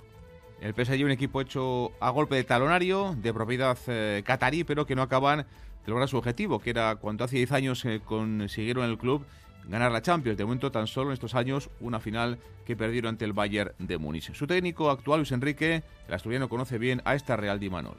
El 0.61 0.73
PSG 0.73 1.03
un 1.05 1.11
equipo 1.11 1.41
hecho 1.41 1.91
a 1.99 2.09
golpe 2.09 2.35
de 2.35 2.43
talonario, 2.43 3.15
de 3.17 3.33
propiedad 3.33 3.77
eh, 3.87 4.23
catarí, 4.25 4.63
pero 4.63 4.85
que 4.85 4.95
no 4.95 5.01
acaban 5.01 5.39
de 5.39 5.89
lograr 5.89 6.07
su 6.09 6.17
objetivo, 6.17 6.59
que 6.59 6.71
era 6.71 6.97
cuando 6.97 7.23
hace 7.23 7.37
10 7.37 7.51
años 7.53 7.85
eh, 7.85 8.01
consiguieron 8.03 8.85
el 8.85 8.97
club 8.97 9.25
ganar 9.67 9.91
la 9.91 10.01
Champions. 10.01 10.37
De 10.37 10.45
momento, 10.45 10.71
tan 10.71 10.87
solo 10.87 11.09
en 11.09 11.13
estos 11.13 11.35
años, 11.35 11.69
una 11.79 11.99
final 11.99 12.39
que 12.65 12.75
perdieron 12.75 13.09
ante 13.09 13.25
el 13.25 13.33
Bayern 13.33 13.73
de 13.79 13.97
Múnich. 13.97 14.33
Su 14.33 14.47
técnico 14.47 14.89
actual, 14.89 15.19
Luis 15.19 15.31
Enrique, 15.31 15.83
el 16.07 16.13
asturiano 16.13 16.49
conoce 16.49 16.77
bien 16.77 17.01
a 17.05 17.15
esta 17.15 17.35
Real 17.35 17.59
Di 17.59 17.69
Manol. 17.69 17.97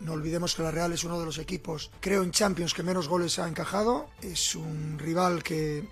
No 0.00 0.12
olvidemos 0.12 0.54
que 0.54 0.62
la 0.62 0.70
Real 0.70 0.92
es 0.92 1.02
uno 1.02 1.18
de 1.18 1.26
los 1.26 1.38
equipos, 1.38 1.90
creo, 2.00 2.22
en 2.22 2.30
Champions 2.30 2.72
que 2.72 2.84
menos 2.84 3.08
goles 3.08 3.38
ha 3.40 3.48
encajado. 3.48 4.08
Es 4.22 4.54
un 4.54 4.96
rival 4.98 5.42
que 5.42 5.88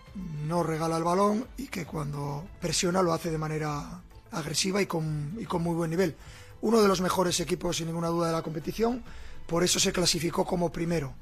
no 0.47 0.63
regala 0.63 0.97
el 0.97 1.03
balón 1.03 1.47
y 1.57 1.67
que 1.67 1.85
cuando 1.87 2.47
presiona 2.61 3.03
lo 3.03 3.13
hace 3.13 3.33
de 3.33 3.39
manera 3.39 4.01
agresiva 4.31 4.81
y 4.81 4.87
con, 4.87 5.37
y 5.41 5.45
con 5.45 5.63
muy 5.63 5.75
buen 5.75 5.91
nivel. 5.91 6.15
Uno 6.61 6.81
de 6.81 6.89
los 6.89 7.01
mejores 7.01 7.41
equipos, 7.41 7.79
sin 7.79 7.87
ninguna 7.87 8.09
duda, 8.09 8.29
de 8.29 8.33
la 8.33 8.43
competición. 8.43 9.03
Por 9.47 9.65
eso 9.65 9.81
se 9.81 9.93
clasificó 9.93 10.45
como 10.45 10.71
primero 10.71 11.15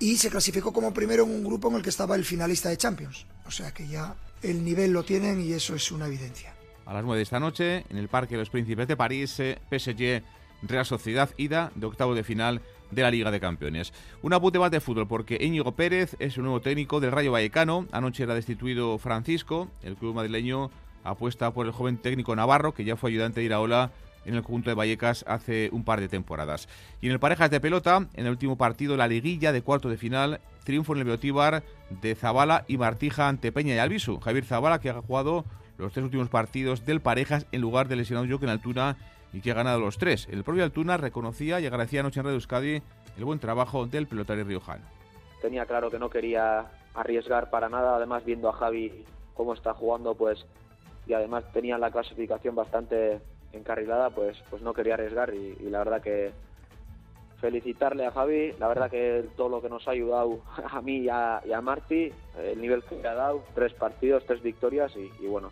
y 0.00 0.16
se 0.16 0.30
clasificó 0.30 0.72
como 0.72 0.92
primero 0.92 1.24
en 1.24 1.30
un 1.30 1.44
grupo 1.44 1.68
en 1.68 1.76
el 1.76 1.82
que 1.82 1.90
estaba 1.90 2.16
el 2.16 2.24
finalista 2.24 2.70
de 2.70 2.78
Champions. 2.78 3.26
O 3.46 3.50
sea 3.50 3.72
que 3.72 3.86
ya 3.86 4.16
el 4.42 4.64
nivel 4.64 4.92
lo 4.92 5.04
tienen 5.04 5.40
y 5.40 5.52
eso 5.52 5.76
es 5.76 5.92
una 5.92 6.06
evidencia. 6.06 6.54
A 6.86 6.94
las 6.94 7.04
9 7.04 7.18
de 7.18 7.22
esta 7.22 7.38
noche, 7.38 7.84
en 7.88 7.98
el 7.98 8.08
Parque 8.08 8.34
de 8.34 8.40
los 8.40 8.50
Príncipes 8.50 8.88
de 8.88 8.96
París, 8.96 9.38
eh, 9.38 9.58
PSG 9.70 10.24
Real 10.62 10.86
Sociedad 10.86 11.30
ida 11.36 11.70
de 11.74 11.86
octavo 11.86 12.14
de 12.14 12.24
final 12.24 12.62
de 12.90 13.02
la 13.02 13.10
Liga 13.10 13.30
de 13.30 13.40
Campeones. 13.40 13.92
Un 14.22 14.32
apunte 14.32 14.58
más 14.58 14.70
de 14.70 14.80
fútbol 14.80 15.06
porque 15.06 15.38
Íñigo 15.40 15.72
Pérez 15.72 16.16
es 16.18 16.36
el 16.36 16.42
nuevo 16.42 16.60
técnico 16.60 16.98
del 16.98 17.12
Rayo 17.12 17.32
Vallecano. 17.32 17.86
Anoche 17.92 18.24
era 18.24 18.34
destituido 18.34 18.98
Francisco. 18.98 19.68
El 19.82 19.96
club 19.96 20.14
madrileño 20.14 20.70
apuesta 21.04 21.52
por 21.52 21.66
el 21.66 21.72
joven 21.72 21.98
técnico 21.98 22.34
Navarro, 22.34 22.74
que 22.74 22.84
ya 22.84 22.96
fue 22.96 23.10
ayudante 23.10 23.40
de 23.40 23.46
Iraola 23.46 23.92
en 24.24 24.34
el 24.34 24.42
conjunto 24.42 24.70
de 24.70 24.74
Vallecas 24.74 25.24
hace 25.26 25.70
un 25.72 25.84
par 25.84 26.00
de 26.00 26.08
temporadas. 26.08 26.68
Y 27.00 27.06
en 27.06 27.12
el 27.12 27.20
parejas 27.20 27.50
de 27.50 27.60
pelota, 27.60 28.08
en 28.14 28.26
el 28.26 28.30
último 28.30 28.56
partido, 28.56 28.96
la 28.96 29.08
liguilla 29.08 29.52
de 29.52 29.62
cuarto 29.62 29.88
de 29.88 29.96
final, 29.96 30.40
triunfo 30.64 30.92
en 30.92 31.00
el 31.00 31.04
Beotíbar 31.04 31.62
de 32.02 32.14
Zabala 32.14 32.64
y 32.68 32.78
Martija 32.78 33.28
ante 33.28 33.52
Peña 33.52 33.74
y 33.74 33.78
Albisu. 33.78 34.20
Javier 34.20 34.44
Zabala, 34.44 34.80
que 34.80 34.90
ha 34.90 35.00
jugado 35.00 35.44
los 35.78 35.92
tres 35.92 36.04
últimos 36.04 36.28
partidos 36.28 36.84
del 36.84 37.00
parejas 37.00 37.46
en 37.52 37.60
lugar 37.60 37.88
de 37.88 37.96
lesionado 37.96 38.28
Joaquín 38.28 38.50
Altuna 38.50 38.96
y 39.32 39.40
que 39.40 39.50
ha 39.50 39.54
ganado 39.54 39.80
los 39.80 39.98
tres. 39.98 40.28
El 40.30 40.44
propio 40.44 40.64
Altuna 40.64 40.96
reconocía 40.96 41.60
y 41.60 41.66
agradecía 41.66 42.00
anoche 42.00 42.20
en 42.20 42.24
Radio 42.24 42.36
Euskadi 42.36 42.82
el 43.16 43.24
buen 43.24 43.38
trabajo 43.38 43.86
del 43.86 44.06
pelotario 44.06 44.44
riojano. 44.44 44.84
Tenía 45.40 45.64
claro 45.66 45.90
que 45.90 45.98
no 45.98 46.10
quería 46.10 46.66
arriesgar 46.94 47.50
para 47.50 47.68
nada, 47.68 47.96
además 47.96 48.24
viendo 48.24 48.48
a 48.48 48.52
Javi 48.52 49.04
cómo 49.34 49.54
está 49.54 49.72
jugando, 49.72 50.14
pues 50.14 50.44
y 51.06 51.14
además 51.14 51.44
tenía 51.52 51.78
la 51.78 51.90
clasificación 51.90 52.54
bastante 52.54 53.20
encarrilada, 53.52 54.10
pues 54.10 54.36
pues 54.50 54.62
no 54.62 54.74
quería 54.74 54.94
arriesgar 54.94 55.34
y, 55.34 55.56
la 55.70 55.78
verdad 55.78 56.02
que 56.02 56.32
felicitarle 57.40 58.04
a 58.04 58.10
Javi, 58.10 58.52
la 58.58 58.68
verdad 58.68 58.90
que 58.90 59.24
todo 59.36 59.48
lo 59.48 59.62
que 59.62 59.70
nos 59.70 59.86
ha 59.88 59.92
ayudado 59.92 60.40
a 60.70 60.80
mí 60.82 60.98
y 60.98 61.08
a, 61.08 61.40
y 61.44 61.62
Marti, 61.62 62.12
el 62.38 62.60
nivel 62.60 62.82
que 62.84 63.06
ha 63.06 63.14
dado, 63.14 63.42
tres 63.54 63.72
partidos, 63.72 64.24
tres 64.26 64.42
victorias 64.42 64.92
y, 64.96 65.26
bueno, 65.26 65.50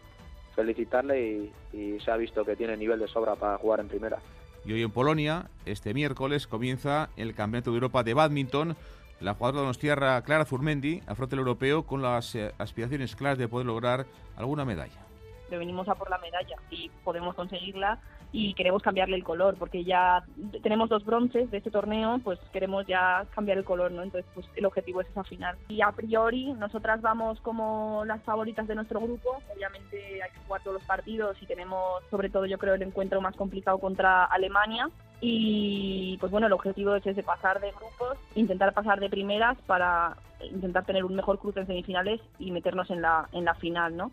felicitarle 0.55 1.51
y, 1.73 1.99
se 2.05 2.11
ha 2.11 2.17
visto 2.17 2.45
que 2.45 2.57
tiene 2.57 2.77
nivel 2.77 2.99
de 2.99 3.09
sobra 3.09 3.37
para 3.37 3.59
jugar 3.59 3.81
en 3.81 3.89
primera. 3.89 4.19
Y 4.65 4.73
hoy 4.73 4.83
en 4.83 4.91
Polonia, 4.91 5.49
este 5.65 5.95
miércoles, 5.95 6.47
comienza 6.47 7.11
el 7.17 7.35
Campeonato 7.35 7.71
de 7.71 7.77
Europa 7.77 8.03
de 8.03 8.15
Badminton. 8.15 8.77
La 9.21 9.35
jugadora 9.35 9.63
donostiarra 9.63 10.21
Clara 10.23 10.45
Zurmendi 10.45 11.03
afronta 11.07 11.37
el 11.37 11.41
europeo 11.41 11.85
con 11.85 12.03
las 12.03 12.35
eh, 12.35 12.53
aspiraciones 12.59 13.17
claras 13.17 13.39
de 13.39 13.49
poder 13.49 13.67
lograr 13.67 14.07
alguna 14.37 14.65
medalla. 14.65 15.08
Venimos 15.57 15.89
a 15.89 15.95
por 15.95 16.11
la 16.11 16.19
medalla 16.19 16.57
y 16.71 16.91
podemos 17.05 17.35
conseguirla 17.35 17.99
y 18.33 18.55
queremos 18.55 18.83
cambiarle 18.83 19.17
el 19.17 19.25
color 19.25 19.57
porque 19.59 19.85
ya 19.85 20.23
tenemos 20.63 20.89
dos 20.89 21.05
bronces 21.05 21.51
de 21.51 21.59
este 21.59 21.71
torneo, 21.71 22.21
pues 22.23 22.39
queremos 22.53 22.87
ya 22.87 23.27
cambiar 23.35 23.59
el 23.59 23.65
color, 23.65 23.91
¿no? 23.91 24.03
Entonces, 24.03 24.31
pues 24.35 24.47
el 24.57 24.67
objetivo 24.67 25.01
es 25.01 25.09
esa 25.09 25.25
final. 25.25 25.57
Y 25.69 25.81
a 25.81 25.93
priori, 25.93 26.53
nosotras 26.53 27.01
vamos 27.01 27.41
como 27.41 28.05
las 28.05 28.23
favoritas 28.23 28.67
de 28.69 28.75
nuestro 28.75 29.01
grupo. 29.01 29.39
Obviamente 29.55 30.23
hay 30.23 30.31
que 30.31 30.41
jugar 30.47 30.63
todos 30.63 30.75
los 30.75 30.85
partidos 30.85 31.41
y 31.41 31.47
tenemos, 31.47 32.03
sobre 32.11 32.29
todo, 32.29 32.45
yo 32.47 32.59
creo, 32.59 32.75
el 32.75 32.83
encuentro 32.83 33.21
más 33.21 33.35
complicado 33.37 33.79
contra 33.79 34.25
Alemania. 34.25 34.91
Y 35.21 36.17
pues 36.21 36.31
bueno, 36.31 36.47
el 36.47 36.53
objetivo 36.53 36.95
es 36.95 37.07
ese, 37.07 37.23
pasar 37.23 37.61
de 37.61 37.73
grupos, 37.73 38.19
intentar 38.37 38.73
pasar 38.73 39.01
de 39.01 39.11
primeras 39.11 39.59
para 39.63 40.17
intentar 40.53 40.85
tener 40.85 41.05
un 41.05 41.17
mejor 41.17 41.41
cruce 41.41 41.61
en 41.61 41.67
semifinales 41.67 42.21
y 42.39 42.53
meternos 42.53 42.89
en 42.91 43.03
la, 43.03 43.29
en 43.33 43.45
la 43.45 43.55
final, 43.55 43.97
¿no? 43.97 44.13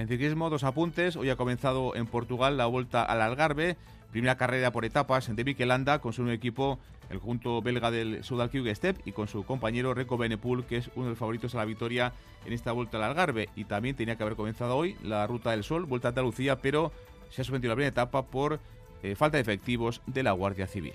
En 0.00 0.08
ciclismo, 0.08 0.48
dos 0.48 0.64
apuntes. 0.64 1.14
Hoy 1.14 1.28
ha 1.28 1.36
comenzado 1.36 1.94
en 1.94 2.06
Portugal 2.06 2.56
la 2.56 2.64
vuelta 2.64 3.02
al 3.02 3.20
Algarve. 3.20 3.76
Primera 4.10 4.38
carrera 4.38 4.70
por 4.70 4.86
etapas 4.86 5.36
de 5.36 5.44
Mikelanda 5.44 5.98
con 5.98 6.14
su 6.14 6.22
nuevo 6.22 6.34
equipo, 6.34 6.78
el 7.10 7.18
conjunto 7.18 7.60
belga 7.60 7.90
del 7.90 8.24
Sudalquiug 8.24 8.74
Step 8.74 8.96
y 9.04 9.12
con 9.12 9.28
su 9.28 9.44
compañero 9.44 9.92
Reco 9.92 10.16
Benepul, 10.16 10.64
que 10.64 10.78
es 10.78 10.90
uno 10.94 11.04
de 11.04 11.10
los 11.10 11.18
favoritos 11.18 11.54
a 11.54 11.58
la 11.58 11.66
victoria 11.66 12.14
en 12.46 12.54
esta 12.54 12.72
vuelta 12.72 12.96
al 12.96 13.04
Algarve. 13.04 13.50
Y 13.56 13.64
también 13.64 13.94
tenía 13.94 14.16
que 14.16 14.22
haber 14.22 14.36
comenzado 14.36 14.74
hoy 14.74 14.96
la 15.02 15.26
Ruta 15.26 15.50
del 15.50 15.64
Sol, 15.64 15.84
vuelta 15.84 16.08
a 16.08 16.12
Andalucía, 16.12 16.62
pero 16.62 16.92
se 17.28 17.42
ha 17.42 17.44
suspendido 17.44 17.72
la 17.72 17.76
primera 17.76 17.90
etapa 17.90 18.22
por 18.22 18.58
eh, 19.02 19.14
falta 19.16 19.36
de 19.36 19.42
efectivos 19.42 20.00
de 20.06 20.22
la 20.22 20.32
Guardia 20.32 20.66
Civil. 20.66 20.94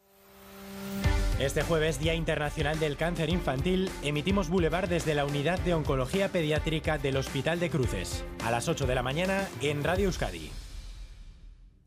Este 1.41 1.63
jueves, 1.63 1.99
Día 1.99 2.13
Internacional 2.13 2.79
del 2.79 2.97
Cáncer 2.97 3.31
Infantil, 3.31 3.89
emitimos 4.03 4.47
Boulevard 4.47 4.87
desde 4.87 5.15
la 5.15 5.25
Unidad 5.25 5.57
de 5.61 5.73
Oncología 5.73 6.29
Pediátrica 6.29 6.99
del 6.99 7.17
Hospital 7.17 7.59
de 7.59 7.71
Cruces, 7.71 8.23
a 8.45 8.51
las 8.51 8.69
8 8.69 8.85
de 8.85 8.93
la 8.93 9.01
mañana 9.01 9.47
en 9.59 9.83
Radio 9.83 10.05
Euskadi. 10.05 10.51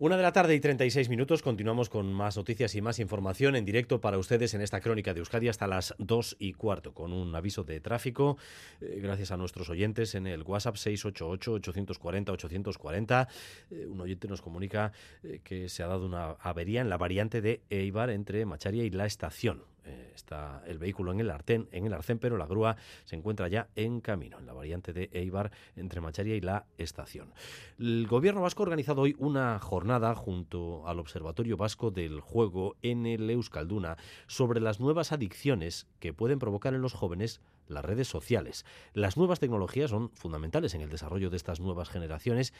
Una 0.00 0.16
de 0.16 0.24
la 0.24 0.32
tarde 0.32 0.56
y 0.56 0.60
36 0.60 1.08
minutos. 1.08 1.40
Continuamos 1.40 1.88
con 1.88 2.12
más 2.12 2.36
noticias 2.36 2.74
y 2.74 2.82
más 2.82 2.98
información 2.98 3.54
en 3.54 3.64
directo 3.64 4.00
para 4.00 4.18
ustedes 4.18 4.52
en 4.54 4.60
esta 4.60 4.80
crónica 4.80 5.14
de 5.14 5.20
Euskadi 5.20 5.46
hasta 5.46 5.68
las 5.68 5.94
2 5.98 6.34
y 6.40 6.54
cuarto, 6.54 6.92
con 6.92 7.12
un 7.12 7.32
aviso 7.32 7.62
de 7.62 7.78
tráfico. 7.78 8.36
eh, 8.80 8.98
gracias 9.00 9.30
a 9.30 9.36
nuestros 9.36 9.70
oyentes 9.70 10.16
en 10.16 10.26
el 10.26 10.42
WhatsApp 10.42 10.74
688-840-840. 10.74 13.28
Eh, 13.70 13.86
un 13.86 14.00
oyente 14.00 14.26
nos 14.26 14.42
comunica 14.42 14.90
eh, 15.22 15.38
que 15.44 15.68
se 15.68 15.84
ha 15.84 15.86
dado 15.86 16.06
una 16.06 16.30
avería 16.40 16.80
en 16.80 16.88
la 16.88 16.96
variante 16.96 17.40
de 17.40 17.62
Eibar 17.70 18.10
entre 18.10 18.44
Macharia 18.46 18.82
y 18.82 18.90
la 18.90 19.06
estación. 19.06 19.62
Eh, 19.86 20.12
está 20.14 20.62
el 20.66 20.78
vehículo 20.78 21.12
en 21.12 21.20
el 21.20 21.30
Arten, 21.30 21.68
en 21.70 21.84
el 21.84 21.92
Arcén, 21.92 22.18
pero 22.18 22.38
la 22.38 22.46
grúa 22.46 22.76
se 23.04 23.16
encuentra 23.16 23.48
ya 23.48 23.68
en 23.76 24.00
camino, 24.00 24.38
en 24.38 24.46
la 24.46 24.54
variante 24.54 24.94
de 24.94 25.10
Eibar 25.12 25.50
entre 25.76 26.00
Macharia 26.00 26.34
y 26.34 26.40
la 26.40 26.66
estación. 26.78 27.32
El 27.78 28.06
gobierno 28.06 28.40
vasco 28.40 28.62
ha 28.62 28.64
organizado 28.64 29.02
hoy 29.02 29.14
una 29.18 29.58
jornada 29.58 30.14
junto 30.14 30.88
al 30.88 31.00
Observatorio 31.00 31.58
Vasco 31.58 31.90
del 31.90 32.20
Juego 32.20 32.76
en 32.82 33.04
el 33.04 33.28
Euskalduna 33.28 33.98
sobre 34.26 34.60
las 34.60 34.80
nuevas 34.80 35.12
adicciones 35.12 35.86
que 36.00 36.14
pueden 36.14 36.38
provocar 36.38 36.72
en 36.72 36.80
los 36.80 36.94
jóvenes 36.94 37.42
las 37.68 37.84
redes 37.84 38.08
sociales. 38.08 38.64
Las 38.92 39.16
nuevas 39.16 39.40
tecnologías 39.40 39.90
son 39.90 40.10
fundamentales 40.10 40.74
en 40.74 40.80
el 40.80 40.90
desarrollo 40.90 41.30
de 41.30 41.36
estas 41.36 41.60
nuevas 41.60 41.88
generaciones 41.88 42.52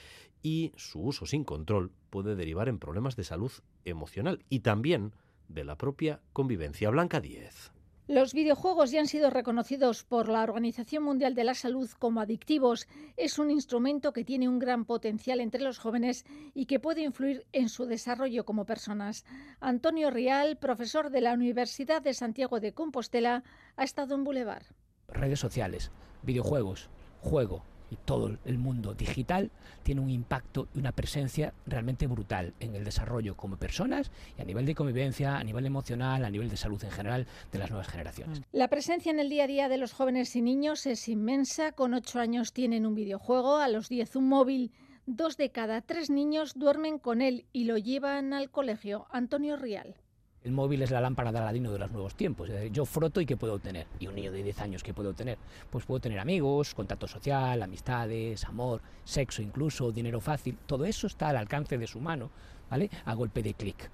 y 0.43 0.73
su 0.77 1.01
uso 1.01 1.27
sin 1.27 1.45
control 1.45 1.93
puede 2.11 2.37
derivar 2.37 2.69
en 2.69 2.79
problemas 2.79 3.17
de 3.17 3.25
salud 3.25 3.53
emocional 3.85 4.45
y 4.49 4.61
también 4.61 5.13
de 5.49 5.65
la 5.65 5.77
propia 5.77 6.21
convivencia. 6.33 6.91
Blanca 6.91 7.21
10. 7.21 7.73
Los 8.07 8.35
videojuegos 8.35 8.91
ya 8.91 9.01
han 9.01 9.07
sido 9.07 9.31
reconocidos 9.31 10.05
por 10.05 10.29
la 10.29 10.43
Organización 10.43 11.05
Mundial 11.05 11.35
de 11.35 11.45
la 11.45 11.55
Salud 11.55 11.89
como 11.99 12.21
adictivos. 12.21 12.87
Es 13.17 13.39
un 13.39 13.51
instrumento 13.51 14.13
que 14.13 14.25
tiene 14.25 14.47
un 14.47 14.59
gran 14.59 14.85
potencial 14.85 15.41
entre 15.41 15.63
los 15.63 15.79
jóvenes 15.79 16.27
y 16.53 16.67
que 16.67 16.81
puede 16.81 17.01
influir 17.01 17.47
en 17.53 17.71
su 17.71 17.87
desarrollo 17.87 18.45
como 18.45 18.67
personas. 18.67 19.25
Antonio 19.59 20.11
Rial, 20.11 20.59
profesor 20.59 21.09
de 21.09 21.23
la 21.23 21.33
Universidad 21.33 22.03
de 22.03 22.13
Santiago 22.13 22.61
de 22.61 22.75
Compostela, 22.75 23.43
ha 23.77 23.85
estado 23.85 24.15
en 24.15 24.25
Boulevard. 24.25 24.67
Redes 25.09 25.41
sociales, 25.41 25.91
videojuegos, 26.23 26.91
juego, 27.23 27.65
y 27.91 27.97
todo 27.97 28.37
el 28.45 28.59
mundo 28.59 28.95
digital 28.95 29.51
tiene 29.83 30.01
un 30.01 30.11
impacto 30.11 30.69
y 30.75 30.79
una 30.79 30.93
presencia 30.93 31.53
realmente 31.67 32.07
brutal 32.07 32.55
en 32.61 32.75
el 32.75 32.85
desarrollo 32.85 33.37
como 33.37 33.57
personas 33.57 34.11
y 34.39 34.43
a 34.43 34.45
nivel 34.45 34.67
de 34.67 34.75
convivencia, 34.75 35.37
a 35.37 35.45
nivel 35.45 35.67
emocional, 35.67 36.25
a 36.25 36.31
nivel 36.31 36.49
de 36.49 36.57
salud 36.57 36.83
en 36.85 36.91
general 36.91 37.27
de 37.53 37.59
las 37.59 37.71
nuevas 37.71 37.89
generaciones. 37.89 38.43
La 38.53 38.69
presencia 38.69 39.11
en 39.11 39.21
el 39.21 39.29
día 39.29 39.45
a 39.45 39.49
día 39.49 39.69
de 39.69 39.79
los 39.79 39.93
jóvenes 39.93 40.35
y 40.37 40.43
niños 40.43 40.87
es 40.87 41.09
inmensa. 41.09 41.73
Con 41.73 41.95
8 41.95 42.21
años 42.21 42.53
tienen 42.53 42.87
un 42.87 42.95
videojuego, 42.95 43.57
a 43.57 43.69
los 43.69 43.89
10 43.89 44.17
un 44.17 44.29
móvil. 44.29 44.73
Dos 45.07 45.37
de 45.37 45.51
cada 45.51 45.83
tres 45.83 46.09
niños 46.09 46.55
duermen 46.55 46.99
con 46.99 47.21
él 47.21 47.45
y 47.53 47.65
lo 47.65 47.77
llevan 47.77 48.33
al 48.33 48.51
colegio. 48.51 49.07
Antonio 49.11 49.57
Rial. 49.57 49.97
El 50.45 50.53
móvil 50.53 50.83
es 50.83 50.91
la 50.91 51.01
lámpara 51.01 51.33
de 51.33 51.39
Aladino 51.39 51.73
de 51.73 51.79
los 51.79 51.91
nuevos 51.91 52.15
tiempos. 52.17 52.51
Yo 52.71 52.85
froto 52.85 53.19
y 53.19 53.25
¿qué 53.25 53.35
puedo 53.35 53.55
obtener? 53.55 53.87
Y 53.99 54.09
un 54.09 54.15
niño 54.15 54.31
de 54.31 54.43
10 54.43 54.61
años, 54.61 54.83
¿qué 54.83 54.93
puede 54.93 55.09
obtener? 55.09 55.39
Pues 55.71 55.87
puedo 55.87 56.01
tener 56.01 56.19
amigos, 56.19 56.75
contacto 56.75 57.09
social, 57.09 57.63
amistades, 57.63 58.45
amor, 58.45 58.83
sexo 59.05 59.41
incluso, 59.41 59.91
dinero 59.91 60.21
fácil. 60.21 60.59
Todo 60.67 60.85
eso 60.85 61.07
está 61.07 61.31
al 61.31 61.39
alcance 61.39 61.79
de 61.79 61.87
su 61.87 61.99
mano, 61.99 62.31
¿vale? 62.69 62.91
A 63.07 63.15
golpe 63.15 63.43
de 63.43 63.55
clic. 63.55 63.91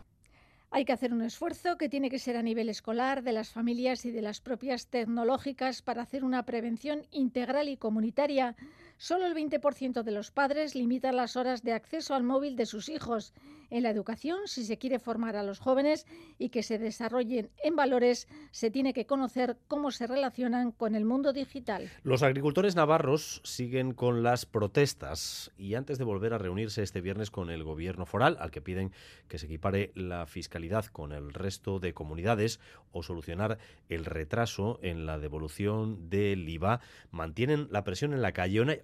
Hay 0.73 0.85
que 0.85 0.93
hacer 0.93 1.13
un 1.13 1.23
esfuerzo 1.23 1.79
que 1.79 1.89
tiene 1.89 2.11
que 2.11 2.19
ser 2.19 2.37
a 2.37 2.43
nivel 2.43 2.69
escolar, 2.69 3.23
de 3.23 3.33
las 3.33 3.51
familias 3.51 4.05
y 4.05 4.11
de 4.11 4.23
las 4.23 4.41
propias 4.41 4.89
tecnológicas 4.89 5.83
para 5.83 6.03
hacer 6.03 6.25
una 6.25 6.45
prevención 6.45 7.07
integral 7.13 7.69
y 7.69 7.77
comunitaria. 7.77 8.57
Solo 9.03 9.25
el 9.25 9.35
20% 9.35 10.03
de 10.03 10.11
los 10.11 10.31
padres 10.31 10.75
limitan 10.75 11.17
las 11.17 11.35
horas 11.35 11.63
de 11.63 11.73
acceso 11.73 12.15
al 12.15 12.23
móvil 12.23 12.55
de 12.55 12.67
sus 12.67 12.91
hijos. 12.91 13.33
En 13.71 13.85
la 13.85 13.91
educación, 13.91 14.41
si 14.47 14.65
se 14.65 14.77
quiere 14.77 14.99
formar 14.99 15.37
a 15.37 15.43
los 15.43 15.59
jóvenes 15.59 16.07
y 16.39 16.51
que 16.51 16.63
se 16.63 16.79
desarrollen 16.79 17.51
en 17.63 17.77
valores, 17.77 18.29
se 18.51 18.71
tiene 18.71 18.93
que 18.93 19.07
conocer 19.07 19.57
cómo 19.69 19.91
se 19.91 20.07
relacionan 20.07 20.73
con 20.73 20.95
el 20.95 21.07
mundo 21.07 21.33
digital. 21.33 21.89
Los 22.03 22.23
agricultores 22.23 22.77
navarros 22.77 23.41
siguen 23.43 23.95
con 23.95 24.23
las 24.23 24.45
protestas 24.45 25.51
y 25.57 25.77
antes 25.77 25.97
de 25.97 26.05
volver 26.05 26.35
a 26.35 26.39
reunirse 26.39 26.83
este 26.83 27.01
viernes 27.01 27.31
con 27.31 27.49
el 27.49 27.65
gobierno 27.65 28.05
foral, 28.05 28.37
al 28.39 28.51
que 28.51 28.61
piden 28.61 28.93
que 29.29 29.39
se 29.39 29.47
equipare 29.47 29.93
la 29.95 30.27
fiscalidad 30.27 30.85
con 30.87 31.13
el 31.13 31.33
resto 31.33 31.79
de 31.79 31.95
comunidades 31.95 32.61
o 32.93 33.03
solucionar 33.03 33.57
el 33.89 34.05
retraso 34.05 34.79
en 34.83 35.07
la 35.07 35.19
devolución 35.19 36.11
del 36.11 36.47
IVA, 36.49 36.81
mantienen 37.13 37.69
la 37.71 37.85
presión 37.85 38.13
en 38.13 38.21
la 38.21 38.33
calle. 38.33 38.81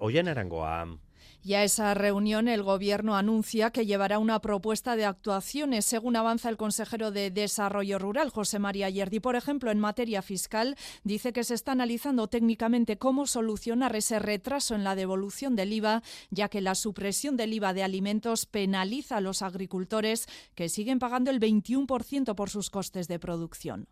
Y 1.47 1.55
a 1.55 1.63
esa 1.63 1.95
reunión 1.95 2.49
el 2.49 2.65
Gobierno 2.65 3.15
anuncia 3.15 3.71
que 3.71 3.87
llevará 3.87 4.19
una 4.19 4.41
propuesta 4.41 4.97
de 4.97 5.05
actuaciones, 5.05 5.85
según 5.85 6.17
avanza 6.17 6.49
el 6.49 6.57
consejero 6.57 7.13
de 7.13 7.31
Desarrollo 7.31 8.01
Rural, 8.01 8.31
José 8.31 8.59
María 8.59 8.91
Yerdi. 8.91 9.21
Por 9.21 9.37
ejemplo, 9.37 9.71
en 9.71 9.79
materia 9.79 10.23
fiscal, 10.23 10.75
dice 11.05 11.33
que 11.33 11.45
se 11.45 11.55
está 11.55 11.71
analizando 11.71 12.27
técnicamente 12.27 12.99
cómo 12.99 13.29
solucionar 13.29 13.95
ese 13.95 14.19
retraso 14.19 14.75
en 14.75 14.83
la 14.83 14.97
devolución 14.97 15.55
del 15.55 15.73
IVA, 15.73 16.03
ya 16.31 16.49
que 16.49 16.61
la 16.61 16.75
supresión 16.75 17.37
del 17.37 17.55
IVA 17.55 17.75
de 17.75 17.85
alimentos 17.85 18.47
penaliza 18.47 19.19
a 19.19 19.21
los 19.21 19.43
agricultores 19.43 20.27
que 20.57 20.69
siguen 20.69 20.99
pagando 20.99 21.31
el 21.31 21.39
21% 21.39 22.35
por 22.35 22.51
sus 22.51 22.71
costes 22.71 23.07
de 23.07 23.21
producción. 23.21 23.87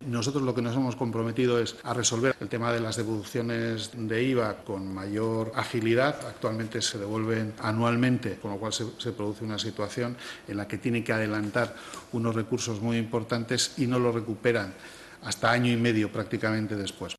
Nosotros 0.00 0.42
lo 0.42 0.54
que 0.54 0.60
nos 0.60 0.76
hemos 0.76 0.96
comprometido 0.96 1.58
es 1.58 1.76
a 1.82 1.94
resolver 1.94 2.36
el 2.40 2.48
tema 2.48 2.72
de 2.72 2.80
las 2.80 2.96
devoluciones 2.96 3.90
de 3.94 4.22
IVA 4.22 4.56
con 4.64 4.92
mayor 4.92 5.52
agilidad. 5.54 6.26
Actualmente 6.26 6.82
se 6.82 6.98
devuelven 6.98 7.54
anualmente, 7.58 8.36
con 8.36 8.50
lo 8.50 8.58
cual 8.58 8.72
se, 8.72 8.84
se, 8.98 9.12
produce 9.12 9.44
una 9.44 9.58
situación 9.58 10.16
en 10.46 10.58
la 10.58 10.68
que 10.68 10.76
tienen 10.76 11.04
que 11.04 11.14
adelantar 11.14 11.74
unos 12.12 12.34
recursos 12.34 12.82
muy 12.82 12.98
importantes 12.98 13.78
y 13.78 13.86
no 13.86 13.98
lo 13.98 14.12
recuperan 14.12 14.74
hasta 15.22 15.50
año 15.50 15.72
y 15.72 15.76
medio 15.76 16.12
prácticamente 16.12 16.76
después. 16.76 17.16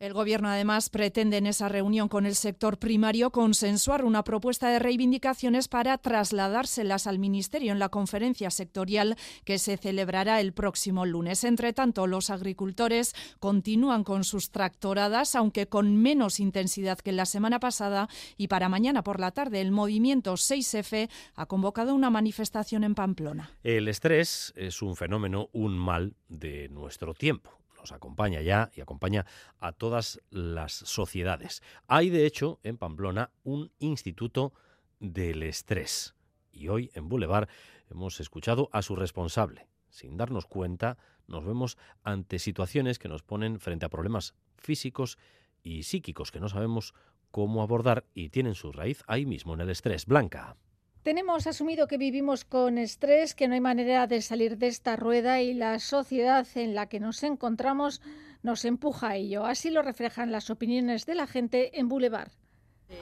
El 0.00 0.14
Gobierno, 0.14 0.48
además, 0.48 0.88
pretende 0.88 1.36
en 1.36 1.46
esa 1.46 1.68
reunión 1.68 2.08
con 2.08 2.24
el 2.24 2.34
sector 2.34 2.78
primario 2.78 3.28
consensuar 3.28 4.02
una 4.02 4.24
propuesta 4.24 4.70
de 4.70 4.78
reivindicaciones 4.78 5.68
para 5.68 5.98
trasladárselas 5.98 7.06
al 7.06 7.18
Ministerio 7.18 7.70
en 7.70 7.78
la 7.78 7.90
conferencia 7.90 8.50
sectorial 8.50 9.18
que 9.44 9.58
se 9.58 9.76
celebrará 9.76 10.40
el 10.40 10.54
próximo 10.54 11.04
lunes. 11.04 11.44
Entre 11.44 11.74
tanto, 11.74 12.06
los 12.06 12.30
agricultores 12.30 13.14
continúan 13.40 14.02
con 14.02 14.24
sus 14.24 14.50
tractoradas, 14.50 15.34
aunque 15.34 15.66
con 15.66 15.94
menos 15.98 16.40
intensidad 16.40 16.98
que 16.98 17.12
la 17.12 17.26
semana 17.26 17.60
pasada, 17.60 18.08
y 18.38 18.48
para 18.48 18.70
mañana 18.70 19.04
por 19.04 19.20
la 19.20 19.32
tarde 19.32 19.60
el 19.60 19.70
movimiento 19.70 20.32
6F 20.32 21.10
ha 21.34 21.44
convocado 21.44 21.94
una 21.94 22.08
manifestación 22.08 22.84
en 22.84 22.94
Pamplona. 22.94 23.50
El 23.62 23.86
estrés 23.86 24.54
es 24.56 24.80
un 24.80 24.96
fenómeno, 24.96 25.50
un 25.52 25.76
mal 25.76 26.14
de 26.30 26.70
nuestro 26.70 27.12
tiempo 27.12 27.59
nos 27.80 27.92
acompaña 27.92 28.42
ya 28.42 28.70
y 28.74 28.80
acompaña 28.80 29.26
a 29.58 29.72
todas 29.72 30.20
las 30.30 30.72
sociedades. 30.72 31.62
Hay, 31.88 32.10
de 32.10 32.26
hecho, 32.26 32.60
en 32.62 32.76
Pamplona 32.76 33.30
un 33.42 33.72
instituto 33.78 34.52
del 34.98 35.42
estrés. 35.42 36.14
Y 36.52 36.68
hoy 36.68 36.90
en 36.94 37.08
Boulevard 37.08 37.48
hemos 37.90 38.20
escuchado 38.20 38.68
a 38.72 38.82
su 38.82 38.96
responsable. 38.96 39.66
Sin 39.88 40.16
darnos 40.16 40.46
cuenta, 40.46 40.98
nos 41.26 41.44
vemos 41.44 41.78
ante 42.02 42.38
situaciones 42.38 42.98
que 42.98 43.08
nos 43.08 43.22
ponen 43.22 43.60
frente 43.60 43.86
a 43.86 43.88
problemas 43.88 44.34
físicos 44.56 45.18
y 45.62 45.82
psíquicos 45.82 46.30
que 46.30 46.40
no 46.40 46.48
sabemos 46.48 46.94
cómo 47.30 47.62
abordar 47.62 48.04
y 48.14 48.28
tienen 48.28 48.54
su 48.54 48.72
raíz 48.72 49.02
ahí 49.06 49.26
mismo 49.26 49.54
en 49.54 49.60
el 49.60 49.70
estrés. 49.70 50.06
Blanca. 50.06 50.56
Tenemos 51.02 51.46
asumido 51.46 51.86
que 51.86 51.96
vivimos 51.96 52.44
con 52.44 52.76
estrés, 52.76 53.34
que 53.34 53.48
no 53.48 53.54
hay 53.54 53.60
manera 53.60 54.06
de 54.06 54.20
salir 54.20 54.58
de 54.58 54.66
esta 54.66 54.96
rueda 54.96 55.40
y 55.40 55.54
la 55.54 55.78
sociedad 55.78 56.46
en 56.56 56.74
la 56.74 56.90
que 56.90 57.00
nos 57.00 57.22
encontramos 57.22 58.02
nos 58.42 58.66
empuja 58.66 59.08
a 59.08 59.16
ello. 59.16 59.46
Así 59.46 59.70
lo 59.70 59.80
reflejan 59.80 60.30
las 60.30 60.50
opiniones 60.50 61.06
de 61.06 61.14
la 61.14 61.26
gente 61.26 61.80
en 61.80 61.88
Boulevard. 61.88 62.32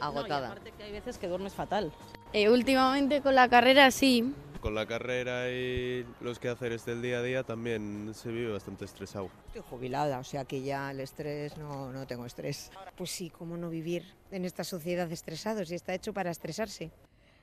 Agotada. 0.01 0.47
No, 0.47 0.53
aparte 0.53 0.73
que 0.77 0.85
hay 0.85 0.93
veces 0.93 1.19
que 1.19 1.27
duermes 1.27 1.55
fatal. 1.55 1.93
Eh, 2.33 2.49
últimamente 2.49 3.21
con 3.21 3.35
la 3.35 3.49
carrera 3.49 3.91
sí. 3.91 4.33
Con 4.61 4.77
la 4.77 4.87
carrera 4.87 5.51
y 5.51 6.07
los 6.21 6.39
quehaceres 6.39 6.85
del 6.85 7.03
día 7.03 7.19
a 7.19 7.23
día 7.23 7.43
también 7.43 8.13
se 8.15 8.31
vive 8.31 8.53
bastante 8.53 8.85
estresado. 8.85 9.29
Estoy 9.49 9.63
jubilada, 9.69 10.21
o 10.21 10.25
sea 10.25 10.45
que 10.45 10.63
ya 10.63 10.93
el 10.93 11.01
estrés 11.01 11.57
no, 11.57 11.91
no 11.93 12.07
tengo 12.07 12.27
estrés. 12.27 12.71
Pues 12.97 13.11
sí, 13.11 13.29
¿cómo 13.31 13.57
no 13.57 13.71
vivir 13.71 14.05
en 14.31 14.45
esta 14.45 14.63
sociedad 14.63 15.11
estresados? 15.11 15.73
Y 15.73 15.75
está 15.75 15.95
hecho 15.95 16.13
para 16.13 16.31
estresarse. 16.31 16.93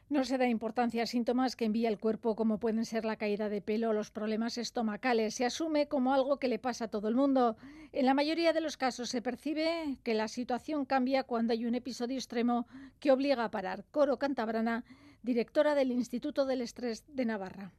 No 0.07 0.23
se 0.23 0.37
da 0.37 0.47
importancia 0.47 1.01
a 1.01 1.07
síntomas 1.07 1.55
que 1.55 1.65
envía 1.65 1.89
el 1.89 1.97
cuerpo 1.97 2.35
como 2.35 2.59
pueden 2.59 2.85
ser 2.85 3.05
la 3.05 3.15
caída 3.15 3.49
de 3.49 3.61
pelo 3.61 3.89
o 3.89 3.93
los 3.93 4.11
problemas 4.11 4.59
estomacales. 4.59 5.33
Se 5.33 5.45
asume 5.45 5.87
como 5.87 6.13
algo 6.13 6.37
que 6.37 6.47
le 6.47 6.59
pasa 6.59 6.85
a 6.85 6.87
todo 6.89 7.07
el 7.07 7.15
mundo. 7.15 7.57
En 7.91 8.05
la 8.05 8.13
mayoría 8.13 8.53
de 8.53 8.61
los 8.61 8.77
casos 8.77 9.09
se 9.09 9.23
percibe 9.23 9.97
que 10.03 10.13
la 10.13 10.27
situación 10.27 10.85
cambia 10.85 11.23
cuando 11.23 11.53
hay 11.53 11.65
un 11.65 11.73
episodio 11.73 12.17
extremo 12.17 12.67
que 12.99 13.11
obliga 13.11 13.43
a 13.43 13.49
parar. 13.49 13.83
Coro 13.89 14.19
Cantabrana, 14.19 14.83
directora 15.23 15.73
del 15.73 15.91
Instituto 15.91 16.45
del 16.45 16.61
Estrés 16.61 17.03
de 17.07 17.25
Navarra 17.25 17.71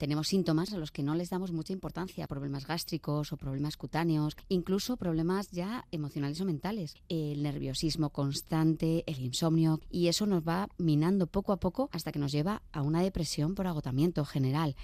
tenemos 0.00 0.28
síntomas 0.28 0.72
a 0.72 0.78
los 0.78 0.90
que 0.90 1.02
no 1.02 1.14
les 1.14 1.28
damos 1.28 1.52
mucha 1.52 1.74
importancia, 1.74 2.26
problemas 2.26 2.66
gástricos 2.66 3.34
o 3.34 3.36
problemas 3.36 3.76
cutáneos, 3.76 4.34
incluso 4.48 4.96
problemas 4.96 5.50
ya 5.50 5.84
emocionales 5.92 6.40
o 6.40 6.46
mentales, 6.46 6.96
el 7.10 7.42
nerviosismo 7.42 8.08
constante, 8.08 9.04
el 9.06 9.20
insomnio, 9.20 9.78
y 9.90 10.08
eso 10.08 10.24
nos 10.24 10.42
va 10.42 10.68
minando 10.78 11.26
poco 11.26 11.52
a 11.52 11.60
poco 11.60 11.90
hasta 11.92 12.12
que 12.12 12.18
nos 12.18 12.32
lleva 12.32 12.62
a 12.72 12.80
una 12.80 13.02
depresión 13.02 13.54
por 13.54 13.66
agotamiento 13.66 14.24
general. 14.24 14.74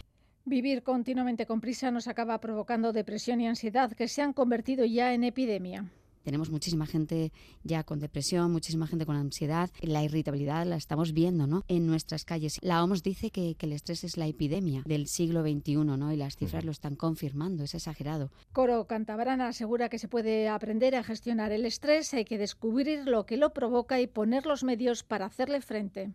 Vivir 0.44 0.82
continuamente 0.82 1.46
con 1.46 1.62
prisa 1.62 1.90
nos 1.90 2.08
acaba 2.08 2.38
provocando 2.38 2.92
depresión 2.92 3.40
y 3.40 3.48
ansiedad 3.48 3.92
que 3.92 4.08
se 4.08 4.20
han 4.20 4.34
convertido 4.34 4.84
ya 4.84 5.14
en 5.14 5.24
epidemia. 5.24 5.90
Tenemos 6.26 6.50
muchísima 6.50 6.86
gente 6.86 7.30
ya 7.62 7.84
con 7.84 8.00
depresión, 8.00 8.50
muchísima 8.50 8.88
gente 8.88 9.06
con 9.06 9.14
ansiedad. 9.14 9.70
La 9.80 10.02
irritabilidad 10.02 10.66
la 10.66 10.74
estamos 10.74 11.12
viendo 11.12 11.46
¿no? 11.46 11.62
en 11.68 11.86
nuestras 11.86 12.24
calles. 12.24 12.58
La 12.62 12.82
OMS 12.82 13.04
dice 13.04 13.30
que, 13.30 13.54
que 13.54 13.66
el 13.66 13.72
estrés 13.72 14.02
es 14.02 14.16
la 14.16 14.26
epidemia 14.26 14.82
del 14.86 15.06
siglo 15.06 15.42
XXI 15.42 15.76
¿no? 15.76 16.12
y 16.12 16.16
las 16.16 16.34
cifras 16.34 16.64
lo 16.64 16.72
están 16.72 16.96
confirmando, 16.96 17.62
es 17.62 17.76
exagerado. 17.76 18.32
Coro 18.52 18.88
Cantabrana 18.88 19.46
asegura 19.46 19.88
que 19.88 20.00
se 20.00 20.08
puede 20.08 20.48
aprender 20.48 20.96
a 20.96 21.04
gestionar 21.04 21.52
el 21.52 21.64
estrés, 21.64 22.12
hay 22.12 22.24
que 22.24 22.38
descubrir 22.38 23.06
lo 23.06 23.24
que 23.24 23.36
lo 23.36 23.52
provoca 23.52 24.00
y 24.00 24.08
poner 24.08 24.46
los 24.46 24.64
medios 24.64 25.04
para 25.04 25.26
hacerle 25.26 25.60
frente. 25.60 26.12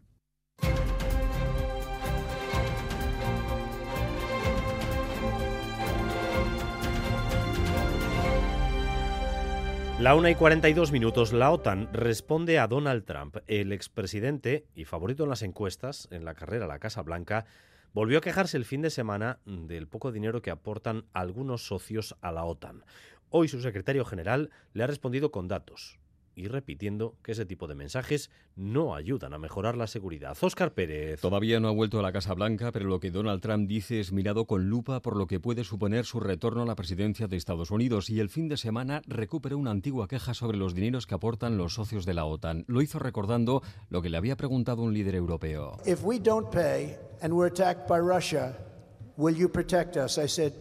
La 10.01 10.15
una 10.15 10.31
y 10.31 10.35
42 10.35 10.91
minutos, 10.91 11.31
la 11.31 11.51
OTAN 11.51 11.87
responde 11.93 12.57
a 12.57 12.65
Donald 12.65 13.05
Trump. 13.05 13.37
El 13.45 13.71
expresidente 13.71 14.65
y 14.73 14.85
favorito 14.85 15.25
en 15.25 15.29
las 15.29 15.43
encuestas 15.43 16.07
en 16.09 16.25
la 16.25 16.33
carrera 16.33 16.65
a 16.65 16.67
la 16.67 16.79
Casa 16.79 17.03
Blanca 17.03 17.45
volvió 17.93 18.17
a 18.17 18.21
quejarse 18.21 18.57
el 18.57 18.65
fin 18.65 18.81
de 18.81 18.89
semana 18.89 19.37
del 19.45 19.87
poco 19.87 20.11
dinero 20.11 20.41
que 20.41 20.49
aportan 20.49 21.05
algunos 21.13 21.67
socios 21.67 22.15
a 22.21 22.31
la 22.31 22.45
OTAN. 22.45 22.83
Hoy 23.29 23.47
su 23.47 23.61
secretario 23.61 24.03
general 24.03 24.49
le 24.73 24.83
ha 24.83 24.87
respondido 24.87 25.29
con 25.29 25.47
datos 25.47 25.99
y 26.35 26.47
repitiendo 26.47 27.15
que 27.23 27.33
ese 27.33 27.45
tipo 27.45 27.67
de 27.67 27.75
mensajes 27.75 28.29
no 28.55 28.95
ayudan 28.95 29.33
a 29.33 29.37
mejorar 29.37 29.77
la 29.77 29.87
seguridad. 29.87 30.37
Óscar 30.39 30.73
Pérez. 30.73 31.21
Todavía 31.21 31.59
no 31.59 31.67
ha 31.67 31.71
vuelto 31.71 31.99
a 31.99 32.01
la 32.01 32.11
Casa 32.11 32.33
Blanca, 32.33 32.71
pero 32.71 32.85
lo 32.85 32.99
que 32.99 33.11
Donald 33.11 33.41
Trump 33.41 33.67
dice 33.67 33.99
es 33.99 34.11
mirado 34.11 34.45
con 34.45 34.69
lupa 34.69 35.01
por 35.01 35.17
lo 35.17 35.27
que 35.27 35.39
puede 35.39 35.63
suponer 35.63 36.05
su 36.05 36.19
retorno 36.19 36.63
a 36.63 36.65
la 36.65 36.75
presidencia 36.75 37.27
de 37.27 37.37
Estados 37.37 37.71
Unidos 37.71 38.09
y 38.09 38.19
el 38.19 38.29
fin 38.29 38.47
de 38.47 38.57
semana 38.57 39.01
recuperó 39.07 39.57
una 39.57 39.71
antigua 39.71 40.07
queja 40.07 40.33
sobre 40.33 40.57
los 40.57 40.73
dineros 40.73 41.07
que 41.07 41.15
aportan 41.15 41.57
los 41.57 41.73
socios 41.73 42.05
de 42.05 42.13
la 42.13 42.25
OTAN. 42.25 42.65
Lo 42.67 42.81
hizo 42.81 42.99
recordando 42.99 43.61
lo 43.89 44.01
que 44.01 44.09
le 44.09 44.17
había 44.17 44.37
preguntado 44.37 44.81
un 44.83 44.93
líder 44.93 45.15
europeo. 45.15 45.77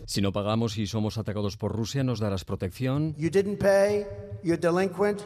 Si 0.07 0.21
no 0.21 0.33
pagamos 0.33 0.79
y 0.79 0.87
somos 0.87 1.19
atacados 1.19 1.57
por 1.57 1.73
Rusia, 1.75 2.05
¿nos 2.05 2.21
darás 2.21 2.45
protección? 2.45 3.15
You 3.17 3.31
didn't 3.31 3.59
pay, 3.59 4.05
you're 4.43 4.61
delinquent. 4.61 5.23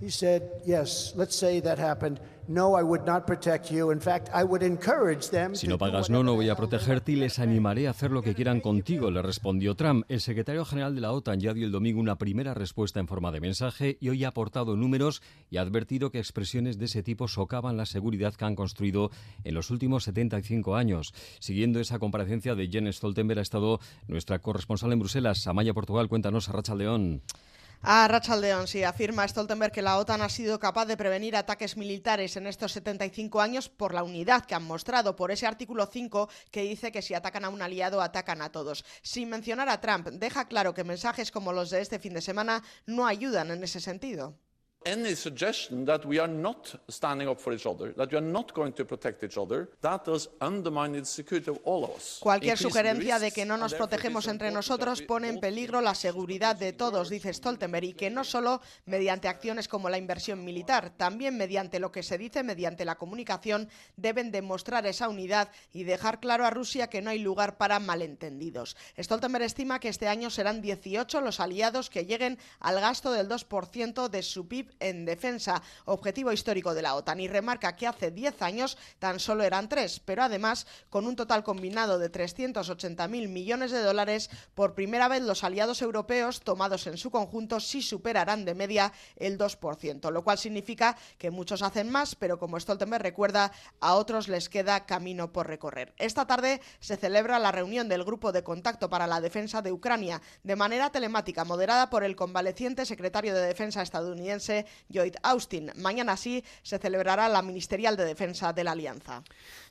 He 0.00 0.10
said, 0.10 0.42
Yes, 0.64 1.12
let's 1.16 1.34
say 1.34 1.60
that 1.60 1.78
happened. 1.78 2.20
No, 2.50 2.78
I 2.78 2.82
would 2.82 3.04
not 3.04 3.26
protect 3.26 3.70
you. 3.70 3.90
In 3.90 4.00
fact, 4.00 4.30
I 4.32 4.42
would 4.42 4.62
encourage 4.62 5.28
them. 5.28 5.54
Si 5.54 5.66
no 5.66 5.76
pagas, 5.76 6.08
no, 6.08 6.22
no 6.22 6.34
voy 6.34 6.48
a 6.48 6.56
protegerte 6.56 7.12
y 7.12 7.16
les 7.16 7.38
animaré 7.38 7.86
a 7.86 7.90
hacer 7.90 8.10
lo 8.10 8.22
que 8.22 8.34
quieran 8.34 8.62
contigo, 8.62 9.10
le 9.10 9.20
respondió 9.20 9.74
Trump. 9.74 10.06
El 10.08 10.22
secretario 10.22 10.64
general 10.64 10.94
de 10.94 11.02
la 11.02 11.12
OTAN 11.12 11.40
ya 11.40 11.52
dio 11.52 11.66
el 11.66 11.72
domingo 11.72 12.00
una 12.00 12.16
primera 12.16 12.54
respuesta 12.54 13.00
en 13.00 13.06
forma 13.06 13.32
de 13.32 13.40
mensaje 13.40 13.98
y 14.00 14.08
hoy 14.08 14.24
ha 14.24 14.28
aportado 14.28 14.76
números 14.76 15.20
y 15.50 15.58
ha 15.58 15.60
advertido 15.60 16.10
que 16.10 16.20
expresiones 16.20 16.78
de 16.78 16.86
ese 16.86 17.02
tipo 17.02 17.28
socavan 17.28 17.76
la 17.76 17.84
seguridad 17.84 18.34
que 18.34 18.46
han 18.46 18.54
construido 18.56 19.10
en 19.44 19.52
los 19.52 19.70
últimos 19.70 20.04
75 20.04 20.74
años. 20.74 21.12
Siguiendo 21.40 21.80
esa 21.80 21.98
comparecencia 21.98 22.54
de 22.54 22.68
Jen 22.68 22.90
Stoltenberg 22.90 23.40
ha 23.40 23.42
estado 23.42 23.78
nuestra 24.06 24.38
corresponsal 24.38 24.90
en 24.92 25.00
Bruselas, 25.00 25.46
Amaya 25.48 25.74
Portugal. 25.74 26.08
Cuéntanos, 26.08 26.48
a 26.48 26.52
Racha 26.52 26.74
León. 26.74 27.20
A 27.80 28.08
Rachaldeón 28.08 28.66
sí 28.66 28.82
afirma 28.82 29.26
Stoltenberg 29.28 29.72
que 29.72 29.82
la 29.82 29.98
OTAN 29.98 30.20
ha 30.22 30.28
sido 30.28 30.58
capaz 30.58 30.86
de 30.86 30.96
prevenir 30.96 31.36
ataques 31.36 31.76
militares 31.76 32.36
en 32.36 32.48
estos 32.48 32.72
75 32.72 33.40
años 33.40 33.68
por 33.68 33.94
la 33.94 34.02
unidad 34.02 34.44
que 34.44 34.56
han 34.56 34.64
mostrado, 34.64 35.14
por 35.14 35.30
ese 35.30 35.46
artículo 35.46 35.86
5 35.86 36.28
que 36.50 36.62
dice 36.62 36.90
que 36.90 37.02
si 37.02 37.14
atacan 37.14 37.44
a 37.44 37.48
un 37.48 37.62
aliado, 37.62 38.02
atacan 38.02 38.42
a 38.42 38.50
todos. 38.50 38.84
Sin 39.02 39.30
mencionar 39.30 39.68
a 39.68 39.80
Trump, 39.80 40.08
deja 40.08 40.48
claro 40.48 40.74
que 40.74 40.82
mensajes 40.82 41.30
como 41.30 41.52
los 41.52 41.70
de 41.70 41.80
este 41.80 42.00
fin 42.00 42.14
de 42.14 42.20
semana 42.20 42.64
no 42.84 43.06
ayudan 43.06 43.52
en 43.52 43.62
ese 43.62 43.80
sentido. 43.80 44.34
Any 44.84 45.14
suggestion 45.14 45.84
that 45.84 46.04
we 46.06 46.18
are 46.18 46.28
not 46.28 46.74
standing 46.88 47.28
up 47.28 47.40
for 47.40 47.52
each 47.52 47.66
other, 47.66 47.92
that 47.94 48.10
we 48.10 48.16
are 48.16 48.26
not 48.26 48.54
going 48.54 48.72
to 48.72 48.84
protect 48.84 49.22
each 49.22 49.36
other, 49.36 49.68
that 49.80 50.04
does 50.04 50.28
undermine 50.40 50.92
the 50.92 51.04
security 51.04 51.50
of 51.50 51.58
all 51.64 51.84
of 51.84 51.90
us. 51.90 52.18
Cualquier 52.20 52.56
sugerencia 52.56 53.18
de 53.18 53.30
que 53.30 53.44
no 53.44 53.56
nos 53.56 53.74
protegemos 53.74 54.28
entre 54.28 54.50
nosotros 54.50 55.02
pone 55.02 55.28
en 55.28 55.40
peligro 55.40 55.80
la 55.80 55.94
seguridad 55.94 56.56
de 56.56 56.72
todos, 56.72 57.10
dice 57.10 57.32
Stoltenberg, 57.32 57.84
y 57.84 57.92
que 57.94 58.10
no 58.10 58.24
solo 58.24 58.60
mediante 58.86 59.28
acciones 59.28 59.68
como 59.68 59.88
la 59.90 59.98
inversión 59.98 60.44
militar, 60.44 60.90
también 60.96 61.36
mediante 61.36 61.80
lo 61.80 61.92
que 61.92 62.02
se 62.02 62.16
dice 62.16 62.42
mediante 62.42 62.84
la 62.84 62.96
comunicación, 62.96 63.68
deben 63.96 64.30
demostrar 64.30 64.86
esa 64.86 65.08
unidad 65.08 65.50
y 65.72 65.84
dejar 65.84 66.20
claro 66.20 66.46
a 66.46 66.50
Rusia 66.50 66.88
que 66.88 67.02
no 67.02 67.10
hay 67.10 67.18
lugar 67.18 67.58
para 67.58 67.78
malentendidos. 67.78 68.76
Stoltenberg 68.98 69.44
estima 69.44 69.80
que 69.80 69.88
este 69.88 70.08
año 70.08 70.30
serán 70.30 70.62
18 70.62 71.20
los 71.20 71.40
aliados 71.40 71.90
que 71.90 72.06
lleguen 72.06 72.38
al 72.60 72.80
gasto 72.80 73.12
del 73.12 73.28
2% 73.28 74.08
de 74.08 74.22
su 74.22 74.48
PIB 74.48 74.67
en 74.80 75.04
defensa, 75.04 75.62
objetivo 75.84 76.32
histórico 76.32 76.74
de 76.74 76.82
la 76.82 76.94
OTAN, 76.94 77.20
y 77.20 77.28
remarca 77.28 77.76
que 77.76 77.86
hace 77.86 78.10
10 78.10 78.42
años 78.42 78.78
tan 78.98 79.20
solo 79.20 79.44
eran 79.44 79.68
tres, 79.68 80.00
pero 80.00 80.22
además 80.22 80.66
con 80.90 81.06
un 81.06 81.16
total 81.16 81.44
combinado 81.44 81.98
de 81.98 82.10
380.000 82.10 83.28
millones 83.28 83.70
de 83.70 83.82
dólares, 83.82 84.30
por 84.54 84.74
primera 84.74 85.08
vez 85.08 85.22
los 85.22 85.44
aliados 85.44 85.82
europeos 85.82 86.40
tomados 86.40 86.86
en 86.86 86.98
su 86.98 87.10
conjunto 87.10 87.60
sí 87.60 87.82
superarán 87.82 88.44
de 88.44 88.54
media 88.54 88.92
el 89.16 89.38
2%, 89.38 90.10
lo 90.10 90.24
cual 90.24 90.38
significa 90.38 90.96
que 91.18 91.30
muchos 91.30 91.62
hacen 91.62 91.90
más, 91.90 92.14
pero 92.14 92.38
como 92.38 92.58
Stoltenberg 92.58 93.02
recuerda, 93.02 93.52
a 93.80 93.94
otros 93.94 94.28
les 94.28 94.48
queda 94.48 94.86
camino 94.86 95.32
por 95.32 95.46
recorrer. 95.46 95.94
Esta 95.98 96.26
tarde 96.26 96.60
se 96.80 96.96
celebra 96.96 97.38
la 97.38 97.52
reunión 97.52 97.88
del 97.88 98.04
Grupo 98.04 98.32
de 98.32 98.42
Contacto 98.42 98.88
para 98.90 99.06
la 99.06 99.20
Defensa 99.20 99.62
de 99.62 99.72
Ucrania, 99.72 100.20
de 100.42 100.56
manera 100.56 100.90
telemática, 100.90 101.44
moderada 101.44 101.90
por 101.90 102.04
el 102.04 102.16
convaleciente 102.16 102.86
secretario 102.86 103.34
de 103.34 103.46
Defensa 103.46 103.82
estadounidense 103.82 104.57
Lloyd 104.88 105.16
Austin. 105.22 105.72
Mañana 105.76 106.16
sí 106.16 106.44
se 106.62 106.78
celebrará 106.78 107.28
la 107.28 107.42
ministerial 107.42 107.96
de 107.96 108.04
defensa 108.04 108.52
de 108.52 108.64
la 108.64 108.72
Alianza. 108.72 109.22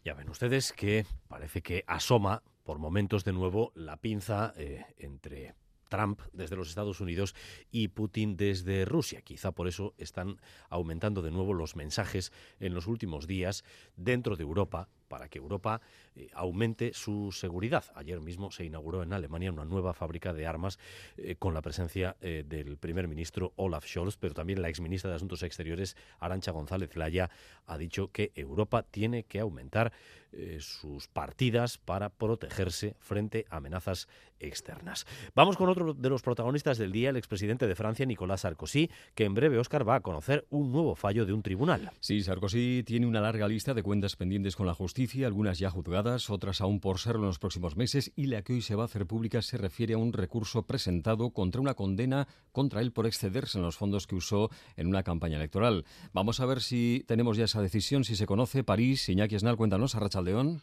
Ya 0.03 0.13
ven 0.13 0.29
ustedes 0.29 0.73
que 0.73 1.05
parece 1.27 1.61
que 1.61 1.83
asoma 1.87 2.43
por 2.63 2.79
momentos 2.79 3.23
de 3.23 3.33
nuevo 3.33 3.71
la 3.75 3.97
pinza 3.97 4.53
eh, 4.57 4.85
entre 4.97 5.55
Trump 5.87 6.21
desde 6.33 6.55
los 6.55 6.69
Estados 6.69 6.99
Unidos 6.99 7.35
y 7.71 7.89
Putin 7.89 8.37
desde 8.37 8.85
Rusia. 8.85 9.21
Quizá 9.21 9.51
por 9.51 9.67
eso 9.67 9.93
están 9.97 10.39
aumentando 10.69 11.21
de 11.21 11.31
nuevo 11.31 11.53
los 11.53 11.75
mensajes 11.75 12.31
en 12.59 12.73
los 12.73 12.87
últimos 12.87 13.27
días 13.27 13.63
dentro 13.95 14.35
de 14.35 14.43
Europa 14.43 14.89
para 15.07 15.29
que 15.29 15.39
Europa 15.39 15.81
eh, 16.15 16.29
aumente 16.33 16.93
su 16.93 17.31
seguridad. 17.31 17.85
Ayer 17.95 18.19
mismo 18.21 18.51
se 18.51 18.65
inauguró 18.65 19.03
en 19.03 19.13
Alemania 19.13 19.51
una 19.51 19.65
nueva 19.65 19.93
fábrica 19.93 20.33
de 20.33 20.47
armas 20.47 20.79
eh, 21.17 21.35
con 21.35 21.53
la 21.53 21.61
presencia 21.61 22.15
eh, 22.21 22.43
del 22.47 22.77
primer 22.77 23.07
ministro 23.07 23.53
Olaf 23.55 23.85
Scholz, 23.85 24.17
pero 24.17 24.33
también 24.33 24.61
la 24.61 24.69
exministra 24.69 25.09
de 25.09 25.15
Asuntos 25.15 25.43
Exteriores 25.43 25.95
Arancha 26.19 26.51
González 26.51 26.95
Laya 26.95 27.29
ha 27.65 27.77
dicho 27.77 28.11
que 28.11 28.31
Europa 28.35 28.83
tiene 28.83 29.23
que 29.23 29.39
aumentar 29.39 29.91
sus 30.59 31.07
partidas 31.07 31.77
para 31.77 32.09
protegerse 32.09 32.95
frente 32.99 33.45
a 33.49 33.57
amenazas 33.57 34.07
externas. 34.39 35.05
Vamos 35.35 35.57
con 35.57 35.69
otro 35.69 35.93
de 35.93 36.09
los 36.09 36.21
protagonistas 36.21 36.77
del 36.77 36.91
día, 36.91 37.09
el 37.09 37.17
expresidente 37.17 37.67
de 37.67 37.75
Francia, 37.75 38.05
Nicolás 38.05 38.41
Sarkozy, 38.41 38.89
que 39.15 39.25
en 39.25 39.33
breve, 39.33 39.57
Oscar, 39.57 39.87
va 39.87 39.95
a 39.95 40.01
conocer 40.01 40.45
un 40.49 40.71
nuevo 40.71 40.95
fallo 40.95 41.25
de 41.25 41.33
un 41.33 41.41
tribunal. 41.41 41.91
Sí, 41.99 42.21
Sarkozy 42.21 42.83
tiene 42.85 43.07
una 43.07 43.21
larga 43.21 43.47
lista 43.47 43.73
de 43.73 43.83
cuentas 43.83 44.15
pendientes 44.15 44.55
con 44.55 44.67
la 44.67 44.73
justicia, 44.73 44.96
algunas 45.23 45.59
ya 45.59 45.69
juzgadas, 45.69 46.29
otras 46.29 46.59
aún 46.59 46.79
por 46.79 46.97
serlo 46.99 47.21
en 47.21 47.27
los 47.27 47.39
próximos 47.39 47.77
meses, 47.77 48.11
y 48.15 48.25
la 48.25 48.41
que 48.41 48.53
hoy 48.53 48.61
se 48.61 48.75
va 48.75 48.83
a 48.83 48.85
hacer 48.85 49.05
pública 49.05 49.41
se 49.41 49.57
refiere 49.57 49.93
a 49.93 49.97
un 49.97 50.11
recurso 50.11 50.65
presentado 50.65 51.29
contra 51.29 51.61
una 51.61 51.75
condena 51.75 52.27
contra 52.51 52.81
él 52.81 52.91
por 52.91 53.05
excederse 53.05 53.59
en 53.59 53.63
los 53.63 53.77
fondos 53.77 54.07
que 54.07 54.15
usó 54.15 54.49
en 54.75 54.87
una 54.87 55.03
campaña 55.03 55.37
electoral. 55.37 55.85
Vamos 56.13 56.39
a 56.39 56.45
ver 56.45 56.61
si 56.61 57.03
tenemos 57.07 57.37
ya 57.37 57.45
esa 57.45 57.61
decisión, 57.61 58.03
si 58.03 58.15
se 58.15 58.25
conoce. 58.25 58.63
París, 58.63 59.07
Iñaki 59.07 59.35
Esnal, 59.35 59.57
cuéntanos, 59.57 59.95
a 59.95 60.21
León. 60.21 60.61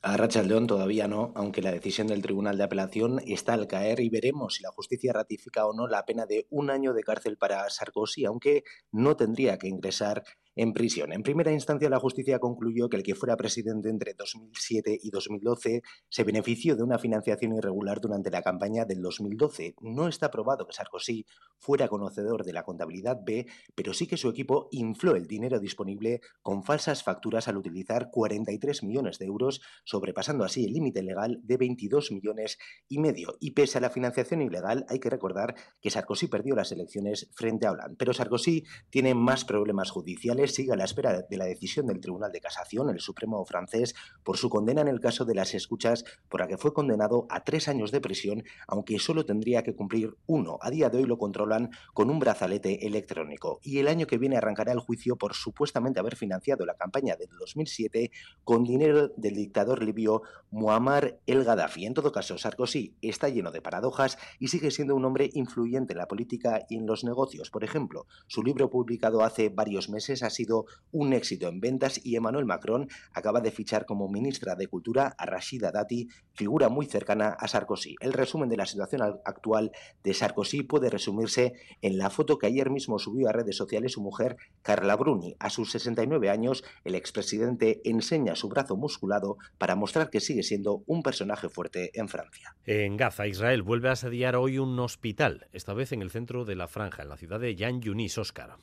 A 0.00 0.16
León 0.16 0.68
todavía 0.68 1.08
no, 1.08 1.32
aunque 1.34 1.60
la 1.60 1.72
decisión 1.72 2.06
del 2.06 2.22
Tribunal 2.22 2.56
de 2.56 2.62
Apelación 2.62 3.20
está 3.26 3.54
al 3.54 3.66
caer 3.66 3.98
y 3.98 4.08
veremos 4.08 4.54
si 4.54 4.62
la 4.62 4.70
justicia 4.70 5.12
ratifica 5.12 5.66
o 5.66 5.72
no 5.72 5.88
la 5.88 6.04
pena 6.04 6.24
de 6.24 6.46
un 6.50 6.70
año 6.70 6.92
de 6.92 7.02
cárcel 7.02 7.36
para 7.36 7.68
Sarkozy, 7.68 8.24
aunque 8.24 8.62
no 8.92 9.16
tendría 9.16 9.58
que 9.58 9.66
ingresar 9.66 10.22
en 10.58 10.72
prisión. 10.72 11.12
En 11.12 11.22
primera 11.22 11.52
instancia, 11.52 11.88
la 11.88 12.00
justicia 12.00 12.40
concluyó 12.40 12.88
que 12.88 12.96
el 12.96 13.04
que 13.04 13.14
fuera 13.14 13.36
presidente 13.36 13.88
entre 13.90 14.14
2007 14.14 14.98
y 15.00 15.10
2012 15.10 15.82
se 16.08 16.24
benefició 16.24 16.74
de 16.74 16.82
una 16.82 16.98
financiación 16.98 17.54
irregular 17.56 18.00
durante 18.00 18.28
la 18.28 18.42
campaña 18.42 18.84
del 18.84 19.00
2012. 19.00 19.76
No 19.82 20.08
está 20.08 20.32
probado 20.32 20.66
que 20.66 20.72
Sarkozy 20.72 21.26
fuera 21.58 21.86
conocedor 21.86 22.44
de 22.44 22.52
la 22.52 22.64
contabilidad 22.64 23.20
B, 23.24 23.46
pero 23.76 23.94
sí 23.94 24.08
que 24.08 24.16
su 24.16 24.28
equipo 24.28 24.68
infló 24.72 25.14
el 25.14 25.28
dinero 25.28 25.60
disponible 25.60 26.22
con 26.42 26.64
falsas 26.64 27.04
facturas 27.04 27.46
al 27.46 27.56
utilizar 27.56 28.10
43 28.10 28.82
millones 28.82 29.20
de 29.20 29.26
euros, 29.26 29.60
sobrepasando 29.84 30.42
así 30.42 30.64
el 30.64 30.72
límite 30.72 31.04
legal 31.04 31.38
de 31.44 31.56
22 31.56 32.10
millones 32.10 32.58
y 32.88 32.98
medio. 32.98 33.36
Y 33.38 33.52
pese 33.52 33.78
a 33.78 33.80
la 33.80 33.90
financiación 33.90 34.42
ilegal, 34.42 34.86
hay 34.88 34.98
que 34.98 35.08
recordar 35.08 35.54
que 35.80 35.90
Sarkozy 35.90 36.26
perdió 36.26 36.56
las 36.56 36.72
elecciones 36.72 37.30
frente 37.36 37.68
a 37.68 37.70
Hollande. 37.70 37.94
Pero 37.96 38.12
Sarkozy 38.12 38.64
tiene 38.90 39.14
más 39.14 39.44
problemas 39.44 39.92
judiciales 39.92 40.47
sigue 40.50 40.72
a 40.72 40.76
la 40.76 40.84
espera 40.84 41.22
de 41.22 41.36
la 41.36 41.44
decisión 41.44 41.86
del 41.86 42.00
Tribunal 42.00 42.32
de 42.32 42.40
Casación, 42.40 42.90
el 42.90 43.00
Supremo 43.00 43.44
francés, 43.44 43.94
por 44.22 44.36
su 44.36 44.48
condena 44.48 44.80
en 44.80 44.88
el 44.88 45.00
caso 45.00 45.24
de 45.24 45.34
las 45.34 45.54
escuchas, 45.54 46.04
por 46.28 46.40
la 46.40 46.48
que 46.48 46.58
fue 46.58 46.72
condenado 46.72 47.26
a 47.30 47.44
tres 47.44 47.68
años 47.68 47.90
de 47.90 48.00
prisión, 48.00 48.44
aunque 48.66 48.98
solo 48.98 49.24
tendría 49.24 49.62
que 49.62 49.74
cumplir 49.74 50.16
uno. 50.26 50.58
A 50.60 50.70
día 50.70 50.90
de 50.90 50.98
hoy 50.98 51.04
lo 51.04 51.18
controlan 51.18 51.70
con 51.94 52.10
un 52.10 52.18
brazalete 52.18 52.86
electrónico. 52.86 53.60
Y 53.62 53.78
el 53.78 53.88
año 53.88 54.06
que 54.06 54.18
viene 54.18 54.36
arrancará 54.36 54.72
el 54.72 54.80
juicio 54.80 55.16
por 55.16 55.34
supuestamente 55.34 56.00
haber 56.00 56.16
financiado 56.16 56.66
la 56.66 56.74
campaña 56.74 57.16
del 57.16 57.28
2007 57.38 58.10
con 58.44 58.64
dinero 58.64 59.08
del 59.16 59.34
dictador 59.34 59.82
libio 59.82 60.22
Muammar 60.50 61.18
el 61.26 61.44
Gaddafi. 61.44 61.86
En 61.86 61.94
todo 61.94 62.12
caso, 62.12 62.38
Sarkozy 62.38 62.94
está 63.02 63.28
lleno 63.28 63.50
de 63.50 63.62
paradojas 63.62 64.18
y 64.38 64.48
sigue 64.48 64.70
siendo 64.70 64.94
un 64.96 65.04
hombre 65.04 65.30
influyente 65.34 65.92
en 65.92 65.98
la 65.98 66.08
política 66.08 66.64
y 66.68 66.76
en 66.76 66.86
los 66.86 67.04
negocios. 67.04 67.50
Por 67.50 67.64
ejemplo, 67.64 68.06
su 68.26 68.42
libro 68.42 68.70
publicado 68.70 69.22
hace 69.22 69.48
varios 69.48 69.88
meses 69.88 70.22
ha 70.22 70.30
sido 70.38 70.66
un 70.92 71.12
éxito 71.12 71.48
en 71.48 71.60
ventas 71.60 72.00
y 72.04 72.16
Emmanuel 72.16 72.46
Macron 72.46 72.88
acaba 73.12 73.40
de 73.40 73.50
fichar 73.50 73.84
como 73.86 74.08
ministra 74.08 74.54
de 74.54 74.68
Cultura 74.68 75.14
a 75.18 75.26
Rashida 75.26 75.72
Dati, 75.72 76.08
figura 76.32 76.68
muy 76.68 76.86
cercana 76.86 77.28
a 77.28 77.48
Sarkozy. 77.48 77.96
El 78.00 78.12
resumen 78.12 78.48
de 78.48 78.56
la 78.56 78.66
situación 78.66 79.02
actual 79.24 79.72
de 80.04 80.14
Sarkozy 80.14 80.62
puede 80.62 80.90
resumirse 80.90 81.54
en 81.82 81.98
la 81.98 82.10
foto 82.10 82.38
que 82.38 82.46
ayer 82.46 82.70
mismo 82.70 82.98
subió 82.98 83.28
a 83.28 83.32
redes 83.32 83.56
sociales 83.56 83.92
su 83.92 84.00
mujer 84.00 84.36
Carla 84.62 84.96
Bruni. 84.96 85.34
A 85.40 85.50
sus 85.50 85.72
69 85.72 86.30
años, 86.30 86.64
el 86.84 86.94
expresidente 86.94 87.80
enseña 87.84 88.36
su 88.36 88.48
brazo 88.48 88.76
musculado 88.76 89.36
para 89.58 89.74
mostrar 89.74 90.10
que 90.10 90.20
sigue 90.20 90.42
siendo 90.42 90.84
un 90.86 91.02
personaje 91.02 91.48
fuerte 91.48 91.90
en 91.94 92.08
Francia. 92.08 92.54
En 92.64 92.96
Gaza, 92.96 93.26
Israel 93.26 93.62
vuelve 93.62 93.88
a 93.88 93.92
asediar 93.92 94.36
hoy 94.36 94.58
un 94.58 94.78
hospital, 94.78 95.48
esta 95.52 95.74
vez 95.74 95.92
en 95.92 96.02
el 96.02 96.10
centro 96.10 96.44
de 96.44 96.54
la 96.54 96.68
franja, 96.68 97.02
en 97.02 97.08
la 97.08 97.16
ciudad 97.16 97.40
de 97.40 97.56
Yan 97.56 97.80
Yunis, 97.80 98.16
Oscar. 98.18 98.58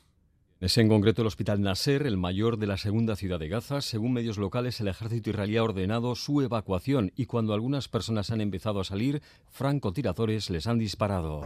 Es 0.58 0.78
en 0.78 0.88
concreto 0.88 1.20
el 1.20 1.28
hospital 1.28 1.60
Nasser, 1.60 2.06
el 2.06 2.16
mayor 2.16 2.56
de 2.56 2.66
la 2.66 2.78
segunda 2.78 3.14
ciudad 3.14 3.38
de 3.38 3.48
Gaza. 3.48 3.82
Según 3.82 4.14
medios 4.14 4.38
locales, 4.38 4.80
el 4.80 4.88
ejército 4.88 5.28
israelí 5.28 5.58
ha 5.58 5.62
ordenado 5.62 6.14
su 6.14 6.40
evacuación 6.40 7.12
y 7.14 7.26
cuando 7.26 7.52
algunas 7.52 7.88
personas 7.88 8.30
han 8.30 8.40
empezado 8.40 8.80
a 8.80 8.84
salir, 8.84 9.20
francotiradores 9.50 10.48
les 10.48 10.66
han 10.66 10.78
disparado. 10.78 11.42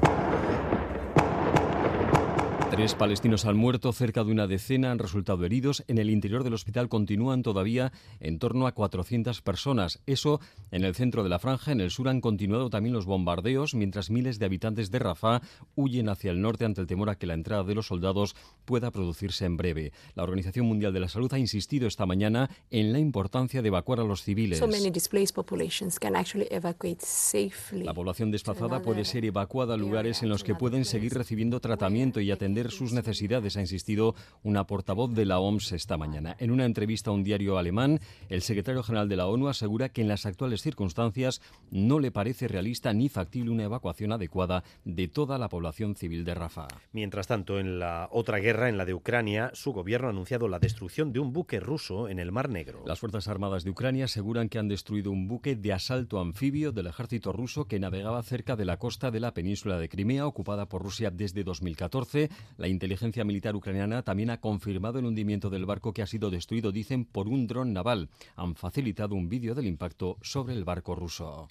Tres 2.70 2.94
palestinos 2.94 3.46
han 3.46 3.56
muerto, 3.56 3.92
cerca 3.92 4.22
de 4.22 4.30
una 4.30 4.46
decena 4.46 4.92
han 4.92 5.00
resultado 5.00 5.44
heridos. 5.44 5.82
En 5.88 5.98
el 5.98 6.08
interior 6.08 6.44
del 6.44 6.54
hospital 6.54 6.88
continúan 6.88 7.42
todavía 7.42 7.92
en 8.20 8.38
torno 8.38 8.68
a 8.68 8.72
400 8.72 9.42
personas. 9.42 10.00
Eso 10.06 10.40
en 10.70 10.84
el 10.84 10.94
centro 10.94 11.24
de 11.24 11.28
la 11.28 11.40
franja. 11.40 11.72
En 11.72 11.80
el 11.80 11.90
sur 11.90 12.08
han 12.08 12.20
continuado 12.20 12.70
también 12.70 12.94
los 12.94 13.06
bombardeos, 13.06 13.74
mientras 13.74 14.08
miles 14.08 14.38
de 14.38 14.46
habitantes 14.46 14.92
de 14.92 15.00
Rafah 15.00 15.40
huyen 15.74 16.08
hacia 16.08 16.30
el 16.30 16.40
norte 16.40 16.64
ante 16.64 16.80
el 16.80 16.86
temor 16.86 17.10
a 17.10 17.16
que 17.16 17.26
la 17.26 17.34
entrada 17.34 17.64
de 17.64 17.74
los 17.74 17.88
soldados 17.88 18.36
pueda 18.64 18.92
producirse 18.92 19.46
en 19.46 19.56
breve. 19.56 19.92
La 20.14 20.22
Organización 20.22 20.66
Mundial 20.66 20.92
de 20.92 21.00
la 21.00 21.08
Salud 21.08 21.32
ha 21.34 21.40
insistido 21.40 21.88
esta 21.88 22.06
mañana 22.06 22.50
en 22.70 22.92
la 22.92 23.00
importancia 23.00 23.62
de 23.62 23.68
evacuar 23.68 23.98
a 23.98 24.04
los 24.04 24.22
civiles. 24.22 24.60
La 27.72 27.94
población 27.94 28.30
desplazada 28.30 28.80
puede 28.80 29.04
ser 29.04 29.24
evacuada 29.24 29.74
a 29.74 29.76
lugares 29.76 30.22
en 30.22 30.28
los 30.28 30.44
que 30.44 30.54
pueden 30.54 30.84
seguir 30.84 31.14
recibiendo 31.14 31.58
tratamiento 31.58 32.20
y 32.20 32.30
atender 32.30 32.59
atender 32.60 32.70
sus 32.72 32.92
necesidades, 32.92 33.56
ha 33.56 33.60
insistido 33.60 34.14
una 34.42 34.66
portavoz 34.66 35.14
de 35.14 35.24
la 35.24 35.38
OMS 35.38 35.72
esta 35.72 35.96
mañana. 35.96 36.36
En 36.38 36.50
una 36.50 36.66
entrevista 36.66 37.10
a 37.10 37.14
un 37.14 37.24
diario 37.24 37.56
alemán, 37.56 38.00
el 38.28 38.42
secretario 38.42 38.82
general 38.82 39.08
de 39.08 39.16
la 39.16 39.26
ONU 39.26 39.48
asegura 39.48 39.88
que 39.88 40.02
en 40.02 40.08
las 40.08 40.26
actuales 40.26 40.60
circunstancias 40.60 41.40
no 41.70 41.98
le 41.98 42.10
parece 42.10 42.48
realista 42.48 42.92
ni 42.92 43.08
factible 43.08 43.50
una 43.50 43.64
evacuación 43.64 44.12
adecuada 44.12 44.62
de 44.84 45.08
toda 45.08 45.38
la 45.38 45.48
población 45.48 45.94
civil 45.94 46.24
de 46.24 46.34
Rafah. 46.34 46.68
Mientras 46.92 47.26
tanto, 47.26 47.58
en 47.58 47.78
la 47.78 48.08
otra 48.12 48.38
guerra, 48.38 48.68
en 48.68 48.76
la 48.76 48.84
de 48.84 48.94
Ucrania, 48.94 49.50
su 49.54 49.72
gobierno 49.72 50.08
ha 50.08 50.10
anunciado 50.10 50.48
la 50.48 50.58
destrucción 50.58 51.12
de 51.12 51.20
un 51.20 51.32
buque 51.32 51.60
ruso 51.60 52.08
en 52.08 52.18
el 52.18 52.32
Mar 52.32 52.50
Negro. 52.50 52.82
Las 52.86 53.00
Fuerzas 53.00 53.28
Armadas 53.28 53.64
de 53.64 53.70
Ucrania 53.70 54.04
aseguran 54.04 54.48
que 54.48 54.58
han 54.58 54.68
destruido 54.68 55.10
un 55.10 55.28
buque 55.28 55.56
de 55.56 55.72
asalto 55.72 56.20
anfibio 56.20 56.72
del 56.72 56.88
ejército 56.88 57.32
ruso 57.32 57.66
que 57.66 57.80
navegaba 57.80 58.22
cerca 58.22 58.56
de 58.56 58.66
la 58.66 58.78
costa 58.78 59.10
de 59.10 59.20
la 59.20 59.32
península 59.32 59.78
de 59.78 59.88
Crimea, 59.88 60.26
ocupada 60.26 60.66
por 60.66 60.82
Rusia 60.82 61.10
desde 61.10 61.42
2014. 61.42 62.28
La 62.56 62.68
inteligencia 62.68 63.24
militar 63.24 63.56
ucraniana 63.56 64.02
también 64.02 64.30
ha 64.30 64.40
confirmado 64.40 64.98
el 64.98 65.06
hundimiento 65.06 65.50
del 65.50 65.66
barco 65.66 65.92
que 65.92 66.02
ha 66.02 66.06
sido 66.06 66.30
destruido, 66.30 66.72
dicen, 66.72 67.04
por 67.04 67.28
un 67.28 67.46
dron 67.46 67.72
naval. 67.72 68.08
Han 68.36 68.54
facilitado 68.54 69.14
un 69.14 69.28
vídeo 69.28 69.54
del 69.54 69.66
impacto 69.66 70.18
sobre 70.22 70.54
el 70.54 70.64
barco 70.64 70.94
ruso. 70.94 71.48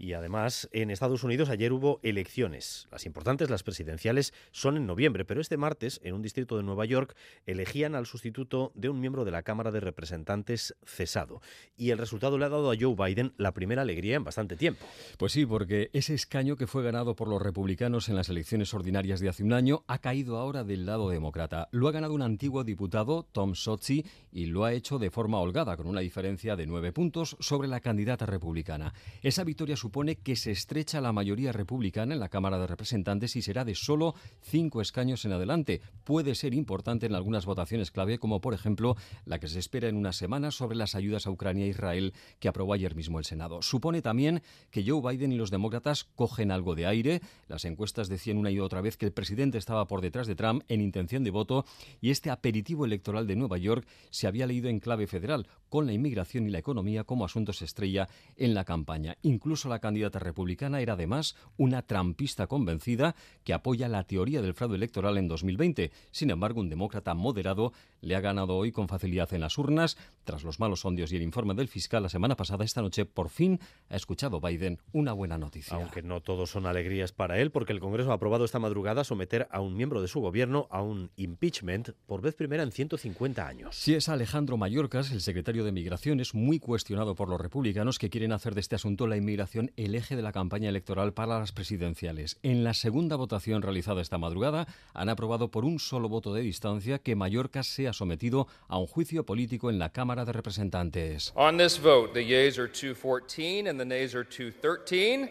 Y 0.00 0.14
además, 0.14 0.66
en 0.72 0.90
Estados 0.90 1.24
Unidos 1.24 1.50
ayer 1.50 1.74
hubo 1.74 2.00
elecciones. 2.02 2.88
Las 2.90 3.04
importantes, 3.04 3.50
las 3.50 3.62
presidenciales, 3.62 4.32
son 4.50 4.78
en 4.78 4.86
noviembre, 4.86 5.26
pero 5.26 5.42
este 5.42 5.58
martes, 5.58 6.00
en 6.02 6.14
un 6.14 6.22
distrito 6.22 6.56
de 6.56 6.62
Nueva 6.62 6.86
York, 6.86 7.14
elegían 7.44 7.94
al 7.94 8.06
sustituto 8.06 8.72
de 8.74 8.88
un 8.88 8.98
miembro 8.98 9.26
de 9.26 9.30
la 9.30 9.42
Cámara 9.42 9.70
de 9.70 9.80
Representantes 9.80 10.74
cesado. 10.86 11.42
Y 11.76 11.90
el 11.90 11.98
resultado 11.98 12.38
le 12.38 12.46
ha 12.46 12.48
dado 12.48 12.72
a 12.72 12.76
Joe 12.80 12.94
Biden 12.94 13.34
la 13.36 13.52
primera 13.52 13.82
alegría 13.82 14.16
en 14.16 14.24
bastante 14.24 14.56
tiempo. 14.56 14.86
Pues 15.18 15.32
sí, 15.32 15.44
porque 15.44 15.90
ese 15.92 16.14
escaño 16.14 16.56
que 16.56 16.66
fue 16.66 16.82
ganado 16.82 17.14
por 17.14 17.28
los 17.28 17.42
republicanos 17.42 18.08
en 18.08 18.16
las 18.16 18.30
elecciones 18.30 18.72
ordinarias 18.72 19.20
de 19.20 19.28
hace 19.28 19.44
un 19.44 19.52
año 19.52 19.84
ha 19.86 19.98
caído 19.98 20.38
ahora 20.38 20.64
del 20.64 20.86
lado 20.86 21.10
demócrata. 21.10 21.68
Lo 21.72 21.88
ha 21.88 21.92
ganado 21.92 22.14
un 22.14 22.22
antiguo 22.22 22.64
diputado, 22.64 23.28
Tom 23.32 23.54
Sotzi, 23.54 24.06
y 24.32 24.46
lo 24.46 24.64
ha 24.64 24.72
hecho 24.72 24.98
de 24.98 25.10
forma 25.10 25.40
holgada, 25.40 25.76
con 25.76 25.86
una 25.86 26.00
diferencia 26.00 26.56
de 26.56 26.64
nueve 26.64 26.90
puntos 26.90 27.36
sobre 27.38 27.68
la 27.68 27.80
candidata 27.80 28.24
republicana. 28.24 28.94
Esa 29.20 29.44
victoria 29.44 29.76
que 30.22 30.36
se 30.36 30.52
estrecha 30.52 31.00
la 31.00 31.12
mayoría 31.12 31.52
republicana 31.52 32.14
en 32.14 32.20
la 32.20 32.28
Cámara 32.28 32.58
de 32.58 32.68
Representantes 32.68 33.34
y 33.34 33.42
será 33.42 33.64
de 33.64 33.74
solo 33.74 34.14
cinco 34.40 34.80
escaños 34.80 35.24
en 35.24 35.32
adelante. 35.32 35.80
Puede 36.04 36.36
ser 36.36 36.54
importante 36.54 37.06
en 37.06 37.14
algunas 37.14 37.44
votaciones 37.44 37.90
clave, 37.90 38.18
como 38.18 38.40
por 38.40 38.54
ejemplo 38.54 38.96
la 39.24 39.40
que 39.40 39.48
se 39.48 39.58
espera 39.58 39.88
en 39.88 39.96
unas 39.96 40.16
semanas 40.16 40.54
sobre 40.54 40.76
las 40.76 40.94
ayudas 40.94 41.26
a 41.26 41.30
Ucrania 41.30 41.64
e 41.64 41.70
Israel 41.70 42.14
que 42.38 42.48
aprobó 42.48 42.72
ayer 42.72 42.94
mismo 42.94 43.18
el 43.18 43.24
Senado. 43.24 43.62
Supone 43.62 44.00
también 44.00 44.42
que 44.70 44.84
Joe 44.86 45.02
Biden 45.02 45.32
y 45.32 45.36
los 45.36 45.50
demócratas 45.50 46.04
cogen 46.04 46.52
algo 46.52 46.76
de 46.76 46.86
aire. 46.86 47.20
Las 47.48 47.64
encuestas 47.64 48.08
decían 48.08 48.38
una 48.38 48.52
y 48.52 48.60
otra 48.60 48.80
vez 48.80 48.96
que 48.96 49.06
el 49.06 49.12
presidente 49.12 49.58
estaba 49.58 49.88
por 49.88 50.02
detrás 50.02 50.28
de 50.28 50.36
Trump 50.36 50.62
en 50.68 50.80
intención 50.80 51.24
de 51.24 51.30
voto 51.30 51.64
y 52.00 52.10
este 52.10 52.30
aperitivo 52.30 52.84
electoral 52.84 53.26
de 53.26 53.34
Nueva 53.34 53.58
York 53.58 53.86
se 54.10 54.28
había 54.28 54.46
leído 54.46 54.68
en 54.68 54.78
clave 54.78 55.08
federal, 55.08 55.48
con 55.68 55.86
la 55.86 55.92
inmigración 55.92 56.46
y 56.46 56.50
la 56.50 56.58
economía 56.58 57.04
como 57.04 57.24
asuntos 57.24 57.60
estrella 57.60 58.08
en 58.36 58.54
la 58.54 58.64
campaña. 58.64 59.16
Incluso 59.22 59.68
la 59.68 59.79
candidata 59.80 60.18
republicana 60.18 60.80
era 60.80 60.94
además 60.94 61.36
una 61.56 61.82
trampista 61.82 62.46
convencida 62.46 63.14
que 63.44 63.52
apoya 63.52 63.88
la 63.88 64.04
teoría 64.04 64.42
del 64.42 64.54
fraude 64.54 64.76
electoral 64.76 65.18
en 65.18 65.28
2020. 65.28 65.90
Sin 66.10 66.30
embargo, 66.30 66.60
un 66.60 66.68
demócrata 66.68 67.14
moderado 67.14 67.72
le 68.00 68.16
ha 68.16 68.20
ganado 68.20 68.56
hoy 68.56 68.72
con 68.72 68.88
facilidad 68.88 69.32
en 69.34 69.40
las 69.40 69.58
urnas. 69.58 69.96
Tras 70.24 70.44
los 70.44 70.60
malos 70.60 70.80
sondios 70.80 71.12
y 71.12 71.16
el 71.16 71.22
informe 71.22 71.54
del 71.54 71.68
fiscal 71.68 72.02
la 72.02 72.08
semana 72.08 72.36
pasada, 72.36 72.64
esta 72.64 72.82
noche 72.82 73.04
por 73.04 73.28
fin 73.28 73.58
ha 73.88 73.96
escuchado 73.96 74.40
Biden 74.40 74.78
una 74.92 75.12
buena 75.12 75.38
noticia. 75.38 75.76
Aunque 75.76 76.02
no 76.02 76.20
todos 76.20 76.50
son 76.50 76.66
alegrías 76.66 77.12
para 77.12 77.38
él, 77.38 77.50
porque 77.50 77.72
el 77.72 77.80
Congreso 77.80 78.12
ha 78.12 78.14
aprobado 78.14 78.44
esta 78.44 78.58
madrugada 78.58 79.04
someter 79.04 79.48
a 79.50 79.60
un 79.60 79.76
miembro 79.76 80.00
de 80.02 80.08
su 80.08 80.20
gobierno 80.20 80.68
a 80.70 80.82
un 80.82 81.10
impeachment 81.16 81.90
por 82.06 82.20
vez 82.20 82.34
primera 82.34 82.62
en 82.62 82.72
150 82.72 83.46
años. 83.46 83.76
Si 83.76 83.94
es 83.94 84.08
Alejandro 84.08 84.56
Mayorkas, 84.56 85.10
el 85.12 85.20
secretario 85.20 85.64
de 85.64 85.72
Migraciones, 85.72 86.34
muy 86.34 86.58
cuestionado 86.58 87.14
por 87.14 87.28
los 87.28 87.40
republicanos 87.40 87.98
que 87.98 88.10
quieren 88.10 88.32
hacer 88.32 88.54
de 88.54 88.60
este 88.60 88.76
asunto 88.76 89.06
la 89.06 89.16
inmigración 89.16 89.69
el 89.76 89.94
eje 89.94 90.16
de 90.16 90.22
la 90.22 90.32
campaña 90.32 90.68
electoral 90.68 91.12
para 91.12 91.38
las 91.38 91.52
presidenciales. 91.52 92.38
En 92.42 92.64
la 92.64 92.74
segunda 92.74 93.16
votación 93.16 93.62
realizada 93.62 94.02
esta 94.02 94.18
madrugada, 94.18 94.66
han 94.94 95.08
aprobado 95.08 95.50
por 95.50 95.64
un 95.64 95.78
solo 95.78 96.08
voto 96.08 96.34
de 96.34 96.42
distancia 96.42 96.98
que 96.98 97.16
Mallorca 97.16 97.62
sea 97.62 97.92
sometido 97.92 98.46
a 98.68 98.78
un 98.78 98.86
juicio 98.86 99.24
político 99.24 99.70
en 99.70 99.78
la 99.78 99.90
Cámara 99.90 100.24
de 100.24 100.32
Representantes. 100.32 101.32
On 101.34 101.56
this 101.56 101.80
vote, 101.80 102.12
the 102.12 102.24
yeas 102.24 102.58
are 102.58 102.68
214 102.68 103.68
and 103.68 103.78
the 103.78 103.84
nays 103.84 104.14
are 104.14 104.24
213. 104.24 105.28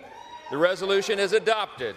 The 0.49 0.57
resolution 0.57 1.19
is 1.19 1.33
adopted. 1.33 1.95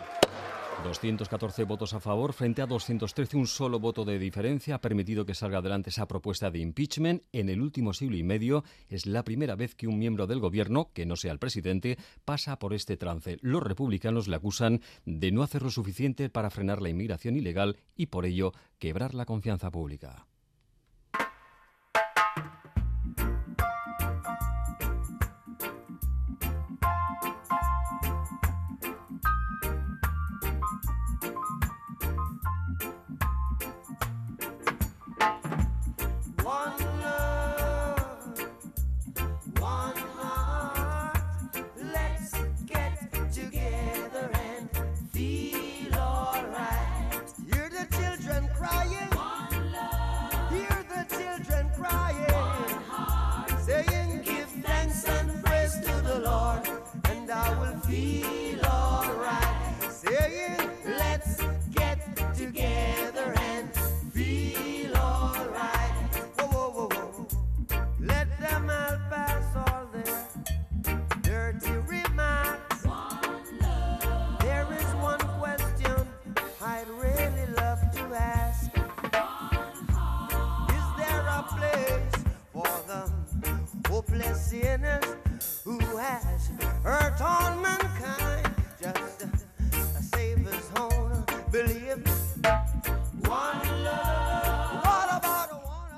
214 0.83 1.65
votos 1.65 1.95
a 1.95 2.01
favor 2.01 2.33
frente 2.33 2.61
a 2.61 2.67
213. 2.67 3.37
Un 3.37 3.47
solo 3.47 3.79
voto 3.79 4.05
de 4.05 4.19
diferencia 4.19 4.75
ha 4.75 4.81
permitido 4.81 5.25
que 5.25 5.35
salga 5.35 5.59
adelante 5.59 5.91
esa 5.91 6.07
propuesta 6.07 6.51
de 6.51 6.59
impeachment. 6.59 7.23
En 7.33 7.49
el 7.49 7.61
último 7.61 7.93
siglo 7.93 8.17
y 8.17 8.23
medio 8.23 8.65
es 8.89 9.07
la 9.07 9.23
primera 9.23 9.55
vez 9.55 9.75
que 9.75 9.87
un 9.87 9.99
miembro 9.99 10.27
del 10.27 10.41
gobierno, 10.41 10.91
que 10.93 11.07
no 11.07 11.17
sea 11.17 11.33
el 11.33 11.39
presidente, 11.39 11.99
pasa 12.25 12.59
por 12.59 12.75
este 12.75 12.97
trance. 12.97 13.39
Los 13.41 13.63
republicanos 13.63 14.29
le 14.29 14.37
acusan 14.37 14.81
de 15.05 15.31
no 15.31 15.43
hacer 15.43 15.63
lo 15.63 15.71
suficiente 15.71 16.29
para 16.29 16.51
frenar 16.51 16.83
la 16.83 16.89
inmigración 16.89 17.37
ilegal 17.37 17.77
y 17.97 18.07
por 18.07 18.27
ello 18.27 18.53
quebrar 18.79 19.15
la 19.15 19.25
confianza 19.25 19.71
pública. 19.71 20.27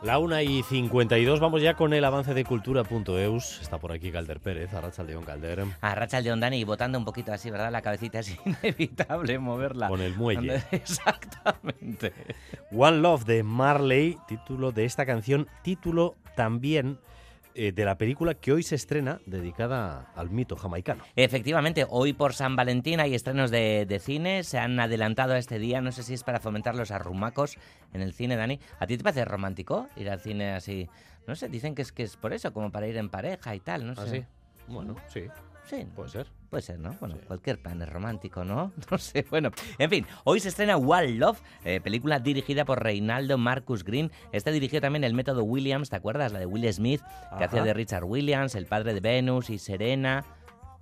La 0.03 0.19
una 0.19 0.43
y 0.43 0.63
52, 0.63 1.41
vamos 1.41 1.63
ya 1.63 1.75
con 1.75 1.95
el 1.95 2.05
avance 2.05 2.33
de 2.33 2.45
cultura.eus. 2.45 3.61
Está 3.61 3.79
por 3.79 3.91
aquí 3.91 4.13
Calder 4.13 4.39
Pérez, 4.39 4.73
Arracha 4.73 5.03
León 5.03 5.25
Calder. 5.25 5.65
Arracha 5.81 6.21
León 6.21 6.39
Dani, 6.39 6.63
votando 6.63 6.97
un 6.97 7.05
poquito 7.05 7.33
así, 7.33 7.51
¿verdad? 7.51 7.73
La 7.73 7.83
cabecita 7.83 8.21
es 8.21 8.37
inevitable 8.63 9.37
moverla. 9.41 9.89
Con 9.89 10.01
el 10.01 10.15
muelle. 10.15 10.63
Exactamente. 10.71 12.13
One 12.71 12.99
Love 12.99 13.25
de 13.25 13.43
Marley, 13.43 14.17
título 14.29 14.71
de 14.71 14.85
esta 14.85 15.05
canción, 15.05 15.49
título 15.63 16.15
también 16.37 16.99
eh, 17.55 17.73
de 17.73 17.85
la 17.85 17.97
película 17.97 18.35
que 18.35 18.53
hoy 18.53 18.63
se 18.63 18.75
estrena 18.75 19.21
dedicada 19.27 20.13
al 20.15 20.31
mito 20.31 20.57
jamaicano. 20.57 21.05
Efectivamente, 21.17 21.87
hoy 21.89 22.13
por 22.13 22.35
San 22.35 22.57
Valentín 22.57 23.01
hay 23.01 23.15
estrenos 23.15 23.51
de, 23.51 23.87
de, 23.87 23.99
cine, 23.99 24.43
se 24.43 24.59
han 24.59 24.79
adelantado 24.81 25.35
a 25.35 25.39
este 25.39 25.59
día, 25.59 25.81
no 25.81 25.93
sé 25.93 26.03
si 26.03 26.15
es 26.15 26.25
para 26.25 26.41
fomentar 26.41 26.75
los 26.75 26.91
arrumacos 26.91 27.57
en 27.93 28.03
el 28.03 28.13
cine, 28.13 28.37
Dani. 28.37 28.59
¿A 28.81 28.87
ti 28.87 28.97
te 28.97 29.05
parece 29.05 29.25
romántico 29.25 29.89
ir 29.97 30.11
al 30.11 30.21
cine 30.21 30.53
así? 30.53 30.89
No 31.27 31.35
sé, 31.37 31.49
dicen 31.49 31.75
que 31.75 31.83
es, 31.83 31.93
que 31.93 32.03
es 32.03 32.17
por 32.17 32.33
eso, 32.33 32.53
como 32.53 32.71
para 32.71 32.87
ir 32.87 32.97
en 32.97 33.09
pareja 33.09 33.55
y 33.55 33.61
tal, 33.61 33.87
no 33.87 33.95
sé. 33.95 34.03
¿Ah, 34.03 34.07
sí? 34.07 34.25
Bueno, 34.67 34.97
sí. 35.09 35.25
Sí. 35.65 35.87
Puede 35.95 36.11
ser. 36.11 36.27
Puede 36.55 36.63
ser, 36.63 36.79
¿no? 36.79 36.97
Bueno, 37.01 37.17
sí. 37.17 37.27
cualquier 37.27 37.61
plan 37.61 37.83
es 37.83 37.89
romántico, 37.89 38.45
¿no? 38.45 38.71
No 38.91 38.99
sé. 38.99 39.27
Bueno, 39.29 39.51
en 39.77 39.91
fin, 39.91 40.07
hoy 40.23 40.39
se 40.39 40.51
estrena 40.51 40.77
Wild 40.77 41.19
Love, 41.19 41.41
eh, 41.65 41.81
película 41.81 42.21
dirigida 42.21 42.65
por 42.65 42.81
Reinaldo 42.81 43.39
Marcus 43.39 43.83
Green. 43.83 44.13
Este 44.31 44.53
dirigió 44.53 44.81
también 44.81 45.03
El 45.03 45.15
Método 45.15 45.43
Williams, 45.43 45.91
¿te 45.91 45.97
acuerdas? 45.97 46.33
La 46.33 46.39
de 46.39 46.47
Will 46.47 46.73
Smith, 46.73 47.01
que 47.37 47.43
hacía 47.43 47.65
de 47.65 47.75
Richard 47.75 48.05
Williams, 48.05 48.55
el 48.55 48.67
padre 48.67 48.95
de 48.95 49.01
Venus 49.01 49.51
y 49.51 49.59
Serena. 49.59 50.25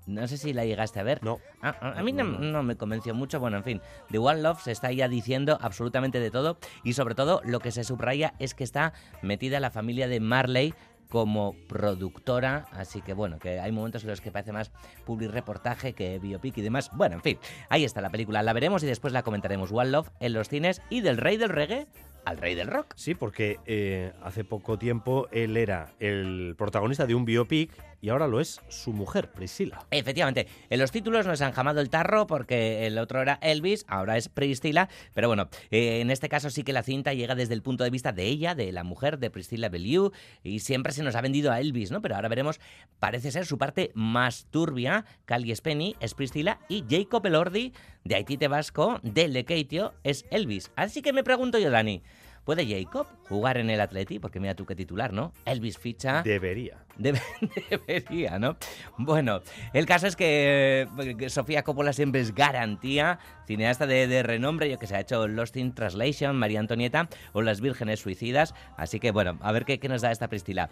No 0.04 0.26
sé 0.26 0.36
si 0.36 0.52
la 0.52 0.64
llegaste 0.64 1.00
a 1.00 1.04
ver. 1.04 1.22
No. 1.22 1.38
Ah, 1.62 1.76
a, 1.80 2.00
a 2.00 2.02
mí 2.02 2.12
no 2.12 2.62
me 2.62 2.76
convenció 2.76 3.14
mucho. 3.14 3.40
Bueno, 3.40 3.56
en 3.56 3.64
fin, 3.64 3.80
The 4.10 4.18
One 4.18 4.42
Love 4.42 4.60
se 4.60 4.72
está 4.72 4.92
ya 4.92 5.08
diciendo 5.08 5.58
absolutamente 5.60 6.20
de 6.20 6.30
todo 6.30 6.58
y 6.82 6.94
sobre 6.94 7.14
todo 7.14 7.40
lo 7.44 7.60
que 7.60 7.70
se 7.70 7.84
subraya 7.84 8.34
es 8.38 8.54
que 8.54 8.64
está 8.64 8.92
metida 9.22 9.60
la 9.60 9.70
familia 9.70 10.08
de 10.08 10.20
Marley 10.20 10.74
como 11.12 11.54
productora, 11.68 12.64
así 12.72 13.02
que 13.02 13.12
bueno, 13.12 13.38
que 13.38 13.60
hay 13.60 13.70
momentos 13.70 14.02
en 14.02 14.08
los 14.08 14.22
que 14.22 14.32
parece 14.32 14.50
más 14.50 14.72
public 15.04 15.30
reportaje 15.30 15.92
que 15.92 16.18
biopic 16.18 16.56
y 16.56 16.62
demás. 16.62 16.90
Bueno, 16.94 17.16
en 17.16 17.20
fin, 17.20 17.38
ahí 17.68 17.84
está 17.84 18.00
la 18.00 18.08
película, 18.08 18.42
la 18.42 18.54
veremos 18.54 18.82
y 18.82 18.86
después 18.86 19.12
la 19.12 19.22
comentaremos. 19.22 19.70
One 19.72 19.90
Love 19.90 20.08
en 20.20 20.32
los 20.32 20.48
cines 20.48 20.80
y 20.88 21.02
del 21.02 21.18
rey 21.18 21.36
del 21.36 21.50
reggae 21.50 21.86
al 22.24 22.38
rey 22.38 22.54
del 22.54 22.68
rock. 22.68 22.94
Sí, 22.96 23.14
porque 23.14 23.58
eh, 23.66 24.14
hace 24.22 24.42
poco 24.42 24.78
tiempo 24.78 25.28
él 25.32 25.58
era 25.58 25.92
el 26.00 26.54
protagonista 26.56 27.04
de 27.04 27.14
un 27.14 27.26
biopic 27.26 27.70
y 28.02 28.10
ahora 28.10 28.26
lo 28.26 28.40
es 28.40 28.60
su 28.68 28.92
mujer, 28.92 29.30
Priscilla. 29.30 29.86
Efectivamente, 29.92 30.48
en 30.68 30.80
los 30.80 30.90
títulos 30.90 31.24
nos 31.24 31.40
han 31.40 31.52
jamado 31.52 31.80
el 31.80 31.88
tarro 31.88 32.26
porque 32.26 32.86
el 32.86 32.98
otro 32.98 33.22
era 33.22 33.38
Elvis, 33.40 33.84
ahora 33.86 34.16
es 34.16 34.28
Priscilla, 34.28 34.88
pero 35.14 35.28
bueno, 35.28 35.48
eh, 35.70 36.00
en 36.00 36.10
este 36.10 36.28
caso 36.28 36.50
sí 36.50 36.64
que 36.64 36.72
la 36.72 36.82
cinta 36.82 37.14
llega 37.14 37.36
desde 37.36 37.54
el 37.54 37.62
punto 37.62 37.84
de 37.84 37.90
vista 37.90 38.10
de 38.10 38.24
ella, 38.24 38.56
de 38.56 38.72
la 38.72 38.82
mujer, 38.82 39.20
de 39.20 39.30
Priscilla 39.30 39.68
Bellew, 39.68 40.10
y 40.42 40.58
siempre 40.58 40.92
se 40.92 41.04
nos 41.04 41.14
ha 41.14 41.20
vendido 41.20 41.52
a 41.52 41.60
Elvis, 41.60 41.92
¿no? 41.92 42.02
Pero 42.02 42.16
ahora 42.16 42.28
veremos, 42.28 42.60
parece 42.98 43.30
ser 43.30 43.46
su 43.46 43.56
parte 43.56 43.92
más 43.94 44.46
turbia, 44.50 45.04
Cali 45.24 45.54
Spenny 45.54 45.94
es 46.00 46.14
Priscilla 46.14 46.58
y 46.68 46.84
Jacob 46.90 47.24
Elordi, 47.24 47.72
de 48.02 48.16
Haití 48.16 48.36
Vasco, 48.48 48.98
de 49.04 49.28
Lekeitio, 49.28 49.94
es 50.02 50.26
Elvis. 50.32 50.72
Así 50.74 51.02
que 51.02 51.12
me 51.12 51.22
pregunto 51.22 51.60
yo, 51.60 51.70
Dani, 51.70 52.02
¿puede 52.44 52.66
Jacob 52.66 53.06
jugar 53.28 53.56
en 53.58 53.70
el 53.70 53.80
Atleti? 53.80 54.18
Porque 54.18 54.40
mira 54.40 54.54
tú 54.54 54.66
qué 54.66 54.74
titular, 54.74 55.12
¿no? 55.12 55.32
Elvis 55.44 55.78
ficha... 55.78 56.22
Debería. 56.22 56.78
Debe- 56.98 57.20
debería, 57.70 58.38
¿no? 58.38 58.56
Bueno, 58.98 59.40
el 59.72 59.86
caso 59.86 60.06
es 60.06 60.16
que, 60.16 60.86
eh, 60.98 61.16
que 61.16 61.30
Sofía 61.30 61.62
Coppola 61.62 61.92
siempre 61.92 62.20
es 62.20 62.34
garantía, 62.34 63.18
cineasta 63.46 63.86
de, 63.86 64.06
de 64.06 64.22
renombre, 64.22 64.68
yo 64.70 64.78
que 64.78 64.86
se 64.86 64.96
ha 64.96 65.00
hecho 65.00 65.26
Lost 65.28 65.56
in 65.56 65.74
Translation, 65.74 66.36
María 66.36 66.60
Antonieta 66.60 67.08
o 67.32 67.42
Las 67.42 67.60
Vírgenes 67.60 68.00
Suicidas, 68.00 68.54
así 68.76 69.00
que 69.00 69.10
bueno, 69.10 69.38
a 69.40 69.52
ver 69.52 69.64
qué, 69.64 69.78
qué 69.78 69.88
nos 69.88 70.02
da 70.02 70.10
esta 70.12 70.28
Priscila. 70.28 70.68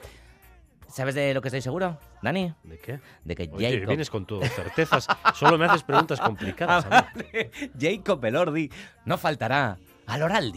¿Sabes 0.89 1.15
de 1.15 1.33
lo 1.35 1.41
que 1.41 1.49
estoy 1.49 1.61
seguro, 1.63 1.99
Dani? 2.21 2.53
¿De 2.65 2.77
qué? 2.79 2.99
De 3.25 3.37
que 3.37 3.49
Oye, 3.53 3.71
Jacob... 3.75 3.87
vienes 3.89 4.11
con 4.11 4.27
tus 4.27 4.45
certezas, 4.51 5.07
solo 5.35 5.57
me 5.57 5.67
haces 5.67 5.85
preguntas 5.85 6.21
complicadas. 6.21 6.85
a 6.91 7.13
mí. 7.15 7.71
Jacob 7.79 8.25
Elordi 8.25 8.69
no 9.05 9.17
faltará 9.17 9.79
al 10.09 10.23
hora 10.25 10.39
al 10.39 10.51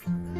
día. 0.00 0.39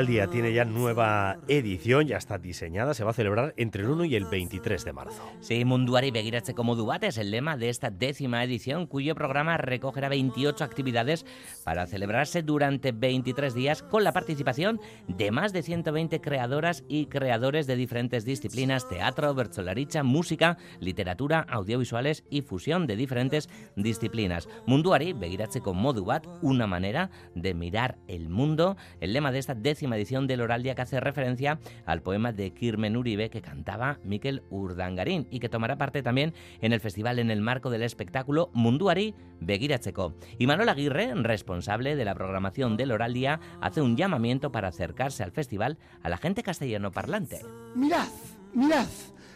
Loraldia 0.00 0.28
tiene 0.28 0.54
ya 0.54 0.64
nueva 0.64 1.40
edición, 1.46 2.06
ya 2.06 2.16
está 2.16 2.38
diseñada, 2.38 2.94
se 2.94 3.04
va 3.04 3.10
a 3.10 3.12
celebrar 3.12 3.52
entre 3.58 3.82
el 3.82 3.90
1 3.90 4.06
y 4.06 4.16
el 4.16 4.24
23 4.24 4.82
de 4.82 4.92
marzo. 4.94 5.22
Sí, 5.40 5.62
Munduari 5.66 6.10
Begiratzeko 6.10 6.64
modu 6.64 6.86
bat 6.86 7.04
es 7.04 7.18
el 7.18 7.30
lema 7.30 7.58
de 7.58 7.68
esta 7.68 7.90
décima 7.90 8.42
edición, 8.42 8.86
cuyo 8.86 9.14
programa 9.14 9.58
recogerá 9.58 10.08
28 10.08 10.64
actividades 10.64 11.26
para 11.64 11.86
celebrarse 11.86 12.42
durante 12.42 12.92
23 12.92 13.52
días 13.52 13.82
con 13.82 14.02
la 14.02 14.12
participación 14.12 14.80
de 15.06 15.30
más 15.32 15.52
de 15.52 15.62
120 15.62 16.22
creadoras 16.22 16.82
y 16.88 17.04
creadores 17.04 17.66
de 17.66 17.76
diferentes 17.76 18.24
disciplinas, 18.24 18.88
teatro, 18.88 19.34
bertsolaricha, 19.34 20.02
música, 20.02 20.56
literatura, 20.78 21.44
audiovisuales 21.46 22.24
y 22.30 22.40
fusión 22.40 22.86
de 22.86 22.96
diferentes 22.96 23.50
disciplinas. 23.76 24.48
Munduari 24.64 25.12
Begiratzeko 25.12 25.74
modu 25.74 26.06
bat, 26.06 26.26
una 26.40 26.66
manera 26.66 27.10
de 27.34 27.52
mirar 27.52 27.98
el 28.08 28.30
mundo, 28.30 28.78
el 29.00 29.12
lema 29.12 29.30
de 29.30 29.40
esta 29.40 29.54
décima 29.54 29.89
edición 29.96 30.26
del 30.26 30.40
Oraldia 30.40 30.74
que 30.74 30.82
hace 30.82 31.00
referencia 31.00 31.58
al 31.86 32.02
poema 32.02 32.32
de 32.32 32.52
Kirmen 32.52 32.96
Uribe 32.96 33.30
que 33.30 33.42
cantaba 33.42 33.98
Mikel 34.04 34.42
Urdangarín 34.50 35.26
y 35.30 35.40
que 35.40 35.48
tomará 35.48 35.78
parte 35.78 36.02
también 36.02 36.34
en 36.60 36.72
el 36.72 36.80
festival 36.80 37.18
en 37.18 37.30
el 37.30 37.40
marco 37.40 37.70
del 37.70 37.82
espectáculo 37.82 38.50
Munduari 38.52 39.14
Begiratzeko. 39.40 40.14
Y 40.38 40.46
Manuel 40.46 40.68
Aguirre, 40.68 41.14
responsable 41.14 41.96
de 41.96 42.04
la 42.04 42.14
programación 42.14 42.76
del 42.76 42.92
Oraldia, 42.92 43.40
hace 43.60 43.80
un 43.80 43.96
llamamiento 43.96 44.52
para 44.52 44.68
acercarse 44.68 45.22
al 45.22 45.32
festival 45.32 45.78
a 46.02 46.08
la 46.08 46.18
gente 46.18 46.42
castellano 46.42 46.90
parlante. 46.90 47.40
Mirad, 47.74 48.08
mirad. 48.54 48.86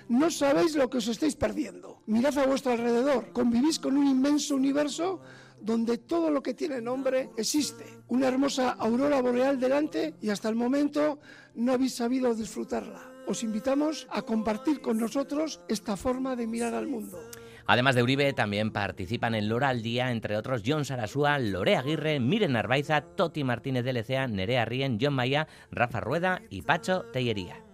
No 0.09 0.31
sabéis 0.31 0.77
lo 0.77 0.91
que 0.91 0.99
os 0.99 1.09
estáis 1.09 1.35
perdiendo. 1.35 2.03
Mirad 2.07 2.37
a 2.37 2.47
vuestro 2.47 2.73
alrededor. 2.73 3.33
Convivís 3.33 3.79
con 3.79 3.97
un 3.97 4.07
inmenso 4.07 4.55
universo 4.55 5.21
donde 5.65 5.99
todo 5.99 6.31
lo 6.31 6.43
que 6.43 6.55
tiene 6.55 6.81
nombre 6.81 7.31
existe. 7.37 7.85
Una 8.09 8.29
hermosa 8.29 8.73
aurora 8.73 9.21
boreal 9.23 9.59
delante 9.59 10.15
y 10.21 10.31
hasta 10.31 10.49
el 10.49 10.57
momento 10.57 11.19
no 11.55 11.73
habéis 11.73 11.95
sabido 11.95 12.35
disfrutarla. 12.35 13.01
Os 13.27 13.43
invitamos 13.43 14.07
a 14.11 14.23
compartir 14.23 14.83
con 14.83 14.99
nosotros 14.99 15.61
esta 15.69 15.97
forma 15.97 16.37
de 16.37 16.47
mirar 16.47 16.75
al 16.75 16.87
mundo. 16.87 17.19
Además 17.67 17.95
de 17.95 18.03
Uribe, 18.03 18.33
también 18.35 18.73
participan 18.73 19.35
en 19.35 19.49
Lora 19.49 19.71
al 19.71 19.81
Día, 19.81 20.11
entre 20.11 20.37
otros 20.37 20.63
John 20.67 20.85
Sarasúa, 20.85 21.39
Lore 21.39 21.77
Aguirre, 21.77 22.21
Miren 22.21 22.57
Arbaiza, 22.57 23.01
Toti 23.01 23.43
Martínez 23.43 23.85
de 23.85 23.95
Lecea, 23.95 24.29
Nerea 24.29 24.67
Rien, 24.67 24.99
John 25.01 25.15
Maya, 25.15 25.49
Rafa 25.71 26.01
Rueda 26.01 26.43
y 26.51 26.61
Pacho 26.61 27.07
Tellería. 27.13 27.65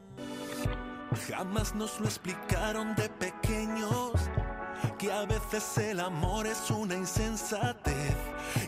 Jamás 1.28 1.74
nos 1.74 1.98
lo 1.98 2.06
explicaron 2.06 2.94
de 2.94 3.08
pequeños, 3.08 4.12
que 5.00 5.10
a 5.10 5.24
veces 5.24 5.78
el 5.78 5.98
amor 5.98 6.46
es 6.46 6.70
una 6.70 6.94
insensatez, 6.94 8.16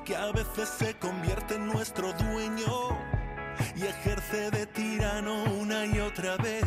que 0.03 0.17
a 0.17 0.33
veces 0.33 0.67
se 0.67 0.95
convierte 0.95 1.57
en 1.57 1.67
nuestro 1.67 2.11
dueño 2.15 2.97
y 3.77 3.83
ejerce 3.83 4.51
de 4.51 4.67
tirano 4.67 5.45
una 5.61 5.85
y 5.85 6.01
otra 6.01 6.39
vez, 6.39 6.65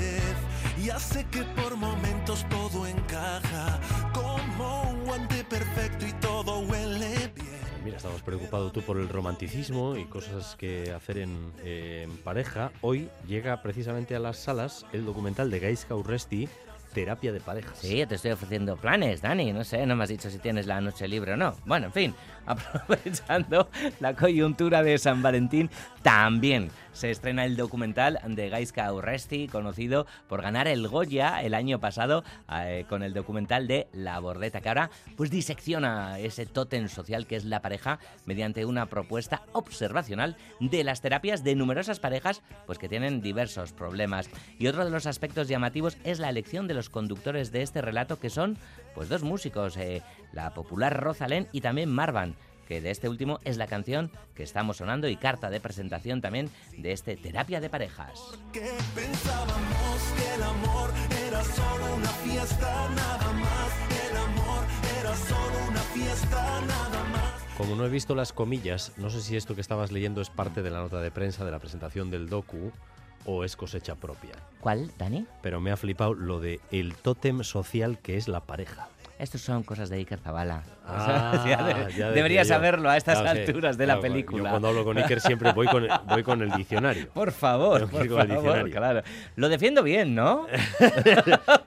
y 0.77 0.91
hace 0.91 1.25
que 1.31 1.41
por 1.41 1.75
momentos 1.77 2.45
todo 2.47 2.85
encaja 2.85 3.79
como 4.13 4.83
un 4.91 5.03
guante 5.03 5.43
perfecto 5.43 6.05
y 6.05 6.13
todo 6.13 6.59
huele 6.59 7.31
bien. 7.33 7.47
Mira, 7.83 7.97
estabas 7.97 8.21
preocupado 8.21 8.71
tú 8.71 8.83
por 8.83 8.97
el 8.97 9.09
romanticismo 9.09 9.97
y 9.97 10.05
cosas 10.05 10.55
que 10.57 10.91
hacer 10.91 11.17
en, 11.17 11.53
eh, 11.63 12.01
en 12.03 12.17
pareja. 12.17 12.71
Hoy 12.81 13.09
llega 13.27 13.63
precisamente 13.63 14.15
a 14.15 14.19
las 14.19 14.37
salas 14.37 14.85
el 14.93 15.05
documental 15.05 15.49
de 15.49 15.59
Gaisca 15.59 15.95
Urresti, 15.95 16.49
Terapia 16.95 17.33
de 17.33 17.41
Parejas. 17.41 17.77
Sí, 17.77 18.05
te 18.05 18.15
estoy 18.15 18.31
ofreciendo 18.31 18.77
planes, 18.77 19.21
Dani. 19.21 19.51
No 19.51 19.65
sé, 19.65 19.85
no 19.85 19.97
me 19.97 20.03
has 20.05 20.09
dicho 20.09 20.29
si 20.29 20.39
tienes 20.39 20.65
la 20.65 20.79
noche 20.79 21.09
libre 21.09 21.33
o 21.33 21.37
no. 21.37 21.53
Bueno, 21.65 21.87
en 21.87 21.91
fin, 21.91 22.15
aprovechando 22.45 23.69
la 23.99 24.15
coyuntura 24.15 24.81
de 24.81 24.97
San 24.97 25.21
Valentín, 25.21 25.69
también 26.01 26.71
se 26.95 27.11
estrena 27.11 27.45
el 27.45 27.57
documental 27.57 28.19
de 28.25 28.49
Gaiska 28.49 28.91
Urresti, 28.91 29.47
conocido 29.47 30.07
por 30.27 30.41
ganar 30.41 30.67
el 30.67 30.87
Goya 30.87 31.41
el 31.43 31.53
año 31.53 31.79
pasado 31.79 32.23
eh, 32.51 32.85
con 32.87 33.03
el 33.03 33.13
documental 33.13 33.67
de 33.67 33.87
La 33.91 34.17
Bordeta, 34.19 34.61
que 34.61 34.69
ahora 34.69 34.89
pues 35.17 35.29
disecciona 35.29 36.17
ese 36.19 36.45
tótem 36.45 36.87
social 36.87 37.27
que 37.27 37.35
es 37.35 37.43
la 37.43 37.61
pareja 37.61 37.99
mediante 38.25 38.65
una 38.65 38.85
propuesta 38.87 39.43
observacional 39.51 40.37
de 40.61 40.83
las 40.85 41.01
terapias 41.01 41.43
de 41.43 41.55
numerosas 41.55 41.99
parejas 41.99 42.41
pues 42.65 42.79
que 42.79 42.89
tienen 42.89 43.21
diversos 43.21 43.73
problemas. 43.73 44.29
Y 44.57 44.67
otro 44.67 44.85
de 44.85 44.91
los 44.91 45.05
aspectos 45.05 45.49
llamativos 45.49 45.97
es 46.05 46.19
la 46.19 46.29
elección 46.29 46.67
de 46.67 46.75
los 46.75 46.89
conductores 46.89 47.51
de 47.51 47.61
este 47.61 47.81
relato 47.81 48.19
que 48.19 48.29
son 48.29 48.57
pues 48.93 49.09
dos 49.09 49.23
músicos, 49.23 49.75
eh, 49.75 50.01
la 50.31 50.53
popular 50.53 50.97
Rosalén 50.97 51.49
y 51.51 51.59
también 51.59 51.91
Marvan 51.91 52.35
que 52.67 52.81
de 52.81 52.91
este 52.91 53.09
último 53.09 53.39
es 53.43 53.57
la 53.57 53.67
canción 53.67 54.11
que 54.33 54.43
estamos 54.43 54.77
sonando 54.77 55.07
y 55.07 55.15
carta 55.15 55.49
de 55.49 55.59
presentación 55.59 56.21
también 56.21 56.49
de 56.77 56.91
este 56.91 57.15
Terapia 57.15 57.61
de 57.61 57.69
Parejas. 57.69 58.19
Que 58.51 58.71
pensábamos 58.93 60.13
que 60.17 60.35
el 60.35 60.43
amor 60.43 60.91
era 61.27 61.43
solo 61.43 61.95
una 61.95 62.09
fiesta, 62.09 62.89
nada 62.95 63.33
más. 63.33 64.09
El 64.09 64.17
amor 64.17 64.63
era 64.99 65.15
solo 65.15 65.69
una 65.69 65.81
fiesta, 65.81 66.61
nada 66.61 67.03
más. 67.11 67.57
Como 67.57 67.75
no 67.75 67.85
he 67.85 67.89
visto 67.89 68.15
las 68.15 68.33
comillas, 68.33 68.91
no 68.97 69.09
sé 69.09 69.21
si 69.21 69.37
esto 69.37 69.55
que 69.55 69.61
estabas 69.61 69.91
leyendo 69.91 70.21
es 70.21 70.29
parte 70.29 70.61
de 70.61 70.69
la 70.71 70.81
nota 70.81 71.01
de 71.01 71.11
prensa 71.11 71.45
de 71.45 71.51
la 71.51 71.59
presentación 71.59 72.11
del 72.11 72.29
docu 72.29 72.71
o 73.25 73.43
es 73.43 73.55
cosecha 73.55 73.95
propia. 73.95 74.33
¿Cuál, 74.59 74.91
Dani? 74.97 75.25
Pero 75.41 75.59
me 75.59 75.71
ha 75.71 75.77
flipado 75.77 76.13
lo 76.13 76.39
de 76.39 76.59
el 76.71 76.95
tótem 76.95 77.43
social 77.43 77.97
que 77.99 78.17
es 78.17 78.27
la 78.27 78.41
pareja. 78.41 78.89
Estos 79.17 79.39
son 79.39 79.63
cosas 79.63 79.89
de 79.89 79.95
Iker 79.95 80.19
Zabala. 80.19 80.63
Ah, 80.85 81.41
Ya 81.47 81.63
de- 81.63 81.73
ya 81.73 81.85
decía 81.85 82.11
debería 82.11 82.43
yo. 82.43 82.49
saberlo 82.49 82.89
a 82.89 82.97
estas 82.97 83.21
Claro, 83.21 83.39
sí. 83.39 83.45
alturas 83.47 83.77
de 83.77 83.85
Claro, 83.85 84.01
la 84.01 84.07
película. 84.07 84.43
Yo 84.43 84.49
cuando 84.49 84.67
hablo 84.67 84.83
con 84.83 84.97
Iker 84.97 85.21
siempre 85.21 85.53
voy 85.53 85.67
con, 85.67 85.87
voy 86.09 86.21
con 86.23 86.41
el 86.41 86.51
diccionario. 86.51 87.07
Por 87.13 87.31
favor, 87.31 87.89
por 87.89 88.05
favor, 88.07 88.27
diccionario. 88.27 88.71
claro. 88.73 89.01
Lo 89.37 89.47
defiendo 89.47 89.83
bien, 89.83 90.15
¿no? 90.15 90.47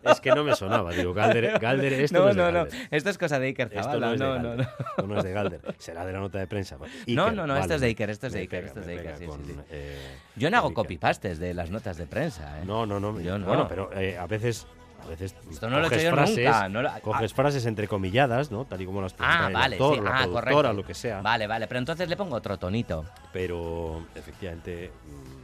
Es 0.03 0.21
que 0.21 0.31
no 0.33 0.45
me 0.45 0.55
sonaba. 0.57 0.93
Digo, 0.93 1.15
Galder, 1.15 1.59
Galder 1.59 1.93
esto 1.95 2.19
no, 2.19 2.25
no, 2.25 2.31
es 2.31 2.37
de 2.37 2.43
no, 2.43 2.53
no. 2.65 2.67
Esto 2.91 3.11
es 3.11 3.19
cosa 3.19 3.39
de 3.39 3.47
Iker 3.47 3.69
Esto 3.73 3.83
Zabala. 3.83 4.07
no 4.09 4.13
es 4.15 4.21
no, 4.21 4.39
no, 4.39 4.55
no. 4.57 4.63
Esto 4.63 5.07
no 5.07 5.19
es 5.19 5.25
de 5.25 5.33
Galder. 5.33 5.61
Será 5.79 6.05
de 6.07 6.13
la 6.13 6.21
nota 6.21 6.39
de 6.39 6.47
prensa. 6.47 6.77
No, 6.77 6.85
Iker, 6.85 7.15
no, 7.35 7.47
no, 7.47 7.55
esto 7.55 7.61
vale, 7.61 7.75
es 7.77 7.81
de 7.81 7.87
Iker, 7.89 8.11
esto 8.11 8.27
es 8.27 8.33
de 8.35 8.41
Iker, 8.41 8.65
esto 8.65 8.81
es 8.81 8.87
de 8.87 8.93
Iker, 8.93 9.05
pega 9.07 9.17
sí, 9.19 9.27
con, 9.27 9.45
sí, 9.45 9.53
sí. 9.55 9.61
eh, 9.71 10.17
Yo 10.37 10.51
no 10.51 10.57
hago 10.59 10.75
copy-pastes 10.75 11.39
de 11.39 11.55
las 11.55 11.71
notas 11.71 11.97
de 11.97 12.07
prensa, 12.07 12.59
¿eh? 12.61 12.65
No, 12.67 12.85
no, 12.87 13.01
no. 13.01 13.19
Yo 13.21 13.39
no. 13.39 13.47
Bueno, 13.47 13.67
pero 13.69 13.91
eh, 13.95 14.19
a 14.19 14.27
veces. 14.27 14.67
A 15.05 15.07
veces 15.09 15.35
Esto 15.51 15.71
no 15.71 15.77
lo 15.79 15.87
he 15.87 15.89
coges 15.89 16.03
hecho 16.03 16.11
yo 16.11 16.17
frases, 16.17 16.37
nunca, 16.45 16.69
no 16.69 16.83
lo- 16.83 16.91
coges 17.03 17.33
frases 17.33 17.67
entrecomilladas, 17.67 18.51
¿no? 18.51 18.65
Tal 18.67 18.83
y 18.83 18.87
como 18.87 19.01
las 19.01 19.15
Ah, 19.19 19.47
el 19.49 19.55
vale, 19.55 19.77
autor, 19.77 19.97
sí. 19.99 20.03
la 20.05 20.11
Ah, 20.23 20.27
correcto. 20.29 20.73
lo 20.75 20.85
que 20.85 20.95
sea. 20.95 21.23
Vale, 21.23 21.47
vale, 21.47 21.67
pero 21.67 21.79
entonces 21.79 22.09
le 22.09 22.17
pongo 22.17 22.37
otro 22.37 22.59
tonito. 22.59 23.05
Pero, 23.33 24.05
efectivamente, 24.15 24.91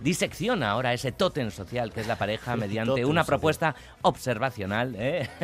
Disecciona 0.02 0.70
ahora 0.72 0.92
ese 0.92 1.12
tótem 1.12 1.50
social 1.50 1.90
que 1.92 2.00
es 2.00 2.06
la 2.06 2.16
pareja 2.16 2.56
mediante 2.56 3.04
una 3.06 3.22
social. 3.22 3.26
propuesta 3.26 3.74
observacional, 4.02 4.94
¿eh? 4.98 5.28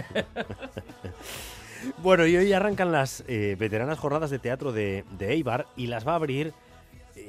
Bueno, 1.99 2.27
y 2.27 2.37
hoy 2.37 2.53
arrancan 2.53 2.93
las 2.93 3.25
eh, 3.27 3.57
veteranas 3.59 3.99
jornadas 3.99 4.29
de 4.31 4.39
teatro 4.39 4.71
de, 4.73 5.05
de 5.13 5.33
Eibar 5.33 5.67
y 5.77 5.87
las 5.87 6.07
va 6.07 6.13
a 6.13 6.17
abrir 6.17 6.53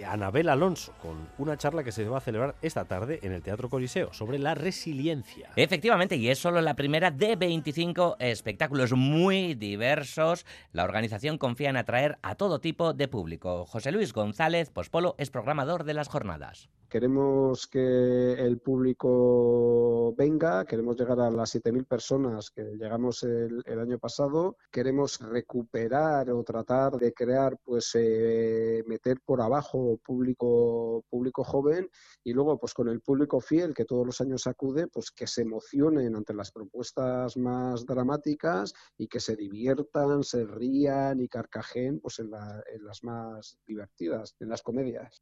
Anabel 0.06 0.50
Alonso 0.50 0.94
con 1.02 1.30
una 1.38 1.58
charla 1.58 1.84
que 1.84 1.92
se 1.92 2.08
va 2.08 2.18
a 2.18 2.22
celebrar 2.22 2.56
esta 2.62 2.86
tarde 2.86 3.20
en 3.24 3.32
el 3.32 3.42
Teatro 3.42 3.70
Coliseo 3.70 4.14
sobre 4.14 4.39
la 4.39 4.56
resiliencia. 4.56 5.50
Efectivamente, 5.56 6.16
y 6.16 6.30
es 6.30 6.39
solo 6.39 6.62
la 6.62 6.76
primera 6.76 7.12
de 7.12 7.36
25 7.36 8.18
espectáculos 8.20 8.94
muy 8.94 9.56
diversos. 9.56 10.46
La 10.74 10.84
organización 10.84 11.38
confía 11.38 11.70
en 11.70 11.78
atraer 11.78 12.18
a 12.22 12.36
todo 12.36 12.60
tipo 12.60 12.94
de 12.94 13.08
público. 13.08 13.66
José 13.66 13.92
Luis 13.92 14.14
González 14.14 14.70
Pospolo 14.70 15.16
es 15.18 15.30
programador 15.30 15.84
de 15.84 15.94
las 15.94 16.08
jornadas. 16.08 16.70
Queremos 16.92 17.68
que 17.68 18.34
el 18.34 18.60
público 18.60 20.14
venga, 20.18 20.66
queremos 20.66 20.98
llegar 20.98 21.22
a 21.22 21.32
las 21.32 21.56
7.000 21.56 21.86
personas 21.86 22.52
que 22.52 22.64
llegamos 22.64 23.24
el, 23.24 23.64
el 23.66 23.80
año 23.80 23.98
pasado, 23.98 24.58
queremos 24.70 25.18
recuperar 25.22 26.30
o 26.32 26.44
tratar 26.44 26.98
de 26.98 27.14
crear, 27.14 27.58
pues 27.64 27.92
eh, 27.96 28.84
meter 28.88 29.22
por 29.26 29.42
abajo 29.42 29.81
público, 30.04 31.04
público 31.10 31.44
joven 31.44 31.90
y 32.24 32.34
luego 32.34 32.58
pues 32.60 32.74
con 32.74 32.90
el 32.90 33.02
público 33.02 33.40
fiel 33.40 33.74
que 33.74 33.86
todos 33.86 34.06
los 34.06 34.22
años 34.22 34.48
acude, 34.48 34.88
pues 34.88 35.12
que 35.12 35.28
se 35.28 35.42
emocionen 35.42 36.16
ante 36.16 36.34
las 36.34 36.52
propuestas 36.52 37.38
más 37.38 37.86
dramáticas 37.86 38.74
y 38.98 39.08
que 39.08 39.20
se 39.20 39.36
diviertan, 39.36 40.24
se 40.24 40.46
rían 40.46 41.20
y 41.22 41.28
carcajen 41.28 42.00
pues 42.00 42.20
en, 42.20 42.32
la- 42.32 42.64
en 42.74 42.86
las 42.86 43.04
más 43.04 43.58
divertidas, 43.66 44.36
en 44.40 44.50
las 44.50 44.62
comedias. 44.62 45.22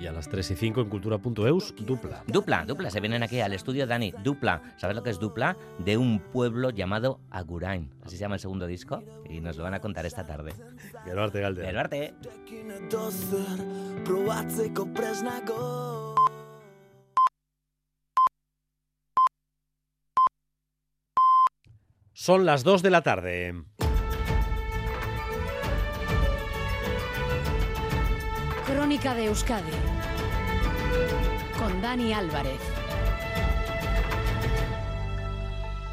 Y 0.00 0.06
a 0.06 0.12
las 0.12 0.30
3 0.30 0.52
y 0.52 0.56
5 0.56 0.80
en 0.80 0.88
cultura.eus, 0.88 1.74
dupla. 1.76 2.24
Dupla, 2.26 2.64
dupla, 2.64 2.90
se 2.90 3.00
vienen 3.00 3.22
aquí 3.22 3.40
al 3.40 3.52
estudio 3.52 3.86
Dani. 3.86 4.14
Dupla, 4.24 4.62
¿sabes 4.78 4.96
lo 4.96 5.02
que 5.02 5.10
es 5.10 5.18
dupla? 5.18 5.58
De 5.78 5.98
un 5.98 6.20
pueblo 6.20 6.70
llamado 6.70 7.20
Agurain. 7.30 7.90
Así 8.02 8.16
se 8.16 8.22
llama 8.22 8.36
el 8.36 8.40
segundo 8.40 8.66
disco 8.66 9.02
y 9.28 9.40
nos 9.40 9.58
lo 9.58 9.64
van 9.64 9.74
a 9.74 9.80
contar 9.80 10.06
esta 10.06 10.24
tarde. 10.24 10.54
Geroarte, 11.04 11.40
Galder. 11.40 11.66
Geroarte. 11.66 12.14
Son 22.14 22.46
las 22.46 22.64
2 22.64 22.82
de 22.82 22.90
la 22.90 23.02
tarde. 23.02 23.64
De 28.90 29.26
Euskadi 29.26 29.70
con 31.56 31.80
Dani 31.80 32.12
Álvarez. 32.12 32.58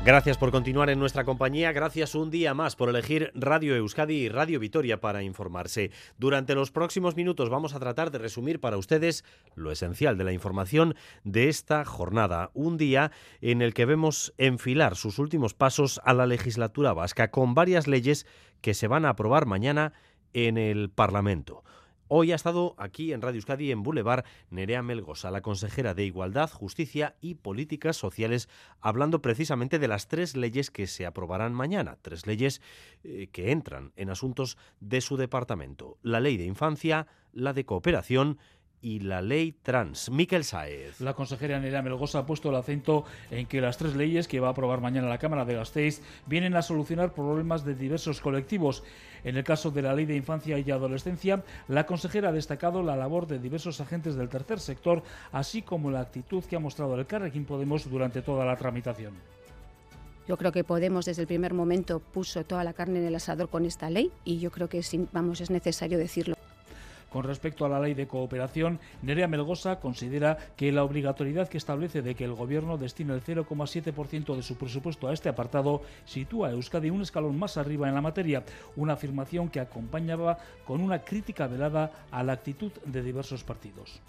Gracias 0.03 0.39
por 0.39 0.49
continuar 0.49 0.89
en 0.89 0.97
nuestra 0.97 1.23
compañía, 1.23 1.71
gracias 1.73 2.15
un 2.15 2.31
día 2.31 2.55
más 2.55 2.75
por 2.75 2.89
elegir 2.89 3.31
Radio 3.35 3.75
Euskadi 3.75 4.15
y 4.15 4.29
Radio 4.29 4.59
Vitoria 4.59 4.99
para 4.99 5.21
informarse. 5.21 5.91
Durante 6.17 6.55
los 6.55 6.71
próximos 6.71 7.15
minutos 7.15 7.51
vamos 7.51 7.75
a 7.75 7.79
tratar 7.79 8.09
de 8.09 8.17
resumir 8.17 8.59
para 8.59 8.77
ustedes 8.77 9.23
lo 9.53 9.71
esencial 9.71 10.17
de 10.17 10.23
la 10.23 10.33
información 10.33 10.95
de 11.23 11.49
esta 11.49 11.85
jornada, 11.85 12.49
un 12.55 12.77
día 12.77 13.11
en 13.41 13.61
el 13.61 13.75
que 13.75 13.85
vemos 13.85 14.33
enfilar 14.39 14.95
sus 14.95 15.19
últimos 15.19 15.53
pasos 15.53 16.01
a 16.03 16.15
la 16.15 16.25
legislatura 16.25 16.93
vasca 16.93 17.29
con 17.29 17.53
varias 17.53 17.85
leyes 17.85 18.25
que 18.61 18.73
se 18.73 18.87
van 18.87 19.05
a 19.05 19.09
aprobar 19.09 19.45
mañana 19.45 19.93
en 20.33 20.57
el 20.57 20.89
Parlamento. 20.89 21.63
Hoy 22.09 22.31
ha 22.31 22.35
estado 22.35 22.73
aquí 22.77 23.11
en 23.11 23.21
Radio 23.21 23.35
Euskadi 23.35 23.69
en 23.69 23.83
Boulevard 23.83 24.23
Nerea 24.49 24.81
Melgosa, 24.81 25.29
la 25.29 25.41
consejera 25.41 25.93
de 25.93 26.05
Igualdad, 26.05 26.49
Justicia 26.49 27.17
y 27.19 27.35
Políticas 27.35 27.97
Sociales, 27.97 28.47
hablando 28.79 29.21
precisamente 29.21 29.77
de 29.77 29.89
las 29.89 30.07
tres 30.07 30.37
leyes 30.37 30.71
que 30.71 30.87
se 30.87 31.05
aprobarán 31.05 31.53
mañana, 31.53 31.97
tres 32.01 32.25
leyes 32.25 32.61
eh, 33.03 33.27
que 33.33 33.51
entran 33.51 33.91
en 33.97 34.09
asuntos 34.09 34.57
de 34.79 35.01
su 35.01 35.17
departamento. 35.17 35.97
La 36.01 36.21
ley 36.21 36.37
de 36.37 36.45
infancia, 36.45 37.07
la 37.33 37.51
de 37.51 37.65
cooperación 37.65 38.37
y 38.81 38.99
la 38.99 39.21
ley 39.21 39.55
trans. 39.63 40.09
Miquel 40.09 40.43
Saez. 40.43 41.01
La 41.01 41.13
consejera 41.13 41.59
Nerea 41.59 41.81
Melgosa 41.81 42.19
ha 42.19 42.25
puesto 42.25 42.49
el 42.49 42.55
acento 42.55 43.05
en 43.31 43.47
que 43.47 43.61
las 43.61 43.77
tres 43.77 43.95
leyes 43.95 44.27
que 44.27 44.39
va 44.39 44.49
a 44.49 44.51
aprobar 44.51 44.81
mañana 44.81 45.07
la 45.07 45.17
Cámara 45.17 45.45
de 45.45 45.55
Gasteiz 45.55 46.01
vienen 46.25 46.55
a 46.55 46.61
solucionar 46.61 47.13
problemas 47.13 47.65
de 47.65 47.75
diversos 47.75 48.21
colectivos. 48.21 48.83
En 49.23 49.35
el 49.35 49.43
caso 49.43 49.71
de 49.71 49.81
la 49.81 49.93
Ley 49.93 50.05
de 50.05 50.15
Infancia 50.15 50.59
y 50.59 50.71
Adolescencia, 50.71 51.43
la 51.67 51.85
consejera 51.85 52.29
ha 52.29 52.33
destacado 52.33 52.83
la 52.83 52.95
labor 52.95 53.27
de 53.27 53.39
diversos 53.39 53.81
agentes 53.81 54.15
del 54.15 54.29
tercer 54.29 54.59
sector, 54.59 55.03
así 55.31 55.61
como 55.61 55.91
la 55.91 56.01
actitud 56.01 56.43
que 56.43 56.55
ha 56.55 56.59
mostrado 56.59 56.97
el 56.97 57.07
Carrequín 57.07 57.45
Podemos 57.45 57.89
durante 57.89 58.21
toda 58.21 58.45
la 58.45 58.55
tramitación. 58.55 59.13
Yo 60.27 60.37
creo 60.37 60.51
que 60.51 60.63
Podemos 60.63 61.05
desde 61.05 61.21
el 61.21 61.27
primer 61.27 61.53
momento 61.53 61.99
puso 61.99 62.43
toda 62.43 62.63
la 62.63 62.73
carne 62.73 62.99
en 62.99 63.05
el 63.05 63.15
asador 63.15 63.49
con 63.49 63.65
esta 63.65 63.89
ley 63.89 64.11
y 64.25 64.39
yo 64.39 64.51
creo 64.51 64.67
que 64.67 64.79
es, 64.79 64.91
vamos, 65.13 65.39
es 65.41 65.49
necesario 65.49 65.97
decirlo. 65.97 66.35
Con 67.17 67.23
respecto 67.23 67.65
a 67.65 67.69
la 67.69 67.79
ley 67.79 67.95
de 67.95 68.05
cooperación, 68.05 68.79
Nerea 69.01 69.27
Melgosa 69.27 69.79
considera 69.79 70.37
que 70.55 70.71
la 70.71 70.83
obligatoriedad 70.83 71.47
que 71.47 71.57
establece 71.57 72.03
de 72.03 72.13
que 72.13 72.25
el 72.25 72.35
Gobierno 72.35 72.77
destine 72.77 73.15
el 73.15 73.23
0,7% 73.23 74.35
de 74.35 74.43
su 74.43 74.55
presupuesto 74.55 75.07
a 75.07 75.13
este 75.13 75.27
apartado 75.27 75.81
sitúa 76.05 76.49
a 76.49 76.51
Euskadi 76.51 76.91
un 76.91 77.01
escalón 77.01 77.39
más 77.39 77.57
arriba 77.57 77.87
en 77.87 77.95
la 77.95 78.03
materia, 78.03 78.43
una 78.75 78.93
afirmación 78.93 79.49
que 79.49 79.59
acompañaba 79.59 80.37
con 80.63 80.79
una 80.79 80.99
crítica 80.99 81.47
velada 81.47 81.91
a 82.11 82.21
la 82.21 82.33
actitud 82.33 82.71
de 82.85 83.01
diversos 83.01 83.43
partidos 83.43 83.99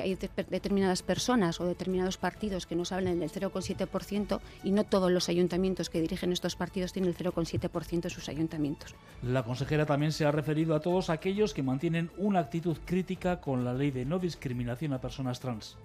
hay 0.00 0.14
de- 0.14 0.30
determinadas 0.48 1.02
personas 1.02 1.60
o 1.60 1.66
determinados 1.66 2.16
partidos 2.16 2.66
que 2.66 2.76
nos 2.76 2.92
hablan 2.92 3.20
del 3.20 3.30
0,7% 3.30 4.40
y 4.64 4.70
no 4.72 4.84
todos 4.84 5.10
los 5.10 5.28
ayuntamientos 5.28 5.90
que 5.90 6.00
dirigen 6.00 6.32
estos 6.32 6.56
partidos 6.56 6.92
tienen 6.92 7.10
el 7.10 7.16
0,7% 7.16 8.00
de 8.02 8.10
sus 8.10 8.28
ayuntamientos. 8.28 8.94
La 9.22 9.42
consejera 9.42 9.86
también 9.86 10.12
se 10.12 10.24
ha 10.24 10.32
referido 10.32 10.74
a 10.74 10.80
todos 10.80 11.10
aquellos 11.10 11.54
que 11.54 11.62
mantienen 11.62 12.10
una 12.18 12.40
actitud 12.40 12.76
crítica 12.84 13.40
con 13.40 13.64
la 13.64 13.74
ley 13.74 13.90
de 13.90 14.04
no 14.04 14.18
discriminación 14.18 14.92
a 14.92 15.00
personas 15.00 15.40
trans. 15.40 15.76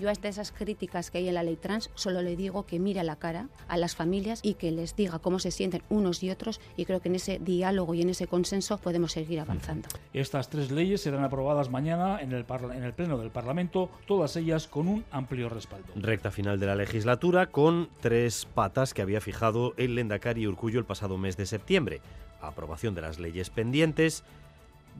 Yo 0.00 0.08
hasta 0.10 0.28
esas 0.28 0.52
críticas 0.52 1.10
que 1.10 1.18
hay 1.18 1.28
en 1.28 1.34
la 1.34 1.42
ley 1.42 1.56
trans 1.56 1.90
solo 1.94 2.22
le 2.22 2.36
digo 2.36 2.66
que 2.66 2.78
mire 2.78 3.00
a 3.00 3.04
la 3.04 3.16
cara 3.16 3.48
a 3.66 3.76
las 3.76 3.96
familias 3.96 4.40
y 4.42 4.54
que 4.54 4.70
les 4.70 4.94
diga 4.94 5.18
cómo 5.18 5.38
se 5.40 5.50
sienten 5.50 5.82
unos 5.88 6.22
y 6.22 6.30
otros 6.30 6.60
y 6.76 6.84
creo 6.84 7.00
que 7.00 7.08
en 7.08 7.16
ese 7.16 7.38
diálogo 7.40 7.94
y 7.94 8.02
en 8.02 8.10
ese 8.10 8.26
consenso 8.28 8.78
podemos 8.78 9.12
seguir 9.12 9.40
avanzando. 9.40 9.88
Estas 10.12 10.50
tres 10.50 10.70
leyes 10.70 11.00
serán 11.00 11.24
aprobadas 11.24 11.68
mañana 11.68 12.20
en 12.20 12.32
el, 12.32 12.44
parla- 12.46 12.76
en 12.76 12.84
el 12.84 12.92
Pleno 12.92 13.18
del 13.18 13.30
Parlamento, 13.30 13.90
todas 14.06 14.36
ellas 14.36 14.68
con 14.68 14.86
un 14.86 15.04
amplio 15.10 15.48
respaldo. 15.48 15.92
Recta 15.96 16.30
final 16.30 16.60
de 16.60 16.66
la 16.66 16.76
legislatura 16.76 17.46
con 17.46 17.88
tres 18.00 18.46
patas 18.54 18.94
que 18.94 19.02
había 19.02 19.20
fijado 19.20 19.74
el 19.76 19.96
Lendakari 19.96 20.46
Urcullo 20.46 20.78
el 20.78 20.84
pasado 20.84 21.18
mes 21.18 21.36
de 21.36 21.46
septiembre. 21.46 22.00
Aprobación 22.40 22.94
de 22.94 23.00
las 23.00 23.18
leyes 23.18 23.50
pendientes, 23.50 24.22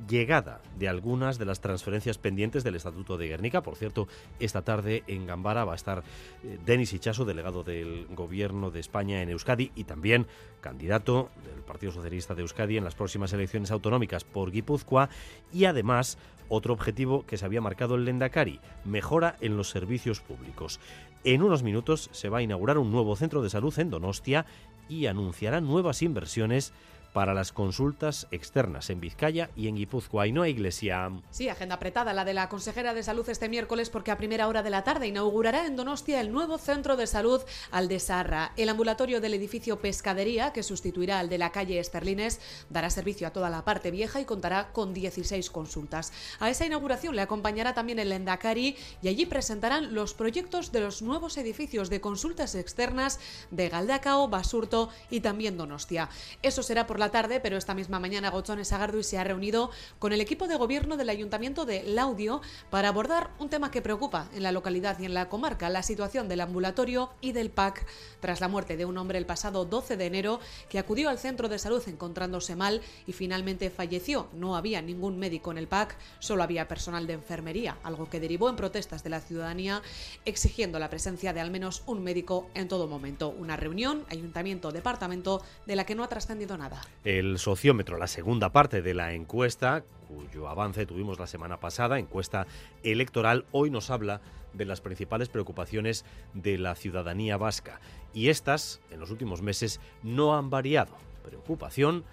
llegada 0.07 0.61
de 0.79 0.89
algunas 0.89 1.39
de 1.39 1.45
las 1.45 1.61
transferencias 1.61 2.19
pendientes 2.19 2.65
del 2.65 2.77
Estatuto 2.77 3.17
de 3.17 3.29
Guernica. 3.29 3.63
Por 3.63 3.77
cierto, 3.77 4.07
esta 4.39 4.63
tarde 4.63 5.03
en 5.07 5.27
Gambara 5.27 5.65
va 5.65 5.73
a 5.73 5.77
estar 5.77 6.05
eh, 6.45 6.59
Denis 6.65 6.93
Ichaso, 6.93 7.25
delegado 7.25 7.65
del 7.65 8.07
Gobierno 8.11 8.71
de 8.71 8.81
España 8.81 9.23
en 9.23 9.31
Euskadi 9.31 9.73
y 9.75 9.85
también 9.85 10.27
candidato 10.61 11.31
del 11.45 11.63
Partido 11.63 11.93
Socialista 11.93 12.35
de 12.35 12.43
Euskadi 12.43 12.77
en 12.77 12.85
las 12.85 12.95
próximas 12.95 13.33
elecciones 13.33 13.71
autonómicas 13.71 14.25
por 14.25 14.51
Guipúzcoa 14.51 15.09
y 15.53 15.65
además 15.65 16.19
otro 16.49 16.73
objetivo 16.73 17.27
que 17.27 17.37
se 17.37 17.45
había 17.45 17.61
marcado 17.61 17.95
el 17.95 18.05
Lendakari, 18.05 18.61
mejora 18.85 19.37
en 19.41 19.57
los 19.57 19.69
servicios 19.69 20.21
públicos. 20.21 20.81
En 21.25 21.43
unos 21.43 21.63
minutos 21.63 22.09
se 22.13 22.29
va 22.29 22.39
a 22.39 22.43
inaugurar 22.43 22.79
un 22.79 22.91
nuevo 22.91 23.17
centro 23.17 23.43
de 23.43 23.51
salud 23.51 23.77
en 23.79 23.91
Donostia 23.91 24.47
y 24.89 25.07
anunciará 25.07 25.61
nuevas 25.61 26.03
inversiones 26.03 26.73
para 27.13 27.35
las 27.35 27.53
consultas 27.53 28.27
externas 28.31 28.91
en 28.91 29.01
Vizcaya 29.01 29.51
y 29.57 29.69
en 29.69 29.77
Guipúzcoa. 29.77 30.27
Y 30.27 30.33
no 30.33 30.43
hay 30.43 30.53
iglesia. 30.53 31.11
Sí, 31.31 31.49
agenda 31.49 31.77
apretada 31.77 32.13
la 32.13 32.25
de 32.25 32.35
la 32.35 32.49
consejera 32.49 32.95
de 32.95 33.03
salud 33.03 33.29
este 33.29 33.49
miércoles 33.49 33.91
porque 33.91 34.11
a 34.11 34.19
primera 34.19 34.49
hora 34.49 34.63
de 34.63 34.71
la 34.71 34.85
tarde 34.85 35.07
inaugurará 35.07 35.67
en 35.67 35.77
Donostia 35.77 36.21
el 36.21 36.33
nuevo 36.33 36.59
centro 36.59 36.97
de 36.97 37.07
salud 37.07 37.41
Aldesarra. 37.71 38.53
El 38.57 38.69
ambulatorio 38.69 39.21
del 39.21 39.35
edificio 39.35 39.81
Pescadería, 39.81 40.53
que 40.53 40.63
sustituirá 40.63 41.19
al 41.19 41.29
de 41.29 41.39
la 41.39 41.53
calle 41.53 41.79
Esterlines, 41.79 42.41
dará 42.71 42.91
servicio 42.91 43.27
a 43.27 43.33
toda 43.33 43.51
la 43.51 43.65
parte 43.65 43.91
vieja 43.91 44.21
y 44.21 44.25
contará 44.25 44.73
con 44.73 44.95
16 44.95 45.51
consultas. 45.51 46.13
A 46.41 46.51
esa 46.51 46.67
inauguración 46.67 47.15
le 47.17 47.23
acompañará 47.23 47.75
también 47.75 47.99
el 47.99 48.13
Endacari 48.13 48.77
y 49.03 49.09
allí 49.09 49.27
presentarán 49.27 49.95
los 49.95 50.15
proyectos 50.15 50.73
de 50.73 50.81
los 50.81 51.03
nuevos 51.03 51.37
edificios 51.39 51.91
de 51.91 52.01
consultas 52.01 52.55
externas 52.55 53.21
de 53.51 53.69
Galdacao, 53.69 54.29
Basurto 54.29 54.91
y 55.11 55.21
también 55.21 55.57
Donostia. 55.57 56.09
Eso 56.43 56.63
será 56.63 56.87
por 56.87 56.98
la 56.99 57.11
tarde, 57.11 57.41
pero 57.41 57.57
esta 57.57 57.75
misma 57.75 57.99
mañana 57.99 58.31
Gochones 58.31 58.73
Agardui 58.73 59.03
se 59.03 59.19
ha 59.19 59.25
reunido 59.25 59.71
con 59.99 60.13
el 60.13 60.21
equipo 60.21 60.49
de 60.49 60.57
gobierno 60.57 60.97
del 60.97 61.09
Ayuntamiento 61.09 61.65
de 61.65 61.83
Laudio 61.83 62.41
para 62.71 62.89
abordar 62.89 63.31
un 63.39 63.49
tema 63.49 63.71
que 63.71 63.83
preocupa 63.83 64.29
en 64.35 64.43
la 64.43 64.53
localidad 64.53 64.99
y 64.99 65.05
en 65.05 65.15
la 65.15 65.29
comarca, 65.29 65.69
la 65.69 65.83
situación 65.83 66.29
del 66.29 66.41
ambulatorio 66.41 67.11
y 67.21 67.33
del 67.33 67.51
PAC 67.51 67.87
tras 68.21 68.41
la 68.41 68.49
muerte 68.49 68.77
de 68.77 68.85
un 68.85 68.99
hombre 68.99 69.19
el 69.19 69.27
pasado 69.27 69.65
12 69.65 69.97
de 69.97 70.07
enero 70.07 70.41
que 70.69 70.79
acudió 70.79 71.09
al 71.09 71.19
centro 71.19 71.49
de 71.49 71.59
salud 71.59 71.83
encontrándose 71.87 72.57
mal 72.57 72.83
y 73.07 73.13
finalmente 73.13 73.71
falleció. 73.71 74.29
No 74.33 74.57
había 74.57 74.83
ningún 74.83 75.19
médico 75.19 75.51
en 75.51 75.59
el 75.59 75.69
PAC, 75.69 75.97
solo 76.19 76.43
había 76.43 76.69
personal 76.69 77.07
de 77.07 77.15
enfermería, 77.15 77.79
algo 77.83 78.09
que 78.09 78.21
derivó 78.21 78.49
en 78.49 78.57
protestas 78.57 79.03
de 79.03 79.11
la 79.11 79.21
ciudadanía 79.21 79.83
exigiendo 80.25 80.79
la 80.79 80.91
presencia 80.91 81.33
de 81.33 81.41
al 81.41 81.51
menos 81.51 81.83
un 81.87 82.03
médico 82.03 82.49
en 82.55 82.69
todo 82.69 82.87
momento. 82.89 83.31
Una 83.31 83.57
reunión, 83.57 84.05
ayuntamiento-departamento, 84.09 85.43
de 85.67 85.77
la 85.77 85.85
que 85.85 85.95
no 85.95 86.05
ha 86.05 86.09
trascendido 86.09 86.57
nada. 86.57 86.81
El 87.05 87.39
sociómetro, 87.39 87.97
la 87.97 88.07
segunda 88.07 88.51
parte 88.51 88.83
de 88.83 88.95
la 88.95 89.13
encuesta, 89.13 89.85
cuyo 90.09 90.49
avance 90.49 90.87
tuvimos 90.87 91.19
la 91.19 91.27
semana 91.27 91.59
pasada, 91.61 91.99
encuesta 91.99 92.47
electoral, 92.83 93.45
hoy 93.53 93.71
nos 93.71 93.91
habla 93.91 94.21
de 94.53 94.65
las 94.65 94.81
principales 94.81 95.29
preocupaciones 95.29 96.05
de 96.35 96.59
la 96.59 96.75
ciudadanía 96.75 97.37
vasca. 97.37 97.81
Y 98.13 98.29
estas, 98.29 98.81
en 98.91 99.01
los 99.01 99.11
últimos 99.11 99.43
meses, 99.43 99.81
no 100.03 100.37
han 100.37 100.51
variado. 100.51 100.97
Preocupación 101.25 102.05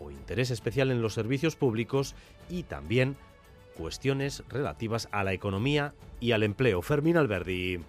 o 0.00 0.10
interés 0.10 0.50
especial 0.50 0.90
en 0.90 1.02
los 1.02 1.14
servicios 1.14 1.56
públicos 1.56 2.14
y 2.48 2.64
también 2.64 3.16
cuestiones 3.76 4.42
relativas 4.48 5.08
a 5.12 5.24
la 5.24 5.32
economía 5.32 5.94
y 6.20 6.32
al 6.32 6.42
empleo. 6.42 6.82
Fermín 6.82 7.16
Alberdi. 7.16 7.80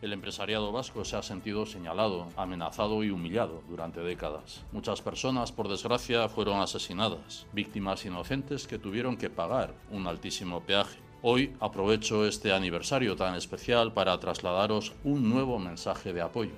El 0.00 0.12
empresariado 0.12 0.70
vasco 0.70 1.04
se 1.04 1.16
ha 1.16 1.22
sentido 1.22 1.66
señalado, 1.66 2.28
amenazado 2.36 3.02
y 3.02 3.10
humillado 3.10 3.64
durante 3.68 4.00
décadas. 4.00 4.64
Muchas 4.70 5.02
personas, 5.02 5.50
por 5.50 5.66
desgracia, 5.68 6.28
fueron 6.28 6.60
asesinadas, 6.60 7.46
víctimas 7.52 8.04
inocentes 8.04 8.68
que 8.68 8.78
tuvieron 8.78 9.16
que 9.16 9.28
pagar 9.28 9.74
un 9.90 10.06
altísimo 10.06 10.60
peaje. 10.60 11.00
Hoy 11.20 11.52
aprovecho 11.58 12.28
este 12.28 12.52
aniversario 12.52 13.16
tan 13.16 13.34
especial 13.34 13.92
para 13.92 14.20
trasladaros 14.20 14.92
un 15.02 15.28
nuevo 15.28 15.58
mensaje 15.58 16.12
de 16.12 16.20
apoyo. 16.20 16.52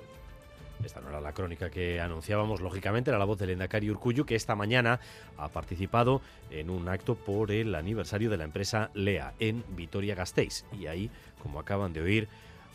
Esta 0.83 1.01
no 1.01 1.09
era 1.09 1.19
la 1.19 1.33
crónica 1.33 1.71
que 1.71 1.99
anunciábamos, 1.99 2.61
lógicamente, 2.61 3.09
era 3.09 3.17
la 3.17 3.25
voz 3.25 3.39
del 3.39 3.51
Endacari 3.51 3.89
Urcuyu, 3.89 4.23
que 4.23 4.35
esta 4.35 4.55
mañana 4.55 4.99
ha 5.37 5.47
participado 5.49 6.21
en 6.51 6.69
un 6.69 6.87
acto 6.89 7.15
por 7.15 7.51
el 7.51 7.73
aniversario 7.73 8.29
de 8.29 8.37
la 8.37 8.43
empresa 8.43 8.91
LEA 8.93 9.33
en 9.39 9.63
Vitoria-Gasteiz. 9.75 10.65
Y 10.79 10.85
ahí, 10.85 11.09
como 11.41 11.59
acaban 11.59 11.93
de 11.93 12.01
oír, 12.01 12.27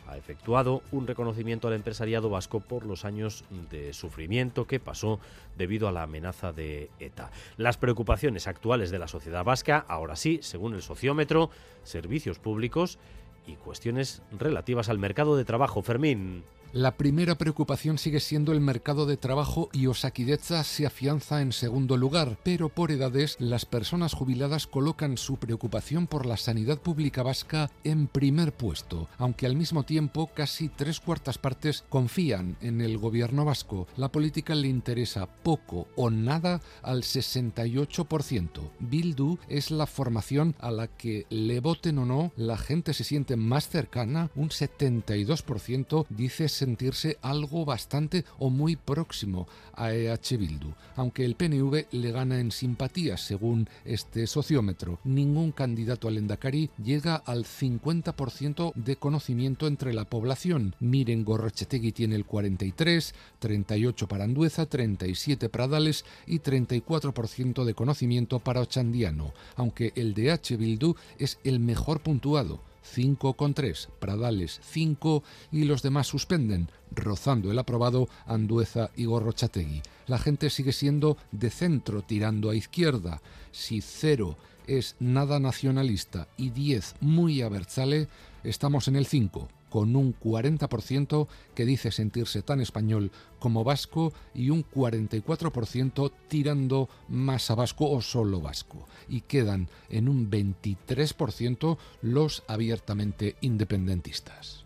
ha 0.06 0.16
efectuado 0.16 0.82
un 0.92 1.06
reconocimiento 1.06 1.68
al 1.68 1.74
empresariado 1.74 2.30
vasco 2.30 2.60
por 2.60 2.86
los 2.86 3.04
años 3.04 3.44
de 3.70 3.92
sufrimiento 3.92 4.66
que 4.66 4.80
pasó 4.80 5.20
debido 5.56 5.88
a 5.88 5.92
la 5.92 6.02
amenaza 6.02 6.52
de 6.52 6.90
ETA. 7.00 7.30
Las 7.56 7.76
preocupaciones 7.76 8.46
actuales 8.46 8.90
de 8.90 8.98
la 8.98 9.08
sociedad 9.08 9.44
vasca, 9.44 9.84
ahora 9.88 10.16
sí, 10.16 10.38
según 10.42 10.74
el 10.74 10.82
sociómetro, 10.82 11.50
servicios 11.82 12.38
públicos 12.38 12.98
y 13.46 13.54
cuestiones 13.54 14.22
relativas 14.36 14.88
al 14.88 14.98
mercado 14.98 15.36
de 15.36 15.44
trabajo. 15.44 15.82
Fermín. 15.82 16.44
La 16.72 16.96
primera 16.96 17.36
preocupación 17.36 17.96
sigue 17.96 18.20
siendo 18.20 18.52
el 18.52 18.60
mercado 18.60 19.06
de 19.06 19.16
trabajo 19.16 19.70
y 19.72 19.86
Osakideza 19.86 20.62
se 20.64 20.86
afianza 20.86 21.40
en 21.40 21.52
segundo 21.52 21.96
lugar, 21.96 22.38
pero 22.42 22.68
por 22.68 22.90
edades 22.90 23.36
las 23.38 23.64
personas 23.64 24.12
jubiladas 24.12 24.66
colocan 24.66 25.16
su 25.16 25.36
preocupación 25.36 26.06
por 26.06 26.26
la 26.26 26.36
sanidad 26.36 26.78
pública 26.78 27.22
vasca 27.22 27.70
en 27.84 28.08
primer 28.08 28.52
puesto, 28.52 29.08
aunque 29.16 29.46
al 29.46 29.56
mismo 29.56 29.84
tiempo 29.84 30.30
casi 30.34 30.68
tres 30.68 31.00
cuartas 31.00 31.38
partes 31.38 31.84
confían 31.88 32.56
en 32.60 32.80
el 32.80 32.98
gobierno 32.98 33.44
vasco. 33.44 33.86
La 33.96 34.10
política 34.12 34.54
le 34.54 34.68
interesa 34.68 35.26
poco 35.26 35.88
o 35.96 36.10
nada 36.10 36.60
al 36.82 37.02
68%. 37.02 38.70
Bildu 38.80 39.38
es 39.48 39.70
la 39.70 39.86
formación 39.86 40.54
a 40.58 40.70
la 40.70 40.88
que 40.88 41.26
le 41.30 41.60
voten 41.60 41.98
o 41.98 42.04
no, 42.04 42.32
la 42.36 42.58
gente 42.58 42.92
se 42.92 43.04
siente 43.04 43.36
más 43.36 43.68
cercana, 43.68 44.30
un 44.34 44.50
72% 44.50 46.06
dice 46.10 46.48
sentirse 46.66 47.16
algo 47.22 47.64
bastante 47.64 48.24
o 48.40 48.50
muy 48.50 48.74
próximo 48.74 49.46
a 49.74 49.94
EH 49.94 50.36
Bildu, 50.36 50.70
aunque 50.96 51.24
el 51.24 51.36
PNV 51.36 51.86
le 51.92 52.10
gana 52.10 52.40
en 52.40 52.50
simpatía 52.50 53.16
según 53.16 53.68
este 53.84 54.26
sociómetro. 54.26 54.98
Ningún 55.04 55.52
candidato 55.52 56.08
al 56.08 56.18
Endacari 56.18 56.70
llega 56.82 57.14
al 57.14 57.44
50% 57.44 58.74
de 58.74 58.96
conocimiento 58.96 59.68
entre 59.68 59.94
la 59.94 60.06
población. 60.06 60.74
Miren 60.80 61.24
Gorrochetegui 61.24 61.92
tiene 61.92 62.16
el 62.16 62.24
43, 62.24 63.14
38 63.38 64.08
para 64.08 64.24
Andueza, 64.24 64.66
37 64.66 65.48
para 65.48 65.68
Dales 65.68 66.04
y 66.26 66.40
34% 66.40 67.64
de 67.64 67.74
conocimiento 67.74 68.40
para 68.40 68.60
Ochandiano, 68.60 69.32
aunque 69.54 69.92
el 69.94 70.14
de 70.14 70.32
H. 70.32 70.56
Bildu 70.56 70.96
es 71.18 71.38
el 71.44 71.60
mejor 71.60 72.00
puntuado 72.00 72.60
5,3, 72.94 73.88
Pradales 73.98 74.60
5 74.62 75.22
y 75.52 75.64
los 75.64 75.82
demás 75.82 76.06
suspenden, 76.06 76.70
rozando 76.90 77.50
el 77.50 77.58
aprobado 77.58 78.08
Andueza 78.26 78.90
y 78.96 79.06
Gorrochategui. 79.06 79.82
La 80.06 80.18
gente 80.18 80.50
sigue 80.50 80.72
siendo 80.72 81.16
de 81.32 81.50
centro 81.50 82.02
tirando 82.02 82.50
a 82.50 82.54
izquierda. 82.54 83.20
Si 83.52 83.80
0 83.80 84.36
es 84.66 84.96
nada 85.00 85.40
nacionalista 85.40 86.28
y 86.36 86.50
10 86.50 86.96
muy 87.00 87.42
abertzale, 87.42 88.08
estamos 88.44 88.88
en 88.88 88.96
el 88.96 89.06
5 89.06 89.48
con 89.70 89.96
un 89.96 90.18
40% 90.18 91.28
que 91.54 91.64
dice 91.64 91.90
sentirse 91.90 92.42
tan 92.42 92.60
español 92.60 93.10
como 93.38 93.64
vasco 93.64 94.12
y 94.34 94.50
un 94.50 94.64
44% 94.64 96.12
tirando 96.28 96.88
más 97.08 97.50
a 97.50 97.54
vasco 97.54 97.90
o 97.90 98.00
solo 98.00 98.40
vasco. 98.40 98.86
Y 99.08 99.22
quedan 99.22 99.68
en 99.88 100.08
un 100.08 100.30
23% 100.30 101.78
los 102.02 102.44
abiertamente 102.48 103.36
independentistas. 103.40 104.64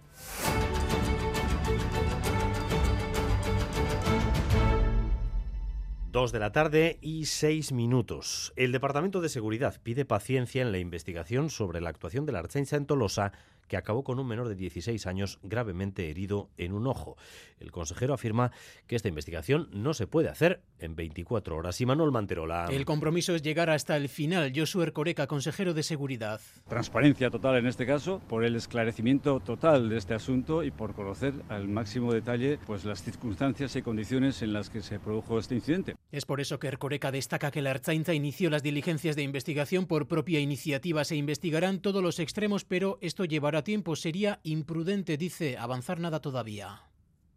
Dos 6.12 6.32
de 6.32 6.40
la 6.40 6.50
tarde 6.50 6.98
y 7.00 7.26
seis 7.26 7.70
minutos. 7.70 8.52
El 8.56 8.72
Departamento 8.72 9.20
de 9.20 9.28
Seguridad 9.28 9.80
pide 9.80 10.04
paciencia 10.04 10.60
en 10.60 10.72
la 10.72 10.78
investigación 10.78 11.50
sobre 11.50 11.80
la 11.80 11.90
actuación 11.90 12.26
de 12.26 12.32
la 12.32 12.40
Archencha 12.40 12.74
en 12.74 12.86
Tolosa 12.86 13.30
que 13.70 13.76
acabó 13.76 14.02
con 14.02 14.18
un 14.18 14.26
menor 14.26 14.48
de 14.48 14.56
16 14.56 15.06
años 15.06 15.38
gravemente 15.44 16.10
herido 16.10 16.50
en 16.58 16.72
un 16.72 16.88
ojo. 16.88 17.16
El 17.60 17.70
consejero 17.70 18.12
afirma 18.14 18.50
que 18.88 18.96
esta 18.96 19.06
investigación 19.06 19.68
no 19.72 19.94
se 19.94 20.08
puede 20.08 20.28
hacer 20.28 20.60
en 20.80 20.96
24 20.96 21.56
horas. 21.56 21.80
Y 21.80 21.86
Manuel 21.86 22.10
Manterola. 22.10 22.66
El 22.68 22.84
compromiso 22.84 23.32
es 23.32 23.42
llegar 23.42 23.70
hasta 23.70 23.96
el 23.96 24.08
final. 24.08 24.52
Josué 24.54 24.86
Ercoreca, 24.86 25.28
consejero 25.28 25.72
de 25.72 25.84
Seguridad. 25.84 26.40
Transparencia 26.68 27.30
total 27.30 27.58
en 27.58 27.68
este 27.68 27.86
caso, 27.86 28.20
por 28.28 28.44
el 28.44 28.56
esclarecimiento 28.56 29.38
total 29.38 29.88
de 29.88 29.98
este 29.98 30.14
asunto 30.14 30.64
y 30.64 30.72
por 30.72 30.94
conocer 30.94 31.34
al 31.48 31.68
máximo 31.68 32.12
detalle 32.12 32.58
pues, 32.66 32.84
las 32.84 33.04
circunstancias 33.04 33.76
y 33.76 33.82
condiciones 33.82 34.42
en 34.42 34.52
las 34.52 34.68
que 34.68 34.82
se 34.82 34.98
produjo 34.98 35.38
este 35.38 35.54
incidente. 35.54 35.94
Es 36.10 36.26
por 36.26 36.40
eso 36.40 36.58
que 36.58 36.66
Ercoreca 36.66 37.12
destaca 37.12 37.52
que 37.52 37.62
la 37.62 37.70
Arzainza 37.70 38.14
inició 38.14 38.50
las 38.50 38.64
diligencias 38.64 39.14
de 39.14 39.22
investigación 39.22 39.86
por 39.86 40.08
propia 40.08 40.40
iniciativa. 40.40 41.04
Se 41.04 41.14
investigarán 41.14 41.78
todos 41.78 42.02
los 42.02 42.18
extremos, 42.18 42.64
pero 42.64 42.98
esto 43.00 43.24
llevará 43.24 43.59
tiempo. 43.62 43.96
Sería 43.96 44.40
imprudente, 44.42 45.16
dice, 45.16 45.56
avanzar 45.58 46.00
nada 46.00 46.20
todavía. 46.20 46.89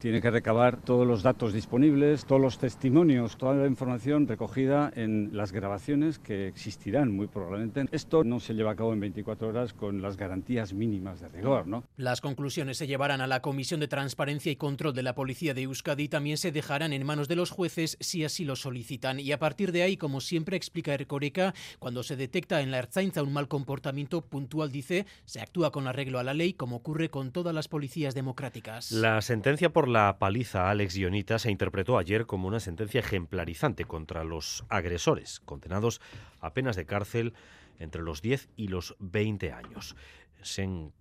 Tiene 0.04 0.20
que 0.20 0.32
recabar 0.32 0.82
todos 0.82 1.08
los 1.08 1.24
datos 1.24 1.54
disponibles, 1.54 2.26
todos 2.26 2.41
los 2.41 2.58
testimonios, 2.58 3.38
toda 3.38 3.54
la 3.54 3.68
información 3.68 4.28
recogida 4.28 4.91
en 4.97 5.30
las 5.32 5.54
grabaciones 5.54 6.20
que 6.20 6.49
existirán 6.49 7.10
muy 7.10 7.28
probablemente. 7.28 7.86
Esto 7.93 8.26
no 8.26 8.41
se 8.41 8.54
lleva 8.54 8.72
a 8.72 8.76
cabo 8.76 8.91
en 8.91 8.99
24 8.99 9.47
horas 9.47 9.72
con 9.72 10.01
las 10.01 10.18
garantías 10.18 10.74
mínimas 10.74 11.22
de 11.22 11.30
rigor, 11.30 11.68
¿no? 11.68 11.86
Las 11.95 12.20
conclusiones 12.20 12.80
se 12.80 12.86
llevarán 12.86 13.22
a 13.22 13.28
la 13.28 13.41
Comisión 13.41 13.80
de 13.80 13.88
Transparencia 13.88 14.51
y 14.51 14.58
Control 14.58 14.93
de 14.93 15.04
la 15.04 15.16
Policía 15.16 15.54
de 15.54 15.62
Euskadi 15.62 16.04
y 16.04 16.10
también 16.10 16.36
se 16.36 16.51
dejarán 16.51 16.91
en 16.91 17.06
manos 17.06 17.30
de 17.30 17.38
los 17.38 17.49
jueces 17.49 17.95
si 18.01 18.26
así 18.26 18.43
lo 18.43 18.58
solicitan. 18.58 19.22
Y 19.22 19.32
a 19.32 19.39
partir 19.39 19.72
de 19.72 19.84
ahí, 19.84 19.95
como 19.95 20.20
siempre 20.20 20.58
explica 20.58 20.93
Ercoreca, 20.93 21.54
cuando 21.80 22.04
se 22.04 22.18
detecta 22.18 22.60
en 22.60 22.72
la 22.72 22.80
Erzainza 22.80 23.24
un 23.24 23.32
mal 23.32 23.47
comportamiento 23.47 24.20
puntual, 24.20 24.70
dice, 24.70 25.06
se 25.24 25.39
actúa 25.39 25.72
con 25.72 25.88
arreglo 25.88 26.20
a 26.20 26.24
la 26.24 26.34
ley 26.34 26.56
como 26.56 26.76
ocurre 26.76 27.08
con 27.08 27.32
todas 27.32 27.56
las 27.56 27.70
policías 27.70 28.14
democráticas. 28.14 28.91
La 28.91 29.22
sentencia 29.22 29.72
por 29.72 29.93
la 29.94 30.18
paliza 30.18 30.66
a 30.68 30.72
Alex 30.72 30.96
Ionita 30.96 31.38
se 31.38 31.52
interpretó 31.52 32.00
ayer 32.00 32.26
como 32.26 32.48
una 32.48 32.60
sentencia 32.60 33.00
ejemplarizante 33.00 33.86
contra 33.86 34.24
los 34.24 34.66
agresores, 34.68 35.39
condenados 35.39 36.02
a 36.41 36.54
penas 36.54 36.76
de 36.76 36.86
cárcel 36.86 37.34
entre 37.78 38.02
los 38.02 38.22
10 38.24 38.50
y 38.56 38.70
los 38.70 38.96
20 39.00 39.54
años. 39.54 39.96
son 40.41 40.91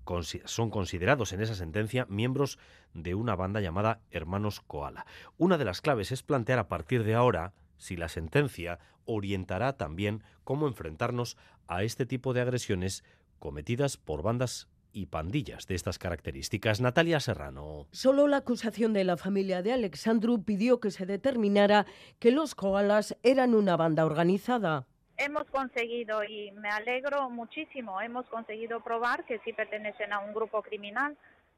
considerados 0.71 1.33
en 1.33 1.41
esa 1.41 1.55
sentencia 1.55 2.07
miembros 2.11 2.59
de 2.93 3.15
una 3.15 3.35
banda 3.35 3.61
llamada 3.61 4.01
Hermanos 4.11 4.61
Koala. 4.61 5.07
Una 5.39 5.57
de 5.57 5.65
las 5.65 5.81
claves 5.81 6.13
es 6.13 6.23
plantear 6.23 6.59
a 6.59 6.69
partir 6.69 7.03
de 7.03 7.15
ahora 7.15 7.55
si 7.79 7.97
la 7.97 8.11
sentencia 8.11 8.79
orientará 9.07 9.73
también 9.79 10.23
cómo 10.45 10.69
enfrentarnos 10.69 11.39
a 11.67 11.83
este 11.83 12.05
tipo 12.05 12.35
de 12.35 12.43
agresiones 12.43 13.05
cometidas 13.39 13.97
por 13.97 14.23
bandas 14.23 14.69
y 14.93 15.07
pandillas 15.07 15.67
de 15.67 15.75
estas 15.75 15.99
características. 15.99 16.81
Natalia 16.81 17.21
Serrano. 17.21 17.87
Solo 17.91 18.27
la 18.29 18.39
acusación 18.39 18.93
de 18.93 19.05
la 19.05 19.17
familia 19.17 19.63
de 19.63 19.73
Alexandru 19.73 20.45
pidió 20.45 20.81
que 20.81 20.91
se 20.91 21.07
determinara 21.07 21.87
que 22.19 22.31
los 22.31 22.55
koalas 22.55 23.17
eran 23.23 23.55
una 23.55 23.77
banda 23.77 24.05
organizada. 24.05 24.87
Hemos 25.17 25.45
conseguido, 25.51 26.25
y 26.25 26.51
me 26.53 26.69
alegro 26.69 27.31
muchísimo, 27.31 28.01
hemos 28.01 28.27
conseguido 28.27 28.81
probar 28.81 29.25
que 29.25 29.39
sí 29.41 29.53
pertenecen 29.53 30.13
a 30.13 30.21
un 30.21 30.33
grupo 30.33 30.63
criminal. 30.63 31.17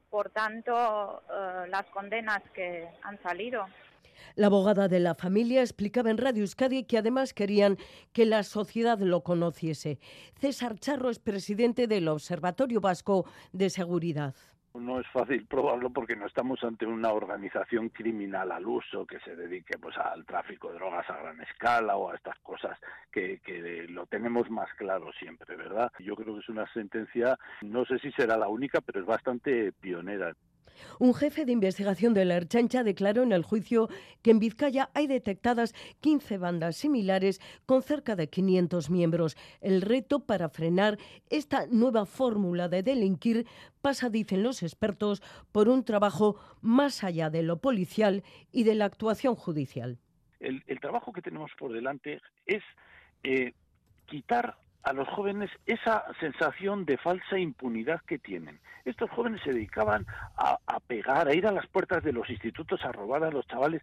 Por 0.09 0.29
tanto, 0.29 1.23
eh, 1.29 1.67
las 1.69 1.85
condenas 1.87 2.41
que 2.53 2.87
han 3.01 3.21
salido 3.23 3.65
la 4.35 4.47
abogada 4.47 4.87
de 4.87 4.99
la 4.99 5.15
familia 5.15 5.61
explicaba 5.61 6.09
en 6.09 6.17
Radio 6.17 6.41
Euskadi 6.41 6.83
que 6.83 6.97
además 6.97 7.33
querían 7.33 7.77
que 8.13 8.25
la 8.25 8.43
sociedad 8.43 8.99
lo 8.99 9.23
conociese. 9.23 9.99
César 10.39 10.79
Charro 10.79 11.09
es 11.09 11.19
presidente 11.19 11.87
del 11.87 12.07
Observatorio 12.07 12.81
Vasco 12.81 13.25
de 13.53 13.69
Seguridad. 13.69 14.35
No 14.75 14.99
es 14.99 15.07
fácil 15.07 15.45
probarlo 15.45 15.89
porque 15.89 16.17
no 16.17 16.25
estamos 16.25 16.61
ante 16.63 16.85
una 16.85 17.13
organización 17.13 17.89
criminal 17.89 18.51
al 18.51 18.67
uso 18.67 19.05
que 19.05 19.19
se 19.21 19.35
dedique 19.35 19.77
pues 19.77 19.97
al 19.97 20.25
tráfico 20.25 20.69
de 20.69 20.75
drogas 20.75 21.09
a 21.09 21.17
gran 21.17 21.39
escala 21.41 21.95
o 21.95 22.11
a 22.11 22.15
estas 22.15 22.37
cosas 22.39 22.77
que, 23.09 23.39
que 23.39 23.85
lo 23.87 24.05
tenemos 24.05 24.49
más 24.49 24.67
claro 24.73 25.11
siempre, 25.13 25.55
¿verdad? 25.55 25.91
Yo 25.99 26.15
creo 26.15 26.33
que 26.33 26.41
es 26.41 26.49
una 26.49 26.71
sentencia, 26.73 27.39
no 27.61 27.85
sé 27.85 27.99
si 27.99 28.11
será 28.11 28.35
la 28.37 28.49
única, 28.49 28.81
pero 28.81 28.99
es 28.99 29.05
bastante 29.05 29.71
pionera. 29.71 30.33
Un 30.99 31.13
jefe 31.13 31.45
de 31.45 31.51
investigación 31.51 32.13
de 32.13 32.25
la 32.25 32.35
Erchancha 32.35 32.83
declaró 32.83 33.23
en 33.23 33.31
el 33.31 33.43
juicio 33.43 33.89
que 34.21 34.31
en 34.31 34.39
Vizcaya 34.39 34.89
hay 34.93 35.07
detectadas 35.07 35.73
15 36.01 36.37
bandas 36.37 36.77
similares 36.77 37.41
con 37.65 37.81
cerca 37.81 38.15
de 38.15 38.29
500 38.29 38.89
miembros. 38.89 39.37
El 39.61 39.81
reto 39.81 40.25
para 40.25 40.49
frenar 40.49 40.97
esta 41.29 41.67
nueva 41.67 42.05
fórmula 42.05 42.69
de 42.69 42.83
delinquir 42.83 43.45
pasa, 43.81 44.09
dicen 44.09 44.43
los 44.43 44.63
expertos, 44.63 45.21
por 45.51 45.69
un 45.69 45.83
trabajo 45.83 46.37
más 46.61 47.03
allá 47.03 47.29
de 47.29 47.43
lo 47.43 47.57
policial 47.57 48.23
y 48.51 48.63
de 48.63 48.75
la 48.75 48.85
actuación 48.85 49.35
judicial. 49.35 49.99
El, 50.39 50.63
trabajo 50.79 51.11
que 51.11 51.21
tenemos 51.21 51.51
por 51.57 51.73
delante 51.73 52.21
es 52.45 52.63
eh, 53.23 53.53
quitar 54.05 54.57
a 54.85 54.93
los 54.93 55.07
jóvenes 55.09 55.49
esa 55.65 56.05
sensación 56.19 56.85
de 56.85 56.97
falsa 56.97 57.39
impunidad 57.39 58.01
que 58.01 58.19
tienen. 58.19 58.59
Estos 58.85 59.09
jóvenes 59.09 59.41
se 59.43 59.51
dedicaban 59.51 60.05
a, 60.37 60.79
pegar, 60.79 61.27
a 61.27 61.33
ir 61.33 61.47
a 61.47 61.51
las 61.51 61.65
puertas 61.65 62.03
de 62.03 62.13
los 62.13 62.29
institutos 62.29 62.85
a 62.85 62.91
robar 62.91 63.23
a 63.23 63.31
los 63.31 63.47
chavales 63.47 63.81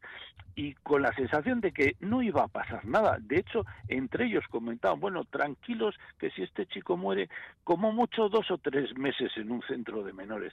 y 0.55 0.75
con 0.75 1.03
la 1.03 1.13
sensación 1.13 1.61
de 1.61 1.73
que 1.73 1.97
no 1.99 2.23
iba 2.23 2.45
a 2.45 2.49
pasar 2.49 2.85
nada. 2.85 3.19
De 3.21 3.41
hecho, 3.41 3.67
entre 3.89 4.27
ellos 4.27 4.45
comentaban, 4.49 5.01
bueno, 5.01 5.25
tranquilos 5.25 5.97
que 6.21 6.31
si 6.31 6.45
este 6.45 6.67
chico 6.67 6.97
muere, 6.97 7.29
como 7.65 7.91
mucho 7.91 8.29
dos 8.29 8.49
o 8.53 8.59
tres 8.59 8.97
meses 8.97 9.33
en 9.37 9.51
un 9.51 9.63
centro 9.63 10.05
de 10.05 10.13
menores. 10.13 10.53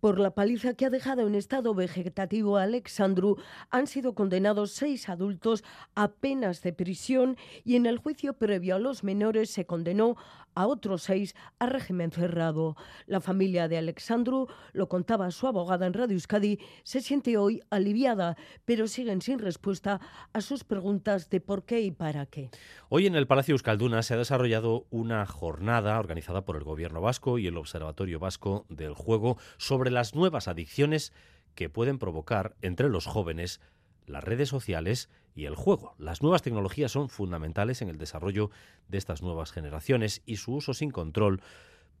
Por 0.00 0.18
la 0.18 0.32
paliza 0.32 0.74
que 0.74 0.86
ha 0.86 0.90
dejado 0.90 1.26
en 1.26 1.34
estado 1.34 1.74
vegetativo 1.74 2.56
a 2.56 2.64
Alexandru, 2.64 3.36
han 3.70 3.86
sido 3.86 4.14
condenados 4.14 4.72
seis 4.72 5.08
adultos 5.08 5.64
a 5.94 6.08
penas 6.08 6.62
de 6.62 6.72
prisión 6.72 7.36
y 7.64 7.76
en 7.76 7.86
el 7.86 7.98
juicio 7.98 8.34
previo 8.34 8.76
a 8.76 8.78
los 8.78 9.04
menores 9.04 9.50
se 9.50 9.66
condenó 9.66 10.16
a 10.56 10.66
otros 10.66 11.02
seis 11.02 11.36
a 11.58 11.66
régimen 11.66 12.10
cerrado. 12.10 12.76
La 13.06 13.20
familia 13.20 13.68
de 13.68 13.78
Alexandru, 13.78 14.48
lo 14.72 14.88
contaba 14.88 15.30
su 15.30 15.46
abogada 15.46 15.86
en 15.86 15.92
Radio 15.92 16.14
Euskadi, 16.14 16.58
se 16.82 17.00
siente 17.00 17.36
hoy 17.36 17.62
aliviada, 17.70 18.36
pero 18.64 18.88
siguen 18.88 19.20
sin 19.20 19.38
respuesta 19.38 20.00
a 20.32 20.40
sus 20.40 20.64
preguntas 20.64 21.28
de 21.28 21.40
por 21.40 21.64
qué 21.64 21.82
y 21.82 21.90
para 21.90 22.26
qué. 22.26 22.50
Hoy 22.88 23.06
en 23.06 23.14
el 23.16 23.26
Palacio 23.26 23.52
Euskalduna 23.52 24.02
se 24.02 24.14
ha 24.14 24.16
desarrollado 24.16 24.86
una 24.90 25.26
jornada 25.26 25.98
organizada 25.98 26.44
por 26.44 26.56
el 26.56 26.64
Gobierno 26.64 27.02
vasco 27.02 27.38
y 27.38 27.46
el 27.46 27.58
Observatorio 27.58 28.18
Vasco 28.18 28.64
del 28.70 28.94
Juego 28.94 29.36
sobre 29.58 29.75
las 29.90 30.14
nuevas 30.14 30.48
adicciones 30.48 31.12
que 31.54 31.68
pueden 31.68 31.98
provocar 31.98 32.56
entre 32.62 32.88
los 32.88 33.06
jóvenes 33.06 33.60
las 34.06 34.24
redes 34.24 34.48
sociales 34.48 35.08
y 35.34 35.44
el 35.44 35.54
juego. 35.54 35.94
Las 35.98 36.22
nuevas 36.22 36.42
tecnologías 36.42 36.92
son 36.92 37.08
fundamentales 37.08 37.82
en 37.82 37.88
el 37.88 37.98
desarrollo 37.98 38.50
de 38.88 38.98
estas 38.98 39.22
nuevas 39.22 39.52
generaciones 39.52 40.22
y 40.24 40.36
su 40.36 40.54
uso 40.54 40.74
sin 40.74 40.90
control 40.90 41.42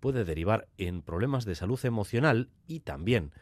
puede 0.00 0.24
derivar 0.24 0.68
en 0.78 1.02
problemas 1.02 1.44
de 1.44 1.54
salud 1.54 1.84
emocional 1.84 2.50
y 2.66 2.80
también 2.80 3.32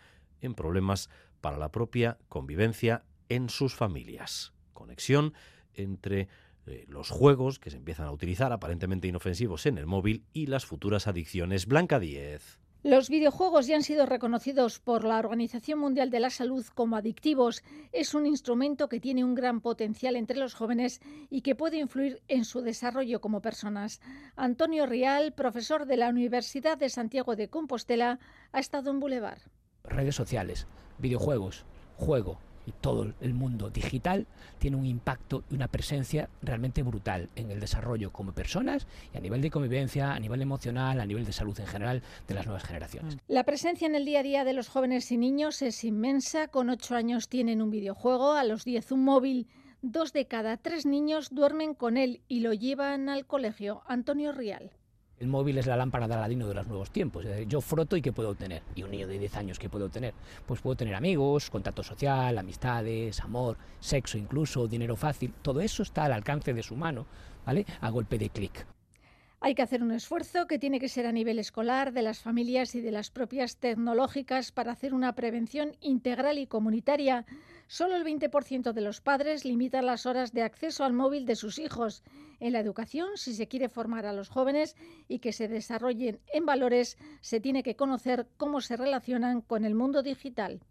en 0.41 0.55
problemas 0.55 1.11
para 1.41 1.59
la 1.59 1.71
propia 1.71 2.19
convivencia 2.29 3.05
en 3.29 3.49
sus 3.49 3.75
familias. 3.75 4.53
Conexión 4.73 5.35
entre 5.75 6.29
eh, 6.67 6.85
los 6.89 7.11
juegos 7.11 7.59
que 7.59 7.71
se 7.71 7.77
empiezan 7.77 8.07
a 8.07 8.13
utilizar 8.13 8.53
aparentemente 8.53 9.09
inofensivos 9.09 9.67
en 9.67 9.79
el 9.79 9.87
móvil 9.87 10.25
y 10.33 10.47
las 10.47 10.65
futuras 10.65 11.07
adicciones. 11.07 11.67
Blanca 11.67 11.99
10. 11.99 12.64
Los 12.85 13.09
videojuegos 13.09 13.67
ya 13.67 13.77
han 13.77 13.83
sido 13.83 14.05
reconocidos 14.05 14.79
por 14.79 15.05
la 15.05 15.19
Organización 15.19 15.79
Mundial 15.79 16.11
de 16.11 16.21
la 16.21 16.29
Salud 16.29 16.67
como 16.75 16.97
adictivos. 16.97 17.63
Es 17.93 18.13
un 18.13 18.27
instrumento 18.27 18.91
que 18.91 19.01
tiene 19.01 19.25
un 19.25 19.35
gran 19.35 19.63
potencial 19.63 20.17
entre 20.17 20.37
los 20.37 20.53
jóvenes 20.53 21.01
y 21.31 21.41
que 21.41 21.55
puede 21.55 21.79
influir 21.79 22.21
en 22.29 22.45
su 22.45 22.61
desarrollo 22.61 23.23
como 23.23 23.41
personas. 23.41 24.03
Antonio 24.37 24.85
Rial, 24.85 25.33
profesor 25.33 25.87
de 25.87 25.97
la 25.97 26.11
Universidad 26.11 26.77
de 26.77 26.91
Santiago 26.91 27.37
de 27.37 27.49
Compostela, 27.49 28.19
ha 28.53 28.61
estado 28.61 28.91
en 28.91 29.01
Boulevard. 29.01 29.41
Redes 29.85 30.15
sociales, 30.15 30.67
videojuegos, 30.99 31.65
juego, 31.97 32.39
y 32.67 32.73
todo 32.73 33.13
el 33.21 33.35
mundo 33.35 33.71
digital 33.71 34.27
tiene 34.59 34.77
un 34.77 34.87
impacto 34.87 35.45
y 35.51 35.55
una 35.55 35.69
presencia 35.69 36.29
realmente 36.43 36.83
brutal 36.83 37.29
en 37.37 37.51
el 37.51 37.61
desarrollo 37.61 38.13
como 38.13 38.33
personas 38.33 38.87
y 39.13 39.19
a 39.19 39.21
nivel 39.21 39.43
de 39.43 39.51
convivencia, 39.51 40.13
a 40.13 40.19
nivel 40.19 40.43
emocional, 40.43 41.01
a 41.01 41.07
nivel 41.07 41.25
de 41.25 41.33
salud 41.33 41.59
en 41.61 41.67
general 41.67 42.03
de 42.27 42.35
las 42.35 42.47
nuevas 42.47 42.65
generaciones. 42.65 43.19
La 43.29 43.45
presencia 43.45 43.87
en 43.87 43.95
el 43.95 44.05
día 44.05 44.21
a 44.21 44.23
día 44.23 44.45
de 44.45 44.53
los 44.53 44.69
jóvenes 44.69 45.11
y 45.13 45.19
niños 45.19 45.63
es 45.63 45.85
inmensa. 45.85 46.49
Con 46.49 46.71
ocho 46.71 46.95
años 46.95 47.29
tienen 47.29 47.63
un 47.63 47.71
videojuego, 47.71 48.33
a 48.33 48.45
los 48.45 48.65
diez 48.65 48.93
un 48.93 49.05
móvil. 49.05 49.49
Dos 49.83 50.13
de 50.13 50.27
cada 50.27 50.57
tres 50.57 50.87
niños 50.87 51.29
duermen 51.31 51.75
con 51.75 51.99
él 51.99 52.23
y 52.27 52.41
lo 52.41 52.55
llevan 52.55 53.09
al 53.09 53.27
colegio. 53.27 53.83
Antonio 53.87 54.33
Rial. 54.33 54.71
El 55.21 55.29
móvil 55.29 55.59
es 55.59 55.67
la 55.67 55.77
lámpara 55.77 56.09
de 56.09 56.15
Aladino 56.15 56.49
de 56.49 56.55
los 56.55 56.67
nuevos 56.67 56.91
tiempos. 56.91 57.25
Yo 57.47 57.61
froto 57.61 57.97
y 57.97 58.03
¿qué 58.03 58.13
puedo 58.13 58.31
obtener? 58.31 58.63
Y 58.75 58.83
un 58.83 58.91
niño 58.91 59.07
de 59.07 59.19
10 59.19 59.37
años, 59.37 59.59
¿qué 59.59 59.69
puedo 59.69 59.87
obtener? 59.87 60.13
Pues 60.45 60.61
puedo 60.61 60.77
tener 60.77 60.95
amigos, 60.95 61.51
contacto 61.51 61.83
social, 61.85 62.37
amistades, 62.37 63.21
amor, 63.21 63.57
sexo 63.79 64.19
incluso, 64.19 64.67
dinero 64.67 64.97
fácil. 64.97 65.33
Todo 65.41 65.61
eso 65.61 65.85
está 65.85 66.05
al 66.05 66.13
alcance 66.13 66.53
de 66.53 66.63
su 66.63 66.75
mano, 66.75 67.07
¿vale? 67.47 67.65
A 67.81 67.91
golpe 67.91 68.19
de 68.19 68.31
clic. 68.31 68.67
Hay 69.45 69.55
que 69.55 69.61
hacer 69.61 69.83
un 69.83 69.93
esfuerzo 69.93 70.47
que 70.47 70.59
tiene 70.59 70.81
que 70.81 70.89
ser 70.89 71.05
a 71.05 71.13
nivel 71.13 71.39
escolar, 71.39 71.93
de 71.93 72.01
las 72.01 72.21
familias 72.21 72.75
y 72.75 72.81
de 72.81 72.91
las 72.91 73.11
propias 73.11 73.59
tecnológicas 73.59 74.53
para 74.53 74.73
hacer 74.73 74.95
una 74.95 75.15
prevención 75.15 75.77
integral 75.83 76.39
y 76.39 76.47
comunitaria. 76.47 77.27
Solo 77.67 77.95
el 77.95 78.05
20% 78.05 78.73
de 78.73 78.81
los 78.81 79.03
padres 79.03 79.45
limitan 79.45 79.85
las 79.85 80.07
horas 80.07 80.33
de 80.33 80.45
acceso 80.45 80.83
al 80.83 80.95
móvil 80.95 81.27
de 81.27 81.37
sus 81.37 81.59
hijos. 81.59 82.03
En 82.41 82.55
la 82.55 82.61
educación, 82.61 83.09
si 83.17 83.35
se 83.35 83.47
quiere 83.47 83.69
formar 83.69 84.07
a 84.07 84.15
los 84.15 84.31
jóvenes 84.31 84.77
y 85.09 85.19
que 85.19 85.35
se 85.35 85.47
desarrollen 85.47 86.21
en 86.33 86.47
valores, 86.47 86.97
se 87.21 87.39
tiene 87.39 87.63
que 87.63 87.77
conocer 87.77 88.27
cómo 88.39 88.63
se 88.63 88.79
relacionan 88.79 89.43
con 89.43 89.67
el 89.67 89.75
mundo 89.75 90.03
digital. 90.03 90.63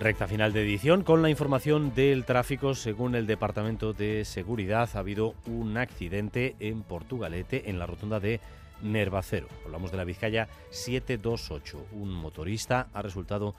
Recta 0.00 0.26
final 0.26 0.54
de 0.54 0.62
edición 0.62 1.02
con 1.04 1.20
la 1.20 1.28
información 1.28 1.94
del 1.94 2.24
tráfico. 2.24 2.74
Según 2.74 3.14
el 3.14 3.26
Departamento 3.26 3.92
de 3.92 4.24
Seguridad, 4.24 4.88
ha 4.94 4.98
habido 4.98 5.34
un 5.44 5.76
accidente 5.76 6.56
en 6.58 6.82
Portugalete, 6.82 7.68
en 7.68 7.78
la 7.78 7.84
rotonda 7.84 8.18
de 8.18 8.40
Nervacero. 8.80 9.46
Hablamos 9.62 9.90
de 9.90 9.98
la 9.98 10.04
Vizcaya 10.04 10.48
728. 10.70 11.88
Un 11.92 12.14
motorista 12.14 12.88
ha 12.94 13.02
resultado 13.02 13.54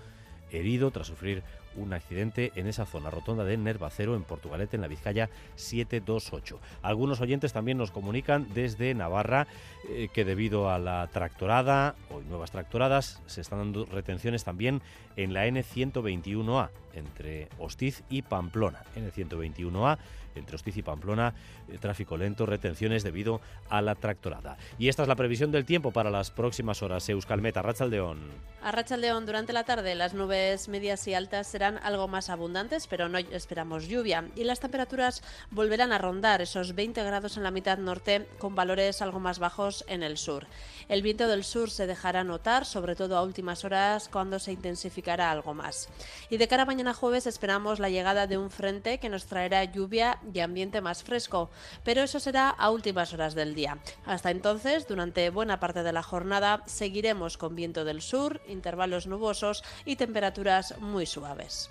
herido 0.49 0.89
tras 0.89 1.05
sufrir 1.05 1.43
un 1.75 1.93
accidente 1.93 2.51
en 2.55 2.67
esa 2.67 2.85
zona, 2.85 3.09
rotonda 3.09 3.43
de 3.43 3.57
Nervacero, 3.57 4.15
en 4.15 4.23
Portugalete, 4.23 4.75
en 4.75 4.81
la 4.81 4.87
Vizcaya 4.87 5.29
728. 5.55 6.59
Algunos 6.81 7.21
oyentes 7.21 7.53
también 7.53 7.77
nos 7.77 7.91
comunican 7.91 8.47
desde 8.53 8.93
Navarra 8.93 9.47
eh, 9.89 10.09
que 10.13 10.25
debido 10.25 10.69
a 10.69 10.79
la 10.79 11.07
tractorada, 11.07 11.95
hoy 12.09 12.23
nuevas 12.25 12.51
tractoradas, 12.51 13.21
se 13.25 13.41
están 13.41 13.59
dando 13.59 13.85
retenciones 13.85 14.43
también 14.43 14.81
en 15.15 15.33
la 15.33 15.47
N121A, 15.47 16.69
entre 16.93 17.49
Hostiz 17.59 18.03
y 18.09 18.21
Pamplona. 18.21 18.83
N121A 18.95 19.97
entre 20.35 20.55
Hostiz 20.55 20.77
y 20.77 20.81
Pamplona, 20.81 21.33
eh, 21.69 21.77
tráfico 21.77 22.17
lento, 22.17 22.45
retenciones 22.45 23.03
debido 23.03 23.41
a 23.69 23.81
la 23.81 23.95
tractorada. 23.95 24.57
Y 24.77 24.89
esta 24.89 25.03
es 25.03 25.07
la 25.07 25.15
previsión 25.15 25.51
del 25.51 25.65
tiempo 25.65 25.91
para 25.91 26.09
las 26.09 26.31
próximas 26.31 26.81
horas. 26.81 27.07
Euskalmeta, 27.09 27.61
Rachaldeón. 27.61 28.19
A 28.63 28.71
Rachaldeón, 28.71 29.25
durante 29.25 29.53
la 29.53 29.63
tarde 29.63 29.95
las 29.95 30.13
nubes 30.13 30.67
medias 30.67 31.07
y 31.07 31.13
altas 31.13 31.47
serán 31.47 31.79
algo 31.83 32.07
más 32.07 32.29
abundantes, 32.29 32.87
pero 32.87 33.09
no 33.09 33.17
esperamos 33.17 33.87
lluvia. 33.87 34.25
Y 34.35 34.43
las 34.43 34.59
temperaturas 34.59 35.23
volverán 35.49 35.91
a 35.91 35.97
rondar 35.97 36.41
esos 36.41 36.75
20 36.75 37.03
grados 37.03 37.37
en 37.37 37.43
la 37.43 37.51
mitad 37.51 37.77
norte, 37.77 38.27
con 38.37 38.55
valores 38.55 39.01
algo 39.01 39.19
más 39.19 39.39
bajos 39.39 39.83
en 39.87 40.03
el 40.03 40.17
sur. 40.17 40.45
El 40.91 41.03
viento 41.03 41.29
del 41.29 41.45
sur 41.45 41.69
se 41.69 41.87
dejará 41.87 42.25
notar, 42.25 42.65
sobre 42.65 42.97
todo 42.97 43.15
a 43.15 43.23
últimas 43.23 43.63
horas, 43.63 44.09
cuando 44.09 44.39
se 44.39 44.51
intensificará 44.51 45.31
algo 45.31 45.53
más. 45.53 45.87
Y 46.29 46.35
de 46.35 46.49
cara 46.49 46.63
a 46.63 46.65
mañana 46.65 46.93
jueves 46.93 47.27
esperamos 47.27 47.79
la 47.79 47.89
llegada 47.89 48.27
de 48.27 48.37
un 48.37 48.51
frente 48.51 48.97
que 48.97 49.07
nos 49.07 49.25
traerá 49.25 49.63
lluvia 49.63 50.19
y 50.33 50.41
ambiente 50.41 50.81
más 50.81 51.01
fresco, 51.01 51.49
pero 51.85 52.01
eso 52.01 52.19
será 52.19 52.49
a 52.49 52.71
últimas 52.71 53.13
horas 53.13 53.35
del 53.35 53.55
día. 53.55 53.77
Hasta 54.05 54.31
entonces, 54.31 54.85
durante 54.85 55.29
buena 55.29 55.61
parte 55.61 55.81
de 55.81 55.93
la 55.93 56.03
jornada, 56.03 56.61
seguiremos 56.65 57.37
con 57.37 57.55
viento 57.55 57.85
del 57.85 58.01
sur, 58.01 58.41
intervalos 58.49 59.07
nubosos 59.07 59.63
y 59.85 59.95
temperaturas 59.95 60.77
muy 60.81 61.05
suaves. 61.05 61.69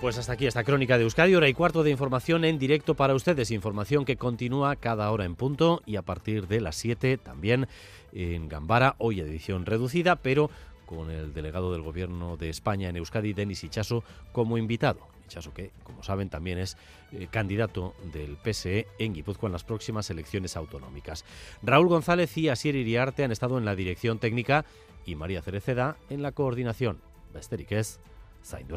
Pues 0.00 0.16
hasta 0.16 0.34
aquí 0.34 0.46
esta 0.46 0.62
crónica 0.62 0.96
de 0.96 1.02
Euskadi, 1.02 1.34
hora 1.34 1.48
y 1.48 1.54
cuarto 1.54 1.82
de 1.82 1.90
información 1.90 2.44
en 2.44 2.60
directo 2.60 2.94
para 2.94 3.14
ustedes, 3.14 3.50
información 3.50 4.04
que 4.04 4.16
continúa 4.16 4.76
cada 4.76 5.10
hora 5.10 5.24
en 5.24 5.34
punto 5.34 5.82
y 5.86 5.96
a 5.96 6.02
partir 6.02 6.46
de 6.46 6.60
las 6.60 6.76
7 6.76 7.18
también 7.18 7.66
en 8.12 8.48
Gambara, 8.48 8.94
hoy 8.98 9.18
edición 9.18 9.66
reducida, 9.66 10.14
pero 10.14 10.50
con 10.86 11.10
el 11.10 11.34
delegado 11.34 11.72
del 11.72 11.82
Gobierno 11.82 12.36
de 12.36 12.48
España 12.48 12.88
en 12.88 12.96
Euskadi, 12.96 13.32
Denis 13.32 13.64
Ichaso, 13.64 14.04
como 14.30 14.56
invitado. 14.56 15.00
Ichaso 15.26 15.52
que, 15.52 15.72
como 15.82 16.04
saben, 16.04 16.30
también 16.30 16.58
es 16.58 16.76
eh, 17.10 17.26
candidato 17.28 17.96
del 18.12 18.36
PSE 18.36 18.86
en 19.00 19.14
Guipúzcoa 19.14 19.48
en 19.48 19.52
las 19.52 19.64
próximas 19.64 20.08
elecciones 20.10 20.56
autonómicas. 20.56 21.24
Raúl 21.60 21.88
González 21.88 22.38
y 22.38 22.48
Asier 22.50 22.76
Iriarte 22.76 23.24
han 23.24 23.32
estado 23.32 23.58
en 23.58 23.64
la 23.64 23.74
dirección 23.74 24.20
técnica 24.20 24.64
y 25.04 25.16
María 25.16 25.42
Cereceda 25.42 25.96
en 26.08 26.22
la 26.22 26.30
coordinación. 26.30 27.00
Besterik 27.34 27.72
zaindu 28.44 28.76